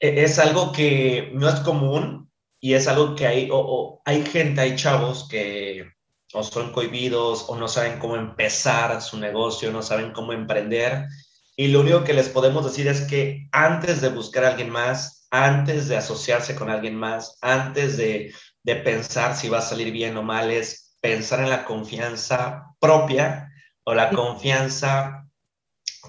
Eh, 0.00 0.22
es 0.22 0.38
algo 0.38 0.72
que 0.72 1.30
no 1.34 1.48
es 1.48 1.56
común 1.56 2.30
y 2.60 2.74
es 2.74 2.88
algo 2.88 3.14
que 3.14 3.26
hay, 3.26 3.48
o 3.52 4.00
hay 4.04 4.24
gente, 4.24 4.60
hay 4.60 4.76
chavos 4.76 5.28
que 5.28 5.98
o 6.34 6.42
son 6.42 6.72
cohibidos 6.72 7.46
o 7.48 7.56
no 7.56 7.68
saben 7.68 7.98
cómo 7.98 8.16
empezar 8.16 9.00
su 9.00 9.18
negocio, 9.18 9.70
no 9.70 9.82
saben 9.82 10.12
cómo 10.12 10.32
emprender. 10.32 11.06
Y 11.56 11.68
lo 11.68 11.80
único 11.80 12.04
que 12.04 12.12
les 12.12 12.28
podemos 12.28 12.64
decir 12.64 12.86
es 12.86 13.02
que 13.02 13.48
antes 13.50 14.00
de 14.00 14.10
buscar 14.10 14.44
a 14.44 14.50
alguien 14.50 14.70
más, 14.70 15.26
antes 15.30 15.88
de 15.88 15.96
asociarse 15.96 16.54
con 16.54 16.70
alguien 16.70 16.94
más, 16.94 17.38
antes 17.40 17.96
de, 17.96 18.32
de 18.62 18.76
pensar 18.76 19.34
si 19.34 19.48
va 19.48 19.58
a 19.58 19.62
salir 19.62 19.90
bien 19.90 20.16
o 20.16 20.22
mal, 20.22 20.50
es 20.50 20.87
pensar 21.00 21.40
en 21.40 21.50
la 21.50 21.64
confianza 21.64 22.74
propia 22.80 23.52
o 23.84 23.94
la 23.94 24.10
confianza 24.10 25.26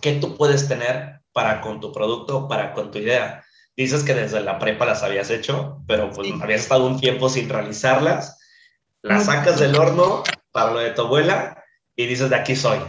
que 0.02 0.14
tú 0.14 0.36
puedes 0.36 0.68
tener 0.68 1.22
para 1.32 1.62
con 1.62 1.80
tu 1.80 1.92
producto, 1.92 2.48
para 2.48 2.74
con 2.74 2.92
tu 2.92 2.98
idea. 3.00 3.44
Dices 3.76 4.04
que 4.04 4.14
desde 4.14 4.42
la 4.42 4.60
prepa 4.60 4.86
las 4.86 5.04
habías 5.04 5.30
hecho, 5.30 5.82
pero 5.88 6.12
pues 6.12 6.28
Sí. 6.28 6.40
habías 6.42 6.62
estado 6.62 6.86
un 6.86 7.00
tiempo 7.00 7.30
sin 7.30 7.48
realizarlas. 7.48 8.38
Las 9.02 9.26
sacas 9.26 9.60
del 9.60 9.78
horno 9.78 10.24
para 10.52 10.72
lo 10.72 10.80
de 10.80 10.92
tu 10.92 11.04
abuela 11.04 11.64
y 11.96 12.06
dices, 12.06 12.30
de 12.30 12.36
aquí 12.36 12.56
soy. 12.56 12.80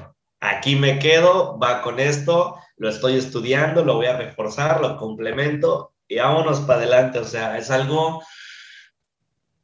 Aquí 0.40 0.74
me 0.74 0.98
quedo, 0.98 1.58
va 1.58 1.82
con 1.82 2.00
esto, 2.00 2.56
lo 2.76 2.88
estoy 2.88 3.16
estudiando, 3.18 3.84
lo 3.84 3.94
voy 3.96 4.06
a 4.06 4.16
reforzar, 4.16 4.80
lo 4.80 4.96
complemento 4.96 5.92
y 6.08 6.16
vámonos 6.16 6.60
para 6.60 6.80
adelante. 6.80 7.18
O 7.20 7.24
sea, 7.24 7.56
es 7.58 7.70
algo... 7.70 8.22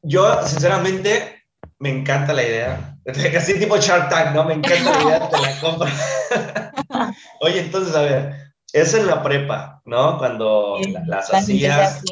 Yo, 0.02 0.46
sinceramente, 0.46 1.35
me 1.78 1.90
encanta 1.90 2.32
la 2.32 2.42
idea. 2.42 2.96
Así 3.36 3.58
tipo 3.58 3.76
Shark 3.76 4.08
Tank, 4.08 4.34
¿no? 4.34 4.44
Me 4.44 4.54
encanta 4.54 4.92
la 4.92 5.02
idea, 5.02 5.28
te 5.28 5.40
la 5.40 5.60
compro. 5.60 5.88
Oye, 7.40 7.60
entonces, 7.60 7.94
a 7.94 8.02
ver, 8.02 8.34
es 8.72 8.94
en 8.94 9.06
la 9.06 9.22
prepa, 9.22 9.80
¿no? 9.84 10.18
Cuando 10.18 10.78
Sí, 10.82 10.94
las 11.06 11.32
hacías 11.32 12.02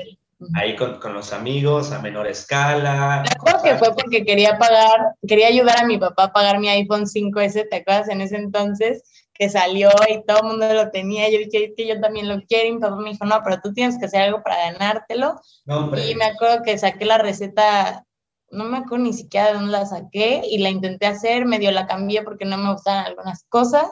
ahí 0.55 0.77
con, 0.77 1.01
con 1.01 1.15
los 1.15 1.33
amigos 1.33 1.93
a 1.93 2.01
menor 2.01 2.27
escala. 2.27 3.23
Me 3.25 3.31
acuerdo 3.31 3.63
que 3.63 3.77
fue 3.77 3.95
porque 3.95 4.25
quería 4.25 4.59
pagar, 4.59 5.15
quería 5.27 5.49
ayudar 5.49 5.81
a 5.81 5.87
mi 5.87 5.99
papá 5.99 6.25
a 6.25 6.33
pagar 6.33 6.59
mi 6.59 6.69
iPhone 6.69 7.07
5S, 7.07 7.69
¿te 7.71 7.77
acuerdas? 7.77 8.09
En 8.09 8.21
ese 8.21 8.37
entonces 8.37 9.03
que 9.33 9.49
salió 9.49 9.91
y 10.09 10.25
todo 10.25 10.39
el 10.43 10.47
mundo 10.49 10.73
lo 10.73 10.91
tenía. 10.91 11.29
Yo 11.29 11.39
dije 11.39 11.65
"Es 11.65 11.73
que 11.77 11.89
yo 11.89 12.01
también 12.01 12.29
lo 12.29 12.41
quiero. 12.47 12.69
Y 12.69 12.73
mi 12.73 12.81
papá 12.81 12.97
me 12.97 13.11
dijo, 13.11 13.25
no, 13.25 13.41
pero 13.43 13.61
tú 13.61 13.73
tienes 13.73 13.99
que 13.99 14.07
hacer 14.07 14.23
algo 14.23 14.43
para 14.43 14.71
ganártelo. 14.71 15.41
No. 15.65 15.91
Y 15.99 16.15
me 16.15 16.27
acuerdo 16.27 16.63
que 16.63 16.79
saqué 16.79 17.05
la 17.05 17.19
receta, 17.19 18.05
no 18.55 18.65
me 18.65 18.79
acuerdo 18.79 19.05
ni 19.05 19.13
siquiera 19.13 19.49
de 19.49 19.55
dónde 19.55 19.73
la 19.73 19.87
saqué, 19.87 20.43
y 20.49 20.59
la 20.59 20.71
intenté 20.71 21.07
hacer, 21.07 21.45
medio 21.45 21.71
la 21.71 21.87
cambié 21.87 22.23
porque 22.23 22.45
no 22.45 22.57
me 22.57 22.73
gustaban 22.73 23.07
algunas 23.07 23.45
cosas. 23.49 23.87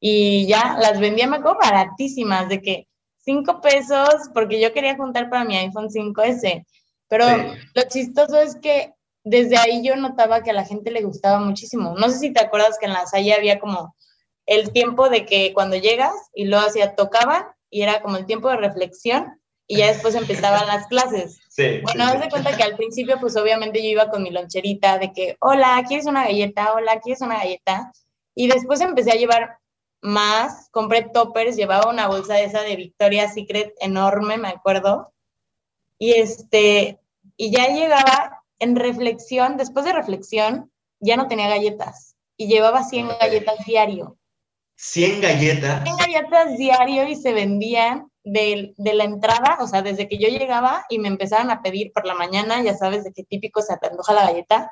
Y 0.00 0.46
ya 0.46 0.76
las 0.80 0.98
vendía, 0.98 1.28
me 1.28 1.36
acuerdo, 1.36 1.58
baratísimas, 1.60 2.48
de 2.48 2.60
que 2.60 2.88
cinco 3.18 3.60
pesos, 3.60 4.30
porque 4.34 4.60
yo 4.60 4.72
quería 4.72 4.96
juntar 4.96 5.30
para 5.30 5.44
mi 5.44 5.56
iPhone 5.56 5.88
5S. 5.88 6.66
Pero 7.08 7.26
Sí. 7.26 7.34
lo 7.74 7.82
chistoso 7.82 8.38
es 8.38 8.56
que 8.56 8.94
desde 9.24 9.56
ahí 9.56 9.82
yo 9.84 9.94
notaba 9.96 10.42
que 10.42 10.50
a 10.50 10.54
la 10.54 10.64
gente 10.64 10.90
le 10.90 11.02
gustaba 11.02 11.38
muchísimo. 11.38 11.94
No 11.96 12.08
sé 12.08 12.18
si 12.18 12.32
te 12.32 12.40
acuerdas 12.40 12.78
que 12.78 12.86
en 12.86 12.94
la 12.94 13.06
Salle 13.06 13.34
había 13.34 13.60
como 13.60 13.94
el 14.46 14.72
tiempo 14.72 15.08
de 15.08 15.24
que 15.24 15.52
cuando 15.52 15.76
llegas 15.76 16.14
y 16.34 16.46
luego 16.46 16.66
hacía 16.66 16.96
tocaban 16.96 17.44
y 17.70 17.82
era 17.82 18.02
como 18.02 18.16
el 18.16 18.26
tiempo 18.26 18.48
de 18.48 18.56
reflexión 18.56 19.40
y 19.66 19.78
ya 19.78 19.88
después 19.88 20.14
empezaban 20.14 20.66
las 20.66 20.86
clases. 20.86 21.38
Sí, 21.52 21.80
Bueno, 21.82 22.06
sí, 22.06 22.10
haz 22.10 22.12
sí. 22.14 22.18
de 22.22 22.30
cuenta 22.30 22.56
que 22.56 22.62
al 22.62 22.76
principio 22.76 23.18
pues 23.20 23.36
obviamente 23.36 23.82
yo 23.82 23.88
iba 23.90 24.08
con 24.08 24.22
mi 24.22 24.30
loncherita 24.30 24.96
de 24.96 25.12
que, 25.12 25.36
hola, 25.40 25.84
¿quieres 25.86 26.06
una 26.06 26.24
galleta? 26.24 26.72
Hola, 26.72 26.98
¿quieres 27.00 27.20
una 27.20 27.36
galleta? 27.36 27.92
Y 28.34 28.48
después 28.48 28.80
empecé 28.80 29.12
a 29.12 29.16
llevar 29.16 29.58
más, 30.00 30.68
compré 30.70 31.02
toppers, 31.02 31.54
llevaba 31.56 31.90
una 31.90 32.08
bolsa 32.08 32.34
de 32.36 32.44
esa 32.44 32.62
de 32.62 32.76
Victoria's 32.76 33.34
Secret 33.34 33.74
enorme, 33.80 34.38
me 34.38 34.48
acuerdo. 34.48 35.12
Y 35.98 36.12
este, 36.12 36.98
y 37.36 37.50
ya 37.50 37.66
llegaba 37.68 38.42
en 38.58 38.76
reflexión, 38.76 39.58
después 39.58 39.84
de 39.84 39.92
reflexión, 39.92 40.72
ya 41.00 41.16
no 41.18 41.28
tenía 41.28 41.48
galletas 41.48 42.16
y 42.38 42.46
llevaba 42.46 42.82
100 42.82 43.08
Ok. 43.10 43.20
galletas 43.20 43.56
diario. 43.66 44.16
100 44.76 45.20
galletas. 45.20 45.82
100 45.82 45.96
galletas 45.98 46.56
diario 46.56 47.06
y 47.08 47.14
se 47.14 47.34
vendían 47.34 48.10
de, 48.24 48.74
de 48.76 48.94
la 48.94 49.04
entrada, 49.04 49.58
o 49.60 49.66
sea, 49.66 49.82
desde 49.82 50.08
que 50.08 50.18
yo 50.18 50.28
llegaba 50.28 50.84
y 50.88 50.98
me 50.98 51.08
empezaban 51.08 51.50
a 51.50 51.62
pedir 51.62 51.92
por 51.92 52.06
la 52.06 52.14
mañana, 52.14 52.62
ya 52.62 52.74
sabes 52.74 53.04
de 53.04 53.12
qué 53.12 53.24
típico 53.24 53.62
se 53.62 53.72
antoja 53.74 54.12
la 54.12 54.26
galleta, 54.26 54.70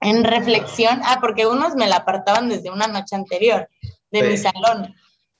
en 0.00 0.24
reflexión, 0.24 1.00
ah, 1.04 1.18
porque 1.20 1.46
unos 1.46 1.74
me 1.74 1.86
la 1.86 1.96
apartaban 1.96 2.48
desde 2.48 2.70
una 2.70 2.86
noche 2.86 3.16
anterior 3.16 3.68
de 4.10 4.22
mi 4.22 4.36
salón. 4.36 4.94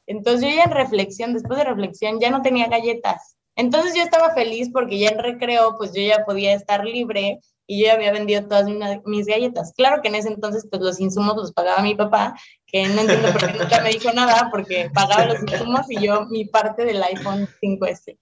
Entonces 0.07 0.51
yo 0.51 0.57
ya 0.57 0.65
en 0.65 0.73
reflexión, 0.73 1.33
después 1.33 1.59
de 1.59 1.65
reflexión, 1.65 2.21
ya 2.21 2.31
no 2.31 2.43
tenía 2.43 2.69
galletas. 2.69 3.37
Entonces 3.57 3.95
yo 3.95 4.03
estaba 4.03 4.35
feliz 4.35 4.71
porque 4.73 4.99
ya 4.99 5.11
en 5.11 5.19
recreo, 5.19 5.77
pues 5.77 5.93
yo 5.95 6.03
ya 6.03 6.25
podía 6.25 6.53
estar 6.53 6.85
libre 6.85 7.41
y 7.67 7.81
yo 7.81 7.87
ya 7.87 7.95
había 7.95 8.13
vendido 8.13 8.47
todas 8.47 8.67
mis 9.05 9.27
galletas. 9.27 9.73
Claro 9.77 10.03
que 10.03 10.09
en 10.09 10.17
ese 10.17 10.29
entonces, 10.29 10.67
pues 10.69 10.83
los 10.83 11.01
insumos 11.01 11.37
los 11.37 11.53
pagaba 11.53 11.83
mi 11.83 11.95
papá, 11.95 12.35
que 12.71 12.87
no 12.89 13.01
entiendo 13.01 13.33
por 13.33 13.47
qué 13.47 13.59
nunca 13.59 13.81
me 13.83 13.91
dijo 13.91 14.13
nada, 14.13 14.49
porque 14.51 14.91
pagaba 14.93 15.27
los 15.27 15.43
insumos 15.43 15.91
y 15.91 16.07
yo 16.07 16.27
mi 16.27 16.45
parte 16.45 16.85
del 16.85 17.03
iPhone 17.03 17.49
5S. 17.63 18.17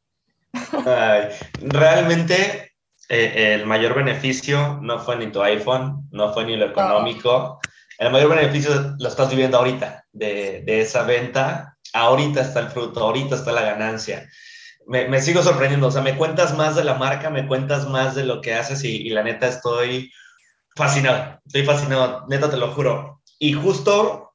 Ay, 0.86 1.28
realmente 1.60 2.72
eh, 3.08 3.54
el 3.54 3.66
mayor 3.66 3.94
beneficio 3.94 4.78
no 4.82 4.98
fue 4.98 5.16
ni 5.16 5.28
tu 5.28 5.42
iPhone, 5.42 6.08
no 6.10 6.32
fue 6.32 6.44
ni 6.44 6.56
lo 6.56 6.66
económico. 6.66 7.60
El 7.98 8.10
mayor 8.10 8.30
beneficio 8.30 8.94
lo 8.98 9.08
estás 9.08 9.30
viviendo 9.30 9.58
ahorita 9.58 10.04
de, 10.12 10.62
de 10.64 10.80
esa 10.80 11.02
venta. 11.02 11.76
Ahorita 11.92 12.42
está 12.42 12.60
el 12.60 12.68
fruto, 12.68 13.00
ahorita 13.00 13.34
está 13.34 13.52
la 13.52 13.62
ganancia. 13.62 14.28
Me, 14.86 15.08
me 15.08 15.20
sigo 15.20 15.42
sorprendiendo, 15.42 15.88
o 15.88 15.90
sea, 15.90 16.02
me 16.02 16.16
cuentas 16.16 16.56
más 16.56 16.76
de 16.76 16.84
la 16.84 16.94
marca, 16.94 17.28
me 17.28 17.46
cuentas 17.46 17.88
más 17.88 18.14
de 18.14 18.24
lo 18.24 18.40
que 18.40 18.54
haces 18.54 18.84
y, 18.84 19.06
y 19.06 19.10
la 19.10 19.22
neta 19.22 19.48
estoy 19.48 20.10
fascinado, 20.76 21.40
estoy 21.44 21.64
fascinado, 21.64 22.24
neta 22.28 22.50
te 22.50 22.56
lo 22.56 22.72
juro. 22.72 23.20
Y 23.38 23.52
justo 23.52 24.27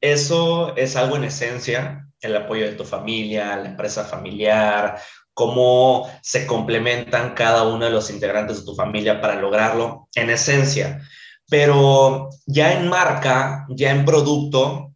eso 0.00 0.76
es 0.76 0.96
algo 0.96 1.16
en 1.16 1.24
esencia, 1.24 2.08
el 2.20 2.36
apoyo 2.36 2.64
de 2.66 2.76
tu 2.76 2.84
familia, 2.84 3.56
la 3.56 3.68
empresa 3.68 4.04
familiar, 4.04 5.00
cómo 5.34 6.10
se 6.20 6.46
complementan 6.46 7.34
cada 7.34 7.62
uno 7.62 7.84
de 7.84 7.92
los 7.92 8.10
integrantes 8.10 8.58
de 8.58 8.64
tu 8.64 8.74
familia 8.74 9.20
para 9.20 9.36
lograrlo, 9.36 10.08
en 10.14 10.30
esencia. 10.30 11.00
Pero 11.48 12.28
ya 12.46 12.74
en 12.74 12.88
marca, 12.88 13.64
ya 13.70 13.90
en 13.92 14.04
producto, 14.04 14.94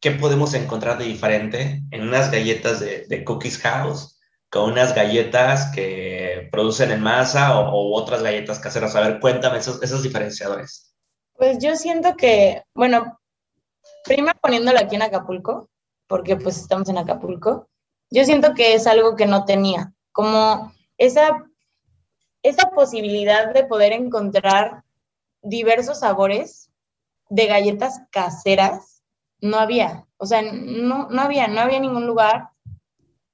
¿qué 0.00 0.12
podemos 0.12 0.54
encontrar 0.54 0.98
de 0.98 1.04
diferente 1.04 1.82
en 1.90 2.02
unas 2.02 2.30
galletas 2.30 2.80
de, 2.80 3.24
Cookies 3.24 3.58
House 3.58 4.18
con 4.48 4.72
unas 4.72 4.94
galletas 4.94 5.70
que 5.74 6.48
producen 6.50 6.90
en 6.90 7.02
masa 7.02 7.60
o, 7.60 7.68
o 7.70 7.94
otras 7.94 8.22
galletas 8.22 8.58
caseras? 8.58 8.96
A 8.96 9.02
ver, 9.02 9.20
cuéntame 9.20 9.58
esos, 9.58 9.82
esos 9.82 10.02
diferenciadores. 10.02 10.94
Pues 11.34 11.58
yo 11.58 11.76
siento 11.76 12.16
que, 12.16 12.62
bueno, 12.74 13.17
primero 14.04 14.38
poniéndolo 14.40 14.78
aquí 14.78 14.96
en 14.96 15.02
Acapulco, 15.02 15.68
porque 16.06 16.36
pues 16.36 16.58
estamos 16.58 16.88
en 16.88 16.98
Acapulco, 16.98 17.68
yo 18.10 18.24
siento 18.24 18.54
que 18.54 18.74
es 18.74 18.86
algo 18.86 19.16
que 19.16 19.26
no 19.26 19.44
tenía, 19.44 19.92
como 20.12 20.72
esa, 20.96 21.46
esa 22.42 22.70
posibilidad 22.70 23.52
de 23.52 23.64
poder 23.64 23.92
encontrar 23.92 24.82
diversos 25.42 26.00
sabores 26.00 26.70
de 27.28 27.46
galletas 27.46 28.00
caseras, 28.10 29.02
no 29.40 29.58
había, 29.58 30.06
o 30.16 30.26
sea, 30.26 30.42
no, 30.42 31.08
no 31.10 31.22
había, 31.22 31.46
no 31.46 31.60
había 31.60 31.78
ningún 31.78 32.06
lugar 32.06 32.48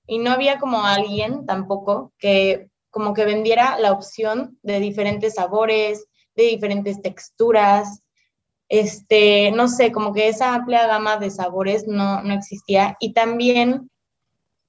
y 0.07 0.19
no 0.19 0.33
había 0.33 0.59
como 0.59 0.85
alguien 0.85 1.47
tampoco 1.47 2.13
que 2.19 2.69
como 2.95 3.13
que 3.13 3.25
vendiera 3.25 3.77
la 3.81 3.91
opción 3.91 4.57
de 4.63 4.79
diferentes 4.79 5.35
sabores, 5.35 6.07
de 6.37 6.45
diferentes 6.45 7.03
texturas, 7.03 8.04
este, 8.69 9.53
no 9.53 9.69
sé, 9.69 9.93
como 9.93 10.13
que 10.13 10.29
esa 10.29 10.55
amplia 10.55 10.87
gama 10.87 11.17
de 11.17 11.31
sabores 11.31 11.87
no, 11.87 12.23
no 12.23 12.35
existía. 12.35 12.97
Y 13.01 13.13
también 13.13 13.91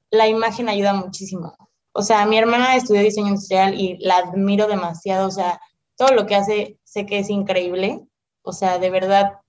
la 0.09 0.27
imagen 0.27 0.69
ayuda 0.69 0.93
muchísimo. 0.93 1.55
O 1.91 2.01
sea, 2.01 2.25
mi 2.25 2.37
hermana 2.37 2.75
estudió 2.75 3.01
diseño 3.01 3.29
industrial 3.29 3.79
y 3.79 3.97
la 3.99 4.17
admiro 4.17 4.67
demasiado, 4.67 5.27
o 5.27 5.31
sea, 5.31 5.61
todo 5.95 6.09
lo 6.09 6.25
que 6.25 6.35
hace 6.35 6.77
sé 6.83 7.05
que 7.05 7.19
es 7.19 7.29
increíble, 7.29 8.01
o 8.41 8.51
sea, 8.51 8.79
de 8.79 8.89
verdad, 8.89 9.39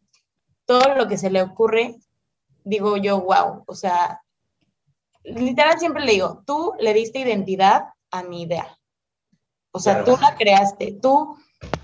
todo 0.65 0.95
lo 0.95 1.09
que 1.09 1.19
se 1.19 1.31
le 1.31 1.43
ocurre, 1.43 1.97
digo 2.65 2.97
yo, 2.97 3.21
wow, 3.21 3.65
o 3.67 3.75
sea, 3.75 4.23
literal 5.25 5.79
siempre 5.79 6.05
le 6.05 6.13
digo, 6.13 6.43
tú 6.47 6.73
le 6.79 6.95
diste 6.95 7.19
identidad 7.19 7.89
a 8.11 8.23
mi 8.23 8.43
idea. 8.43 8.79
O 9.73 9.79
sea, 9.79 10.05
tú 10.05 10.17
la 10.21 10.37
creaste, 10.37 10.99
tú, 11.03 11.37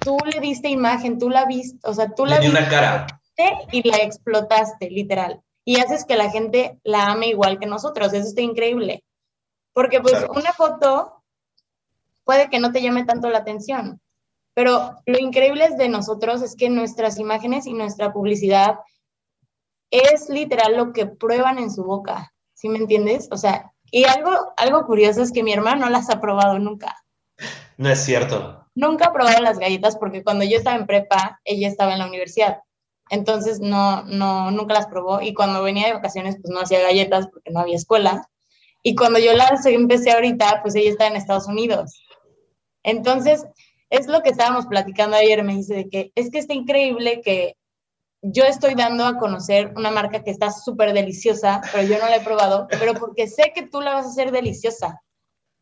tú 0.03 0.17
le 0.25 0.41
diste 0.41 0.69
imagen, 0.69 1.19
tú 1.19 1.31
la 1.31 1.45
viste, 1.47 1.79
o 1.89 1.95
sea, 1.95 2.15
tú 2.15 2.27
la 2.27 2.39
viste 2.39 2.57
una 2.57 2.69
cara. 2.69 3.07
y 3.71 3.89
la 3.89 3.99
explotaste, 3.99 4.91
literal. 4.91 5.43
Y 5.65 5.79
haces 5.79 6.05
que 6.05 6.17
la 6.17 6.31
gente 6.31 6.79
la 6.83 7.07
ame 7.07 7.29
igual 7.29 7.59
que 7.59 7.67
nosotros, 7.67 8.13
eso 8.13 8.27
está 8.27 8.41
increíble. 8.41 9.05
Porque 9.73 10.01
pues 10.01 10.27
una 10.35 10.53
foto 10.53 11.23
puede 12.25 12.51
que 12.51 12.59
no 12.59 12.73
te 12.73 12.83
llame 12.83 13.05
tanto 13.05 13.29
la 13.31 13.39
atención, 13.39 14.01
pero 14.55 14.97
lo 15.07 15.19
increíble 15.19 15.69
de 15.77 15.89
nosotros 15.89 16.43
es 16.43 16.57
que 16.57 16.69
nuestras 16.69 17.19
imágenes 17.19 17.67
y 17.67 17.73
nuestra 17.73 18.13
publicidad 18.13 18.79
es 19.91 20.29
literal 20.29 20.77
lo 20.77 20.93
que 20.93 21.07
prueban 21.07 21.59
en 21.59 21.71
su 21.71 21.85
boca, 21.85 22.33
¿sí 22.55 22.69
me 22.69 22.79
entiendes? 22.79 23.29
O 23.31 23.37
sea, 23.37 23.73
y 23.91 24.05
algo, 24.05 24.53
algo 24.57 24.87
curioso 24.87 25.23
es 25.23 25.33
que 25.33 25.43
mi 25.43 25.53
hermano 25.53 25.87
no 25.87 25.91
las 25.91 26.11
ha 26.11 26.21
probado 26.21 26.59
nunca. 26.59 26.97
No 27.77 27.91
es 27.91 28.03
cierto. 28.05 28.62
Nunca 28.75 29.13
probado 29.13 29.43
las 29.43 29.59
galletas 29.59 29.97
porque 29.97 30.23
cuando 30.23 30.45
yo 30.45 30.59
estaba 30.59 30.77
en 30.77 30.87
prepa, 30.87 31.41
ella 31.45 31.69
estaba 31.69 31.93
en 31.93 31.99
la 31.99 32.07
universidad. 32.07 32.59
Entonces 33.11 33.61
no, 33.61 34.05
no, 34.05 34.51
nunca 34.51 34.75
las 34.75 34.87
probó 34.87 35.21
y 35.21 35.35
cuando 35.35 35.63
venía 35.63 35.87
de 35.87 35.95
vacaciones 35.95 36.37
pues 36.41 36.53
no 36.53 36.61
hacía 36.61 36.81
galletas 36.81 37.29
porque 37.29 37.51
no 37.51 37.61
había 37.61 37.77
escuela. 37.77 38.29
Y 38.83 38.95
cuando 38.95 39.19
yo 39.19 39.33
las 39.35 39.65
empecé 39.67 40.13
ahorita, 40.13 40.61
pues 40.63 40.75
ella 40.75 40.91
está 40.91 41.07
en 41.07 41.17
Estados 41.17 41.47
Unidos. 41.47 42.03
Entonces, 42.83 43.45
es 43.91 44.07
lo 44.07 44.23
que 44.23 44.31
estábamos 44.31 44.67
platicando 44.67 45.17
ayer, 45.17 45.45
me 45.45 45.55
dice 45.55 45.75
de 45.75 45.89
que 45.89 46.13
es 46.15 46.31
que 46.31 46.39
está 46.39 46.55
increíble 46.55 47.21
que 47.21 47.57
yo 48.23 48.45
estoy 48.45 48.75
dando 48.75 49.05
a 49.05 49.19
conocer 49.19 49.73
una 49.77 49.91
marca 49.91 50.23
que 50.23 50.31
está 50.31 50.51
súper 50.51 50.93
deliciosa, 50.95 51.61
pero 51.73 51.87
yo 51.87 51.99
no 51.99 52.09
la 52.09 52.17
he 52.17 52.21
probado, 52.21 52.67
pero 52.71 52.95
porque 52.95 53.27
sé 53.27 53.53
que 53.55 53.67
tú 53.67 53.81
la 53.81 53.95
vas 53.95 54.07
a 54.07 54.09
hacer 54.09 54.31
deliciosa. 54.31 55.03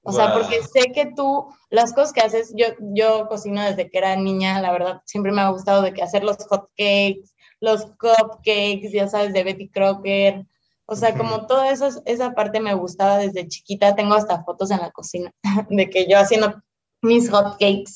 O 0.02 0.12
sea, 0.12 0.32
porque 0.32 0.62
sé 0.62 0.92
que 0.92 1.12
tú, 1.14 1.46
las 1.68 1.92
cosas 1.92 2.12
que 2.12 2.22
haces, 2.22 2.52
yo, 2.56 2.66
yo 2.80 3.28
cocino 3.28 3.62
desde 3.62 3.90
que 3.90 3.98
era 3.98 4.16
niña, 4.16 4.60
la 4.60 4.72
verdad, 4.72 5.02
siempre 5.04 5.30
me 5.30 5.42
ha 5.42 5.50
gustado 5.50 5.82
de 5.82 5.92
que 5.92 6.02
hacer 6.02 6.24
los 6.24 6.38
hot 6.48 6.70
cakes, 6.76 7.30
los 7.60 7.86
cupcakes, 7.98 8.90
ya 8.92 9.08
sabes, 9.08 9.32
de 9.32 9.44
Betty 9.44 9.68
Crocker. 9.68 10.46
O 10.86 10.96
sea, 10.96 11.16
como 11.16 11.46
toda 11.46 11.70
esa, 11.70 11.90
esa 12.06 12.32
parte 12.32 12.60
me 12.60 12.74
gustaba 12.74 13.18
desde 13.18 13.46
chiquita. 13.46 13.94
Tengo 13.94 14.14
hasta 14.14 14.42
fotos 14.42 14.70
en 14.70 14.80
la 14.80 14.90
cocina 14.90 15.32
de 15.68 15.90
que 15.90 16.06
yo 16.08 16.18
haciendo 16.18 16.60
mis 17.02 17.30
hot 17.30 17.52
cakes. 17.52 17.94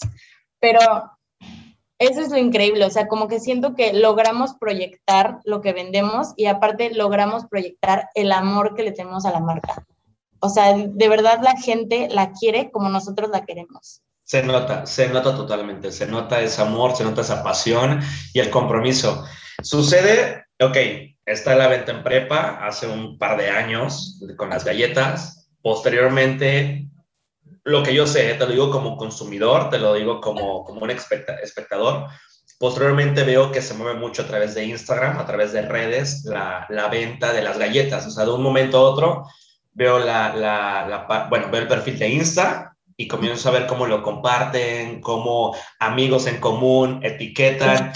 Pero 0.60 0.80
eso 1.98 2.20
es 2.20 2.30
lo 2.30 2.38
increíble, 2.38 2.84
o 2.84 2.90
sea, 2.90 3.08
como 3.08 3.28
que 3.28 3.40
siento 3.40 3.74
que 3.74 3.92
logramos 3.92 4.54
proyectar 4.54 5.40
lo 5.44 5.60
que 5.60 5.72
vendemos 5.72 6.34
y 6.36 6.46
aparte 6.46 6.92
logramos 6.92 7.46
proyectar 7.46 8.10
el 8.14 8.32
amor 8.32 8.74
que 8.74 8.82
le 8.82 8.92
tenemos 8.92 9.24
a 9.24 9.30
la 9.30 9.40
marca. 9.40 9.86
O 10.44 10.50
sea, 10.50 10.76
de 10.76 11.08
verdad 11.08 11.40
la 11.42 11.56
gente 11.56 12.06
la 12.10 12.32
quiere 12.32 12.70
como 12.70 12.90
nosotros 12.90 13.30
la 13.30 13.46
queremos. 13.46 14.02
Se 14.24 14.42
nota, 14.42 14.84
se 14.84 15.08
nota 15.08 15.34
totalmente, 15.34 15.90
se 15.90 16.06
nota 16.06 16.38
ese 16.42 16.60
amor, 16.60 16.94
se 16.94 17.02
nota 17.02 17.22
esa 17.22 17.42
pasión 17.42 18.00
y 18.34 18.40
el 18.40 18.50
compromiso. 18.50 19.24
Sucede, 19.62 20.44
ok, 20.60 20.76
está 21.24 21.54
la 21.54 21.68
venta 21.68 21.92
en 21.92 22.02
prepa 22.02 22.58
hace 22.62 22.86
un 22.86 23.16
par 23.16 23.38
de 23.38 23.48
años 23.48 24.20
con 24.36 24.50
las 24.50 24.66
galletas. 24.66 25.48
Posteriormente 25.62 26.90
lo 27.64 27.82
que 27.82 27.94
yo 27.94 28.06
sé, 28.06 28.34
te 28.34 28.44
lo 28.44 28.52
digo 28.52 28.70
como 28.70 28.98
consumidor, 28.98 29.70
te 29.70 29.78
lo 29.78 29.94
digo 29.94 30.20
como, 30.20 30.62
como 30.62 30.82
un 30.82 30.90
espectador. 30.90 32.08
Posteriormente 32.58 33.24
veo 33.24 33.50
que 33.50 33.62
se 33.62 33.72
mueve 33.72 33.98
mucho 33.98 34.20
a 34.20 34.26
través 34.26 34.54
de 34.54 34.66
Instagram, 34.66 35.18
a 35.18 35.24
través 35.24 35.54
de 35.54 35.62
redes, 35.62 36.22
la, 36.26 36.66
la 36.68 36.88
venta 36.88 37.32
de 37.32 37.40
las 37.40 37.56
galletas. 37.56 38.06
O 38.06 38.10
sea, 38.10 38.26
de 38.26 38.32
un 38.32 38.42
momento 38.42 38.76
a 38.76 38.90
otro 38.90 39.24
veo, 39.74 39.98
la, 39.98 40.34
la, 40.34 41.26
bueno, 41.28 41.50
veo 41.50 41.62
el 41.62 41.68
perfil 41.68 41.98
de 41.98 42.08
Insta 42.08 42.76
y 42.96 43.08
comienzo 43.08 43.48
a 43.48 43.52
ver 43.52 43.66
cómo 43.66 43.86
lo 43.86 44.02
comparten, 44.02 45.00
cómo 45.00 45.56
amigos 45.78 46.26
en 46.26 46.40
común 46.40 47.00
etiquetan. 47.02 47.92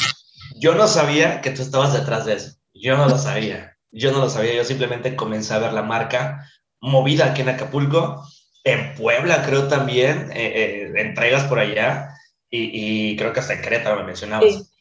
Yo 0.56 0.74
no 0.74 0.86
sabía 0.86 1.40
que 1.40 1.50
tú 1.50 1.62
estabas 1.62 1.92
detrás 1.92 2.26
de 2.26 2.34
eso. 2.34 2.56
Yo 2.74 2.96
no 2.96 3.08
lo 3.08 3.16
sabía. 3.16 3.76
Yo 3.90 4.12
no 4.12 4.18
lo 4.18 4.28
sabía. 4.28 4.54
Yo 4.54 4.64
simplemente 4.64 5.16
comencé 5.16 5.54
a 5.54 5.58
ver 5.58 5.72
la 5.72 5.82
marca 5.82 6.44
movida 6.80 7.26
aquí 7.26 7.42
en 7.42 7.48
Acapulco 7.48 8.22
en 8.64 8.94
Puebla 8.94 9.44
creo 9.44 9.68
también, 9.68 10.30
eh, 10.32 10.52
eh, 10.54 10.92
entregas 10.96 11.44
por 11.44 11.58
allá 11.58 12.14
y, 12.50 13.16
creo 13.16 13.32
que 13.32 13.40
hasta 13.40 13.54
en 13.54 13.62
Querétaro 13.62 13.96
me 13.96 14.04
mencionabas. 14.04 14.72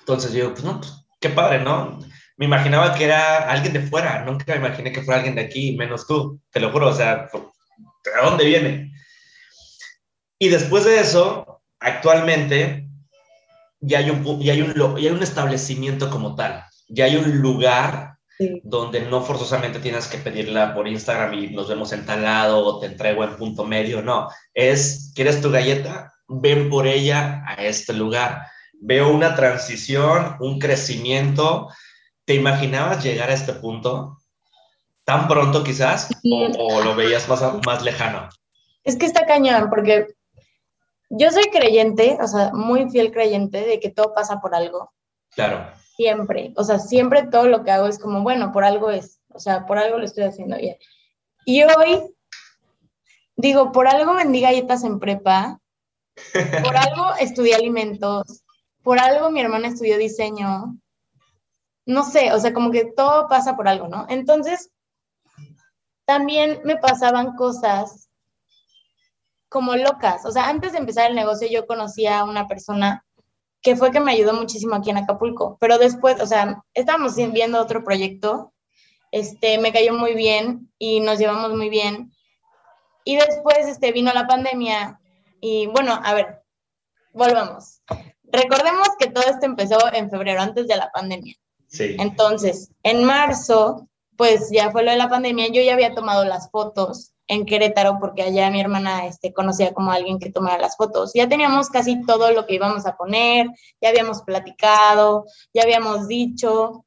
Entonces 0.00 0.32
yo, 0.32 0.52
pues 0.52 0.64
no, 0.64 0.80
pues, 0.80 0.92
qué 1.20 1.30
padre, 1.30 1.60
¿no? 1.60 1.98
Me 2.36 2.44
imaginaba 2.44 2.94
que 2.94 3.04
era 3.04 3.50
alguien 3.50 3.72
de 3.72 3.80
fuera, 3.80 4.24
nunca 4.24 4.44
me 4.48 4.66
imaginé 4.66 4.92
que 4.92 5.02
fuera 5.02 5.20
alguien 5.20 5.36
de 5.36 5.42
aquí, 5.42 5.76
menos 5.76 6.06
tú, 6.06 6.40
te 6.50 6.60
lo 6.60 6.70
juro, 6.70 6.88
o 6.88 6.94
sea, 6.94 7.28
¿de 7.32 8.22
dónde 8.22 8.44
viene? 8.44 8.92
Y 10.38 10.48
después 10.48 10.84
de 10.84 11.00
eso, 11.00 11.62
actualmente 11.80 12.86
ya 13.80 13.98
hay 13.98 14.10
un, 14.10 14.40
ya 14.40 14.52
hay 14.52 14.62
un, 14.62 14.74
ya 14.74 14.96
hay 14.96 15.08
un 15.08 15.22
establecimiento 15.22 16.10
como 16.10 16.34
tal, 16.34 16.64
ya 16.88 17.06
hay 17.06 17.16
un 17.16 17.38
lugar 17.40 18.16
donde 18.62 19.00
no 19.02 19.22
forzosamente 19.22 19.78
tienes 19.78 20.08
que 20.08 20.18
pedirla 20.18 20.74
por 20.74 20.86
Instagram 20.86 21.34
y 21.34 21.48
nos 21.48 21.68
vemos 21.68 21.92
en 21.92 22.04
tal 22.04 22.22
lado 22.22 22.64
o 22.64 22.80
te 22.80 22.86
entrego 22.86 23.24
en 23.24 23.36
punto 23.36 23.64
medio, 23.64 24.02
no, 24.02 24.28
es, 24.52 25.12
¿quieres 25.14 25.40
tu 25.40 25.50
galleta? 25.50 26.12
Ven 26.28 26.68
por 26.68 26.86
ella 26.86 27.42
a 27.46 27.54
este 27.64 27.92
lugar. 27.92 28.42
Veo 28.78 29.08
una 29.10 29.34
transición, 29.34 30.36
un 30.40 30.58
crecimiento. 30.58 31.70
¿Te 32.26 32.34
imaginabas 32.34 33.04
llegar 33.04 33.30
a 33.30 33.34
este 33.34 33.52
punto 33.52 34.18
tan 35.04 35.28
pronto 35.28 35.62
quizás 35.62 36.10
o, 36.58 36.82
lo 36.82 36.96
veías 36.96 37.28
más, 37.28 37.40
más 37.64 37.82
lejano? 37.82 38.28
Es 38.82 38.96
que 38.96 39.06
está 39.06 39.24
cañón 39.26 39.70
porque 39.70 40.08
yo 41.08 41.30
soy 41.30 41.44
creyente, 41.44 42.18
o 42.20 42.26
sea, 42.26 42.50
muy 42.52 42.90
fiel 42.90 43.12
creyente 43.12 43.64
de 43.64 43.78
que 43.78 43.90
todo 43.90 44.12
pasa 44.12 44.40
por 44.40 44.56
algo. 44.56 44.92
Claro. 45.30 45.70
Siempre, 45.96 46.52
o 46.56 46.64
sea, 46.64 46.80
siempre 46.80 47.28
todo 47.28 47.46
lo 47.46 47.62
que 47.62 47.70
hago 47.70 47.86
es 47.86 47.98
como, 47.98 48.22
bueno, 48.22 48.52
por 48.52 48.64
algo 48.64 48.90
es, 48.90 49.20
o 49.32 49.38
sea, 49.38 49.64
por 49.64 49.78
algo 49.78 49.98
lo 49.98 50.04
estoy 50.04 50.24
haciendo 50.24 50.56
bien. 50.56 50.76
Y 51.44 51.62
hoy, 51.62 52.02
digo, 53.36 53.70
por 53.70 53.86
algo 53.86 54.14
vendí 54.14 54.40
galletas 54.40 54.82
en 54.82 54.98
prepa, 54.98 55.60
por 56.62 56.76
algo 56.76 57.14
estudié 57.20 57.54
alimentos, 57.54 58.42
por 58.82 58.98
algo 58.98 59.30
mi 59.30 59.40
hermana 59.40 59.68
estudió 59.68 59.96
diseño, 59.96 60.76
no 61.86 62.04
sé, 62.04 62.32
o 62.32 62.40
sea, 62.40 62.52
como 62.52 62.70
que 62.70 62.84
todo 62.84 63.28
pasa 63.28 63.56
por 63.56 63.68
algo, 63.68 63.88
¿no? 63.88 64.06
Entonces, 64.08 64.70
también 66.04 66.60
me 66.64 66.76
pasaban 66.76 67.34
cosas 67.36 68.10
como 69.48 69.76
locas, 69.76 70.24
o 70.26 70.32
sea, 70.32 70.48
antes 70.48 70.72
de 70.72 70.78
empezar 70.78 71.08
el 71.08 71.16
negocio 71.16 71.48
yo 71.48 71.66
conocía 71.66 72.18
a 72.20 72.24
una 72.24 72.46
persona 72.48 73.06
que 73.62 73.74
fue 73.74 73.90
que 73.90 73.98
me 73.98 74.12
ayudó 74.12 74.32
muchísimo 74.32 74.76
aquí 74.76 74.90
en 74.90 74.98
Acapulco. 74.98 75.56
Pero 75.60 75.76
después, 75.78 76.20
o 76.20 76.26
sea, 76.26 76.62
estábamos 76.72 77.16
viendo 77.16 77.60
otro 77.60 77.82
proyecto, 77.82 78.52
este, 79.10 79.58
me 79.58 79.72
cayó 79.72 79.92
muy 79.94 80.14
bien 80.14 80.70
y 80.78 81.00
nos 81.00 81.18
llevamos 81.18 81.52
muy 81.52 81.68
bien. 81.68 82.12
Y 83.04 83.16
después 83.16 83.66
este, 83.66 83.90
vino 83.90 84.12
la 84.12 84.28
pandemia 84.28 85.00
y 85.40 85.66
bueno, 85.66 85.98
a 86.00 86.14
ver, 86.14 86.42
volvamos. 87.12 87.82
Recordemos 88.22 88.88
que 88.98 89.10
todo 89.10 89.24
esto 89.24 89.46
empezó 89.46 89.78
en 89.92 90.10
febrero, 90.10 90.42
antes 90.42 90.68
de 90.68 90.76
la 90.76 90.90
pandemia. 90.92 91.34
Sí. 91.68 91.96
Entonces, 91.98 92.70
en 92.82 93.04
marzo, 93.04 93.88
pues 94.16 94.50
ya 94.50 94.70
fue 94.70 94.82
lo 94.82 94.90
de 94.90 94.96
la 94.96 95.08
pandemia, 95.08 95.48
yo 95.48 95.62
ya 95.62 95.74
había 95.74 95.94
tomado 95.94 96.24
las 96.24 96.50
fotos 96.50 97.12
en 97.28 97.44
Querétaro 97.44 97.98
porque 98.00 98.22
allá 98.22 98.50
mi 98.50 98.60
hermana 98.60 99.06
este, 99.06 99.32
conocía 99.32 99.74
como 99.74 99.90
alguien 99.90 100.18
que 100.18 100.30
tomara 100.30 100.58
las 100.58 100.76
fotos. 100.76 101.12
Ya 101.14 101.28
teníamos 101.28 101.68
casi 101.70 102.00
todo 102.04 102.30
lo 102.30 102.46
que 102.46 102.54
íbamos 102.54 102.86
a 102.86 102.96
poner, 102.96 103.48
ya 103.80 103.88
habíamos 103.88 104.22
platicado, 104.22 105.26
ya 105.52 105.62
habíamos 105.62 106.08
dicho 106.08 106.84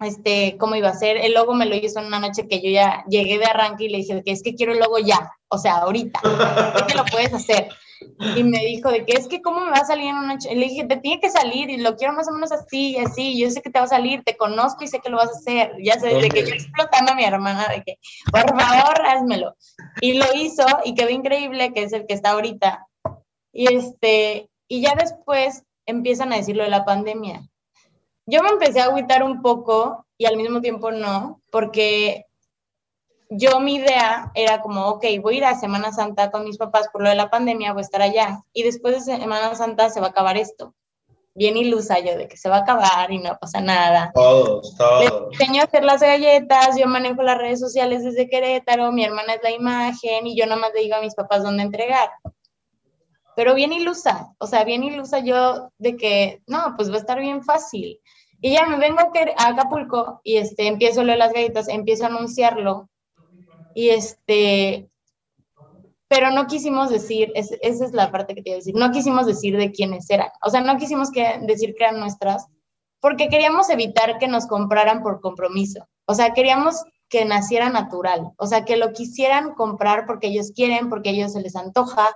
este, 0.00 0.56
cómo 0.58 0.76
iba 0.76 0.88
a 0.88 0.94
ser. 0.94 1.16
El 1.16 1.34
logo 1.34 1.54
me 1.54 1.66
lo 1.66 1.74
hizo 1.74 2.00
en 2.00 2.06
una 2.06 2.20
noche 2.20 2.48
que 2.48 2.60
yo 2.60 2.70
ya 2.70 3.04
llegué 3.08 3.38
de 3.38 3.46
arranque 3.46 3.84
y 3.84 3.88
le 3.88 3.98
dije 3.98 4.22
que 4.24 4.32
es 4.32 4.42
que 4.42 4.54
quiero 4.54 4.72
el 4.72 4.78
logo 4.78 4.98
ya, 4.98 5.32
o 5.48 5.58
sea, 5.58 5.78
ahorita, 5.78 6.20
que 6.88 6.94
lo 6.94 7.04
puedes 7.06 7.32
hacer. 7.32 7.68
Y 8.36 8.44
me 8.44 8.58
dijo 8.58 8.90
de 8.90 9.04
que 9.04 9.12
es 9.12 9.28
que 9.28 9.42
cómo 9.42 9.60
me 9.60 9.70
va 9.70 9.78
a 9.78 9.84
salir 9.84 10.06
en 10.06 10.16
una 10.16 10.34
noche. 10.34 10.54
Le 10.54 10.66
dije, 10.66 10.84
te 10.84 10.96
tiene 10.96 11.20
que 11.20 11.30
salir 11.30 11.68
y 11.70 11.76
lo 11.76 11.96
quiero 11.96 12.14
más 12.14 12.28
o 12.28 12.32
menos 12.32 12.50
así 12.52 12.92
y 12.92 12.98
así. 12.98 13.38
Yo 13.38 13.50
sé 13.50 13.60
que 13.60 13.70
te 13.70 13.78
va 13.78 13.84
a 13.84 13.88
salir, 13.88 14.22
te 14.24 14.36
conozco 14.36 14.84
y 14.84 14.88
sé 14.88 15.00
que 15.00 15.10
lo 15.10 15.18
vas 15.18 15.28
a 15.28 15.38
hacer. 15.38 15.72
Ya 15.82 15.98
sé, 15.98 16.08
de 16.08 16.28
que 16.28 16.46
yo 16.46 16.54
explotando 16.54 17.12
a 17.12 17.14
mi 17.14 17.24
hermana, 17.24 17.68
de 17.68 17.82
que 17.82 17.98
por 18.30 18.48
favor, 18.48 19.06
házmelo. 19.06 19.54
Y 20.00 20.14
lo 20.14 20.26
hizo 20.34 20.64
y 20.84 20.94
quedó 20.94 21.10
increíble, 21.10 21.72
que 21.72 21.82
es 21.82 21.92
el 21.92 22.06
que 22.06 22.14
está 22.14 22.30
ahorita. 22.30 22.86
Y 23.52 23.74
este, 23.74 24.48
y 24.68 24.80
ya 24.80 24.94
después 24.94 25.64
empiezan 25.86 26.32
a 26.32 26.36
decirlo 26.36 26.62
de 26.62 26.70
la 26.70 26.84
pandemia. 26.84 27.42
Yo 28.26 28.42
me 28.42 28.50
empecé 28.50 28.80
a 28.80 28.84
agüitar 28.84 29.22
un 29.22 29.42
poco 29.42 30.06
y 30.16 30.26
al 30.26 30.36
mismo 30.36 30.60
tiempo 30.60 30.92
no, 30.92 31.42
porque 31.50 32.26
yo 33.30 33.60
mi 33.60 33.76
idea 33.76 34.32
era 34.34 34.60
como, 34.60 34.88
ok, 34.88 35.04
voy 35.22 35.34
a 35.34 35.38
ir 35.38 35.44
a 35.44 35.54
Semana 35.54 35.92
Santa 35.92 36.32
con 36.32 36.44
mis 36.44 36.58
papás 36.58 36.88
por 36.92 37.02
lo 37.02 37.08
de 37.08 37.14
la 37.14 37.30
pandemia, 37.30 37.72
voy 37.72 37.80
a 37.80 37.84
estar 37.84 38.02
allá. 38.02 38.42
Y 38.52 38.64
después 38.64 38.94
de 38.94 39.18
Semana 39.18 39.54
Santa 39.54 39.88
se 39.88 40.00
va 40.00 40.08
a 40.08 40.10
acabar 40.10 40.36
esto. 40.36 40.74
Bien 41.32 41.56
ilusa 41.56 42.00
yo 42.00 42.18
de 42.18 42.26
que 42.26 42.36
se 42.36 42.48
va 42.48 42.56
a 42.56 42.60
acabar 42.60 43.12
y 43.12 43.18
no 43.18 43.38
pasa 43.40 43.60
nada. 43.60 44.10
Todos, 44.14 44.76
todos. 44.76 45.30
Les 45.30 45.40
enseño 45.40 45.62
a 45.62 45.64
hacer 45.66 45.84
las 45.84 46.00
galletas, 46.00 46.76
yo 46.76 46.88
manejo 46.88 47.22
las 47.22 47.38
redes 47.38 47.60
sociales 47.60 48.02
desde 48.02 48.28
Querétaro, 48.28 48.90
mi 48.90 49.04
hermana 49.04 49.34
es 49.34 49.42
la 49.44 49.52
imagen 49.52 50.26
y 50.26 50.36
yo 50.36 50.44
nada 50.46 50.60
más 50.60 50.72
le 50.74 50.80
digo 50.80 50.96
a 50.96 51.00
mis 51.00 51.14
papás 51.14 51.44
dónde 51.44 51.62
entregar. 51.62 52.10
Pero 53.36 53.54
bien 53.54 53.72
ilusa, 53.72 54.34
o 54.38 54.48
sea, 54.48 54.64
bien 54.64 54.82
ilusa 54.82 55.20
yo 55.20 55.70
de 55.78 55.96
que, 55.96 56.42
no, 56.48 56.74
pues 56.76 56.90
va 56.90 56.96
a 56.96 56.98
estar 56.98 57.20
bien 57.20 57.44
fácil. 57.44 58.00
Y 58.40 58.54
ya 58.54 58.66
me 58.66 58.76
vengo 58.76 58.98
a 58.98 59.46
Acapulco 59.46 60.20
y 60.24 60.38
este, 60.38 60.66
empiezo 60.66 61.04
lo 61.04 61.12
de 61.12 61.18
las 61.18 61.32
galletas, 61.32 61.68
empiezo 61.68 62.04
a 62.04 62.08
anunciarlo 62.08 62.90
y 63.74 63.90
este, 63.90 64.90
pero 66.08 66.30
no 66.30 66.46
quisimos 66.46 66.90
decir, 66.90 67.32
esa 67.34 67.84
es 67.84 67.92
la 67.92 68.10
parte 68.10 68.34
que 68.34 68.42
te 68.42 68.50
iba 68.50 68.56
decir, 68.56 68.74
no 68.74 68.90
quisimos 68.90 69.26
decir 69.26 69.56
de 69.56 69.70
quiénes 69.70 70.08
eran, 70.10 70.28
o 70.42 70.50
sea, 70.50 70.60
no 70.60 70.76
quisimos 70.76 71.10
que, 71.10 71.38
decir 71.42 71.74
que 71.76 71.84
eran 71.84 72.00
nuestras, 72.00 72.46
porque 73.00 73.28
queríamos 73.28 73.70
evitar 73.70 74.18
que 74.18 74.28
nos 74.28 74.46
compraran 74.46 75.02
por 75.02 75.20
compromiso, 75.20 75.88
o 76.06 76.14
sea, 76.14 76.32
queríamos 76.32 76.84
que 77.10 77.24
naciera 77.24 77.68
natural, 77.68 78.32
o 78.36 78.46
sea, 78.46 78.64
que 78.64 78.76
lo 78.76 78.92
quisieran 78.92 79.54
comprar 79.54 80.06
porque 80.06 80.28
ellos 80.28 80.52
quieren, 80.54 80.88
porque 80.88 81.10
ellos 81.10 81.32
se 81.32 81.42
les 81.42 81.56
antoja. 81.56 82.08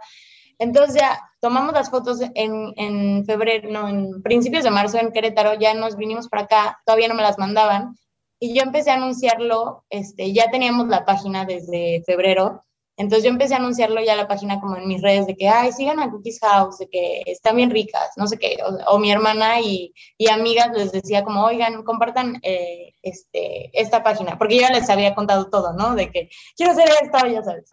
Entonces 0.59 0.95
ya 0.95 1.21
tomamos 1.41 1.75
las 1.75 1.91
fotos 1.91 2.21
en, 2.21 2.73
en 2.77 3.27
febrero, 3.27 3.69
no, 3.71 3.89
en 3.89 4.23
principios 4.23 4.63
de 4.63 4.71
marzo 4.71 4.99
en 4.99 5.11
Querétaro, 5.11 5.55
ya 5.55 5.75
nos 5.75 5.97
vinimos 5.97 6.29
para 6.29 6.45
acá, 6.45 6.81
todavía 6.87 7.09
no 7.09 7.17
me 7.17 7.23
las 7.23 7.39
mandaban, 7.39 7.97
y 8.39 8.55
yo 8.55 8.63
empecé 8.63 8.91
a 8.91 8.95
anunciarlo, 8.95 9.85
este, 9.91 10.33
ya 10.33 10.51
teníamos 10.51 10.89
la 10.89 11.05
página 11.05 11.45
desde 11.45 12.03
febrero, 12.05 12.65
entonces 12.97 13.25
yo 13.25 13.31
empecé 13.31 13.55
a 13.55 13.59
anunciarlo 13.59 14.01
ya 14.01 14.15
la 14.15 14.29
página 14.29 14.61
como 14.61 14.77
en 14.77 14.87
mis 14.87 15.03
redes 15.03 15.27
de 15.27 15.35
que, 15.35 15.49
ay, 15.49 15.73
sigan 15.73 15.99
a 15.99 16.11
Cookies 16.11 16.39
House, 16.41 16.79
de 16.79 16.89
que 16.89 17.23
están 17.27 17.57
bien 17.57 17.71
ricas, 17.71 18.11
no 18.17 18.27
sé 18.29 18.39
qué, 18.39 18.57
o, 18.87 18.99
mi 18.99 19.11
hermana 19.11 19.61
y, 19.61 19.93
y, 20.17 20.29
amigas 20.29 20.71
les 20.77 20.93
decía 20.93 21.25
como, 21.25 21.45
oigan, 21.45 21.83
compartan 21.83 22.39
eh, 22.43 22.93
este, 23.03 23.71
esta 23.73 24.03
página, 24.05 24.39
porque 24.39 24.61
ya 24.61 24.71
les 24.71 24.89
había 24.91 25.15
contado 25.15 25.51
todo, 25.51 25.73
¿no? 25.73 25.97
De 25.97 26.11
que 26.11 26.29
quiero 26.57 26.73
hacer 26.73 26.89
esto, 27.03 27.27
ya 27.27 27.43
sabes. 27.43 27.69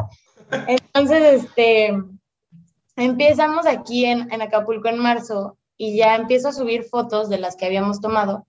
Entonces, 0.67 1.43
este, 1.43 1.93
empezamos 2.95 3.67
aquí 3.67 4.06
en, 4.06 4.32
en 4.34 4.41
Acapulco 4.41 4.89
en 4.89 4.97
marzo 4.97 5.58
y 5.78 5.97
ya 5.97 6.15
empiezo 6.15 6.50
a 6.50 6.54
subir 6.54 6.84
fotos 6.84 7.30
de 7.30 7.38
las 7.38 7.56
que 7.56 7.65
habíamos 7.67 8.02
tomado 8.02 8.47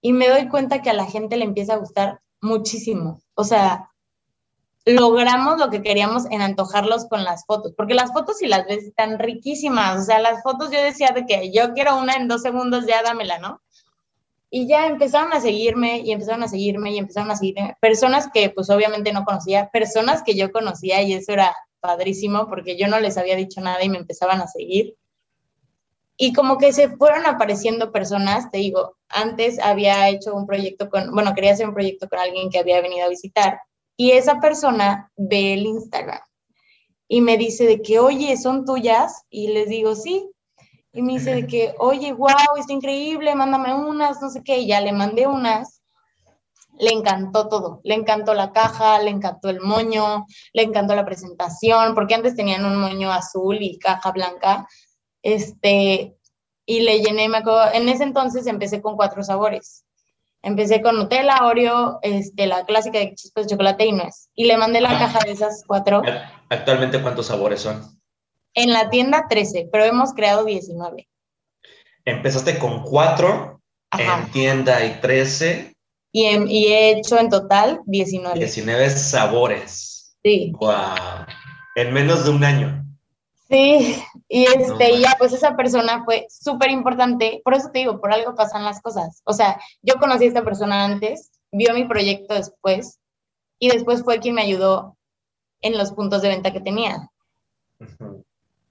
y 0.00 0.12
me 0.12 0.28
doy 0.28 0.48
cuenta 0.48 0.82
que 0.82 0.90
a 0.90 0.94
la 0.94 1.06
gente 1.06 1.36
le 1.36 1.44
empieza 1.44 1.74
a 1.74 1.78
gustar 1.78 2.20
muchísimo. 2.40 3.20
O 3.34 3.44
sea, 3.44 3.90
logramos 4.86 5.58
lo 5.58 5.70
que 5.70 5.82
queríamos 5.82 6.26
en 6.30 6.42
antojarlos 6.42 7.06
con 7.06 7.24
las 7.24 7.44
fotos, 7.44 7.72
porque 7.76 7.94
las 7.94 8.12
fotos 8.12 8.38
si 8.38 8.46
las 8.46 8.66
ves 8.66 8.84
están 8.84 9.18
riquísimas, 9.18 10.02
o 10.02 10.04
sea, 10.04 10.18
las 10.20 10.42
fotos 10.42 10.70
yo 10.70 10.82
decía 10.82 11.10
de 11.14 11.26
que 11.26 11.52
yo 11.52 11.72
quiero 11.74 11.98
una 11.98 12.14
en 12.14 12.28
dos 12.28 12.42
segundos, 12.42 12.86
ya 12.86 13.02
dámela, 13.02 13.38
¿no? 13.38 13.60
Y 14.50 14.66
ya 14.66 14.86
empezaron 14.86 15.32
a 15.32 15.40
seguirme 15.40 16.00
y 16.00 16.10
empezaron 16.10 16.42
a 16.42 16.48
seguirme 16.48 16.92
y 16.92 16.98
empezaron 16.98 17.30
a 17.30 17.36
seguirme 17.36 17.76
personas 17.80 18.28
que 18.32 18.50
pues 18.50 18.68
obviamente 18.70 19.12
no 19.12 19.24
conocía, 19.24 19.70
personas 19.70 20.22
que 20.22 20.34
yo 20.34 20.50
conocía 20.50 21.02
y 21.02 21.12
eso 21.12 21.32
era 21.32 21.54
padrísimo 21.78 22.48
porque 22.48 22.76
yo 22.76 22.88
no 22.88 22.98
les 22.98 23.16
había 23.16 23.36
dicho 23.36 23.60
nada 23.60 23.82
y 23.84 23.88
me 23.88 23.98
empezaban 23.98 24.40
a 24.40 24.48
seguir. 24.48 24.96
Y 26.22 26.34
como 26.34 26.58
que 26.58 26.74
se 26.74 26.90
fueron 26.98 27.24
apareciendo 27.24 27.92
personas, 27.92 28.50
te 28.50 28.58
digo, 28.58 28.96
antes 29.08 29.58
había 29.58 30.06
hecho 30.10 30.34
un 30.34 30.46
proyecto 30.46 30.90
con, 30.90 31.12
bueno, 31.14 31.34
quería 31.34 31.52
hacer 31.52 31.66
un 31.66 31.72
proyecto 31.72 32.10
con 32.10 32.18
alguien 32.18 32.50
que 32.50 32.58
había 32.58 32.82
venido 32.82 33.06
a 33.06 33.08
visitar 33.08 33.58
y 33.96 34.10
esa 34.10 34.38
persona 34.38 35.10
ve 35.16 35.54
el 35.54 35.64
Instagram 35.64 36.20
y 37.08 37.22
me 37.22 37.38
dice 37.38 37.64
de 37.64 37.82
que, 37.82 37.98
oye, 37.98 38.36
¿son 38.36 38.64
tuyas? 38.64 39.24
Y 39.30 39.48
les 39.48 39.68
digo, 39.68 39.94
sí. 39.94 40.30
Y 40.92 41.02
me 41.02 41.14
dice 41.14 41.34
de 41.34 41.46
que, 41.46 41.74
oye, 41.78 42.12
wow, 42.12 42.56
está 42.58 42.72
increíble, 42.72 43.34
mándame 43.34 43.74
unas, 43.74 44.22
no 44.22 44.30
sé 44.30 44.42
qué. 44.44 44.58
Y 44.58 44.68
ya 44.68 44.80
le 44.80 44.92
mandé 44.92 45.26
unas. 45.26 45.82
Le 46.78 46.90
encantó 46.90 47.48
todo. 47.48 47.80
Le 47.82 47.94
encantó 47.94 48.32
la 48.32 48.52
caja, 48.52 49.02
le 49.02 49.10
encantó 49.10 49.48
el 49.48 49.60
moño, 49.60 50.26
le 50.52 50.62
encantó 50.62 50.94
la 50.94 51.04
presentación, 51.04 51.94
porque 51.94 52.14
antes 52.14 52.36
tenían 52.36 52.64
un 52.64 52.80
moño 52.80 53.10
azul 53.10 53.58
y 53.60 53.78
caja 53.78 54.12
blanca. 54.12 54.66
Este, 55.22 56.16
y 56.66 56.80
le 56.80 57.00
llené, 57.00 57.28
me 57.28 57.38
acuerdo, 57.38 57.72
en 57.72 57.88
ese 57.88 58.04
entonces 58.04 58.46
empecé 58.46 58.80
con 58.80 58.96
cuatro 58.96 59.22
sabores. 59.22 59.84
Empecé 60.42 60.80
con 60.80 60.96
Nutella, 60.96 61.44
Oreo, 61.44 61.98
este, 62.02 62.46
la 62.46 62.64
clásica 62.64 62.98
de 62.98 63.14
chispas 63.14 63.44
de 63.44 63.50
chocolate 63.50 63.84
y 63.84 63.92
nuez. 63.92 64.30
Y 64.34 64.46
le 64.46 64.56
mandé 64.56 64.80
la 64.80 64.96
ah. 64.96 64.98
caja 64.98 65.18
de 65.24 65.32
esas 65.32 65.64
cuatro. 65.66 66.02
¿Actualmente 66.48 67.02
cuántos 67.02 67.26
sabores 67.26 67.60
son? 67.60 68.00
En 68.54 68.72
la 68.72 68.88
tienda 68.88 69.26
13, 69.28 69.68
pero 69.70 69.84
hemos 69.84 70.14
creado 70.14 70.44
19. 70.44 71.08
Empezaste 72.04 72.58
con 72.58 72.82
cuatro, 72.82 73.60
en 73.92 74.30
tienda 74.32 74.78
hay 74.78 74.98
13. 75.00 75.74
Y, 76.12 76.26
y, 76.26 76.66
he 76.66 76.98
hecho 76.98 77.18
en 77.18 77.28
total 77.28 77.80
19. 77.84 78.38
19 78.38 78.90
sabores. 78.90 80.16
Sí. 80.22 80.52
Wow. 80.58 81.26
En 81.76 81.92
menos 81.92 82.24
de 82.24 82.30
un 82.30 82.42
año. 82.42 82.84
Sí, 83.50 84.00
y 84.28 84.44
este, 84.44 85.00
ya 85.00 85.16
pues 85.18 85.32
esa 85.32 85.56
persona 85.56 86.04
fue 86.04 86.26
súper 86.30 86.70
importante, 86.70 87.40
por 87.44 87.54
eso 87.54 87.70
te 87.72 87.80
digo, 87.80 88.00
por 88.00 88.12
algo 88.12 88.36
pasan 88.36 88.64
las 88.64 88.80
cosas. 88.80 89.22
O 89.24 89.32
sea, 89.32 89.60
yo 89.82 89.96
conocí 89.96 90.24
a 90.24 90.28
esta 90.28 90.44
persona 90.44 90.84
antes, 90.84 91.32
vio 91.50 91.74
mi 91.74 91.84
proyecto 91.84 92.34
después, 92.34 93.00
y 93.58 93.68
después 93.68 94.04
fue 94.04 94.20
quien 94.20 94.36
me 94.36 94.42
ayudó 94.42 94.96
en 95.62 95.76
los 95.76 95.90
puntos 95.92 96.22
de 96.22 96.28
venta 96.28 96.52
que 96.52 96.60
tenía. 96.60 97.10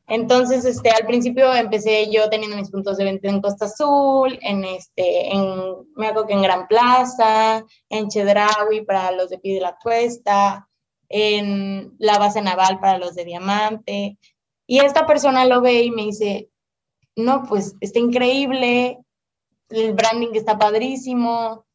Entonces, 0.07 0.63
este, 0.63 0.89
al 0.91 1.05
principio 1.05 1.53
empecé 1.53 2.09
yo 2.09 2.29
teniendo 2.29 2.55
mis 2.55 2.71
puntos 2.71 2.95
de 2.95 3.03
venta 3.03 3.27
en 3.27 3.41
Costa 3.41 3.65
Azul, 3.65 4.39
en 4.41 4.63
este, 4.63 5.35
en, 5.35 5.87
me 5.97 6.07
acuerdo 6.07 6.27
que 6.27 6.33
en 6.33 6.41
Gran 6.41 6.67
Plaza, 6.69 7.65
en 7.89 8.07
Chedraui 8.07 8.85
para 8.85 9.11
los 9.11 9.29
de 9.29 9.39
Pide 9.39 9.59
la 9.59 9.77
Cuesta, 9.83 10.69
en 11.09 11.95
la 11.99 12.17
base 12.17 12.41
naval 12.41 12.79
para 12.79 12.97
los 12.97 13.13
de 13.15 13.25
Diamante, 13.25 14.17
y 14.69 14.77
esta 14.77 15.07
persona 15.07 15.45
lo 15.45 15.61
ve 15.61 15.81
y 15.81 15.89
me 15.89 16.03
dice, 16.03 16.51
no, 17.15 17.41
pues 17.49 17.75
está 17.81 17.97
increíble, 17.97 18.99
el 19.69 19.93
branding 19.93 20.29
está 20.33 20.59
padrísimo, 20.59 21.65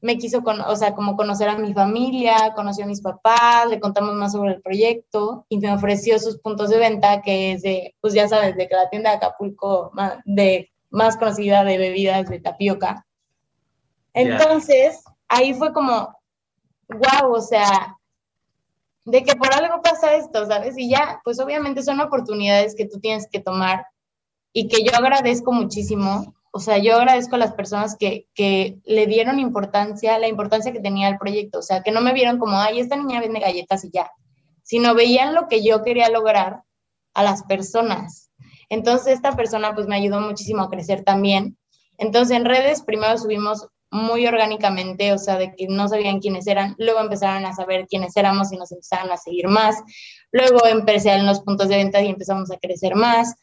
me 0.00 0.18
quiso, 0.18 0.42
o 0.44 0.76
sea, 0.76 0.96
como 0.96 1.16
conocer 1.16 1.48
a 1.48 1.56
mi 1.56 1.72
familia, 1.72 2.52
conoció 2.56 2.86
a 2.86 2.88
mis 2.88 3.00
papás, 3.00 3.68
le 3.68 3.78
contamos 3.78 4.14
más 4.14 4.32
sobre 4.32 4.54
el 4.54 4.62
proyecto 4.62 5.46
y 5.48 5.58
me 5.58 5.72
ofreció 5.72 6.18
sus 6.18 6.40
puntos 6.40 6.70
de 6.70 6.78
venta, 6.78 7.22
que 7.22 7.52
es 7.52 7.62
de, 7.62 7.94
pues 8.00 8.14
ya 8.14 8.26
sabes, 8.26 8.56
de 8.56 8.66
que 8.66 8.74
la 8.74 8.90
tienda 8.90 9.10
de 9.10 9.16
Acapulco 9.18 9.92
de, 10.24 10.72
más 10.90 11.16
conocida 11.16 11.62
de 11.62 11.78
bebidas 11.78 12.28
de 12.28 12.40
tapioca. 12.40 13.06
Entonces, 14.12 15.04
ahí 15.28 15.54
fue 15.54 15.72
como, 15.72 16.18
wow, 16.88 17.32
o 17.32 17.40
sea, 17.40 17.96
de 19.04 19.22
que 19.22 19.36
por 19.36 19.52
algo 19.52 19.82
pasa 19.82 20.14
esto, 20.14 20.46
¿sabes? 20.46 20.76
Y 20.78 20.88
ya, 20.88 21.20
pues 21.24 21.38
obviamente 21.40 21.82
son 21.82 22.00
oportunidades 22.00 22.74
que 22.74 22.86
tú 22.86 23.00
tienes 23.00 23.28
que 23.30 23.40
tomar 23.40 23.86
y 24.52 24.68
que 24.68 24.82
yo 24.82 24.94
agradezco 24.94 25.52
muchísimo. 25.52 26.34
O 26.52 26.60
sea, 26.60 26.78
yo 26.78 26.96
agradezco 26.96 27.34
a 27.34 27.38
las 27.38 27.52
personas 27.52 27.96
que, 27.98 28.28
que 28.34 28.78
le 28.84 29.06
dieron 29.06 29.40
importancia, 29.40 30.18
la 30.18 30.28
importancia 30.28 30.72
que 30.72 30.80
tenía 30.80 31.08
el 31.08 31.18
proyecto. 31.18 31.58
O 31.58 31.62
sea, 31.62 31.82
que 31.82 31.90
no 31.90 32.00
me 32.00 32.12
vieron 32.12 32.38
como, 32.38 32.58
ay, 32.58 32.80
esta 32.80 32.96
niña 32.96 33.20
vende 33.20 33.40
galletas 33.40 33.84
y 33.84 33.90
ya, 33.90 34.10
sino 34.62 34.94
veían 34.94 35.34
lo 35.34 35.48
que 35.48 35.62
yo 35.64 35.82
quería 35.82 36.08
lograr 36.08 36.62
a 37.12 37.22
las 37.22 37.42
personas. 37.42 38.30
Entonces, 38.68 39.14
esta 39.14 39.36
persona 39.36 39.74
pues 39.74 39.86
me 39.86 39.96
ayudó 39.96 40.20
muchísimo 40.20 40.62
a 40.62 40.70
crecer 40.70 41.02
también. 41.02 41.58
Entonces, 41.98 42.36
en 42.36 42.44
redes 42.44 42.82
primero 42.82 43.18
subimos 43.18 43.68
muy 43.94 44.26
orgánicamente, 44.26 45.12
o 45.12 45.18
sea, 45.18 45.38
de 45.38 45.54
que 45.54 45.68
no 45.68 45.86
sabían 45.86 46.18
quiénes 46.18 46.48
eran, 46.48 46.74
luego 46.78 46.98
empezaron 46.98 47.46
a 47.46 47.54
saber 47.54 47.86
quiénes 47.86 48.16
éramos 48.16 48.52
y 48.52 48.56
nos 48.56 48.72
empezaron 48.72 49.12
a 49.12 49.16
seguir 49.16 49.46
más, 49.46 49.76
luego 50.32 50.66
empecé 50.66 51.12
en 51.12 51.26
los 51.26 51.40
puntos 51.42 51.68
de 51.68 51.76
venta 51.76 52.02
y 52.02 52.08
empezamos 52.08 52.50
a 52.50 52.58
crecer 52.58 52.96
más, 52.96 53.36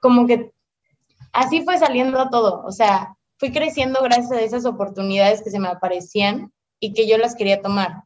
como 0.00 0.26
que 0.26 0.52
así 1.32 1.62
fue 1.62 1.78
saliendo 1.78 2.28
todo, 2.28 2.62
o 2.62 2.72
sea, 2.72 3.16
fui 3.38 3.50
creciendo 3.50 4.02
gracias 4.02 4.32
a 4.32 4.42
esas 4.42 4.66
oportunidades 4.66 5.40
que 5.42 5.50
se 5.50 5.58
me 5.58 5.68
aparecían 5.68 6.52
y 6.78 6.92
que 6.92 7.08
yo 7.08 7.16
las 7.16 7.34
quería 7.34 7.62
tomar. 7.62 8.04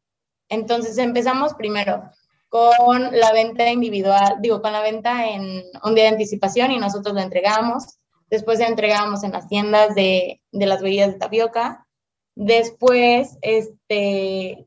Entonces 0.49 0.97
empezamos 0.99 1.55
primero 1.55 2.05
con 2.49 3.19
la 3.19 3.33
venta 3.33 3.69
individual, 3.69 4.37
digo, 4.41 4.63
con 4.63 4.73
la 4.73 4.83
venta 4.83 5.27
en 5.27 5.65
un 5.83 5.95
día 5.97 6.05
de 6.05 6.11
anticipación 6.11 6.71
y 6.71 6.79
nosotros 6.79 7.15
lo 7.15 7.21
entregamos. 7.21 7.99
Después 8.33 8.61
entregábamos 8.61 9.25
en 9.25 9.33
las 9.33 9.47
tiendas 9.47 9.95
de, 9.95 10.41
de 10.53 10.67
las 10.67 10.81
bebidas 10.81 11.13
de 11.13 11.19
tapioca. 11.19 11.87
Después, 12.35 13.37
este, 13.43 14.67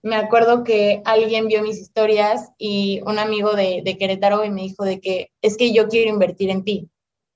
me 0.00 0.14
acuerdo 0.14 0.62
que 0.62 1.02
alguien 1.04 1.48
vio 1.48 1.60
mis 1.60 1.80
historias 1.80 2.52
y 2.56 3.00
un 3.04 3.18
amigo 3.18 3.54
de, 3.54 3.82
de, 3.84 3.98
Querétaro 3.98 4.44
y 4.44 4.50
me 4.50 4.62
dijo 4.62 4.84
de 4.84 5.00
que 5.00 5.32
es 5.42 5.56
que 5.56 5.72
yo 5.72 5.88
quiero 5.88 6.08
invertir 6.08 6.50
en 6.50 6.62
ti. 6.62 6.88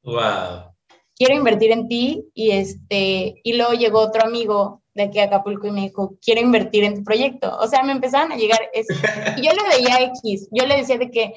Wow. 0.04 0.72
Quiero 1.16 1.34
invertir 1.34 1.72
en 1.72 1.88
ti 1.88 2.28
y 2.32 2.52
este 2.52 3.40
y 3.42 3.54
luego 3.54 3.72
llegó 3.72 3.98
otro 3.98 4.22
amigo 4.22 4.84
de 4.94 5.02
aquí 5.02 5.18
a 5.18 5.24
Acapulco 5.24 5.66
y 5.66 5.72
me 5.72 5.80
dijo, 5.80 6.16
quiero 6.22 6.40
invertir 6.40 6.84
en 6.84 6.94
tu 6.94 7.02
proyecto. 7.02 7.56
O 7.58 7.66
sea, 7.66 7.82
me 7.82 7.90
empezaron 7.90 8.30
a 8.30 8.36
llegar, 8.36 8.60
y 8.72 9.42
yo 9.42 9.50
le 9.52 9.76
veía 9.76 10.12
X, 10.14 10.48
yo 10.52 10.66
le 10.66 10.76
decía 10.76 10.98
de 10.98 11.10
que, 11.10 11.34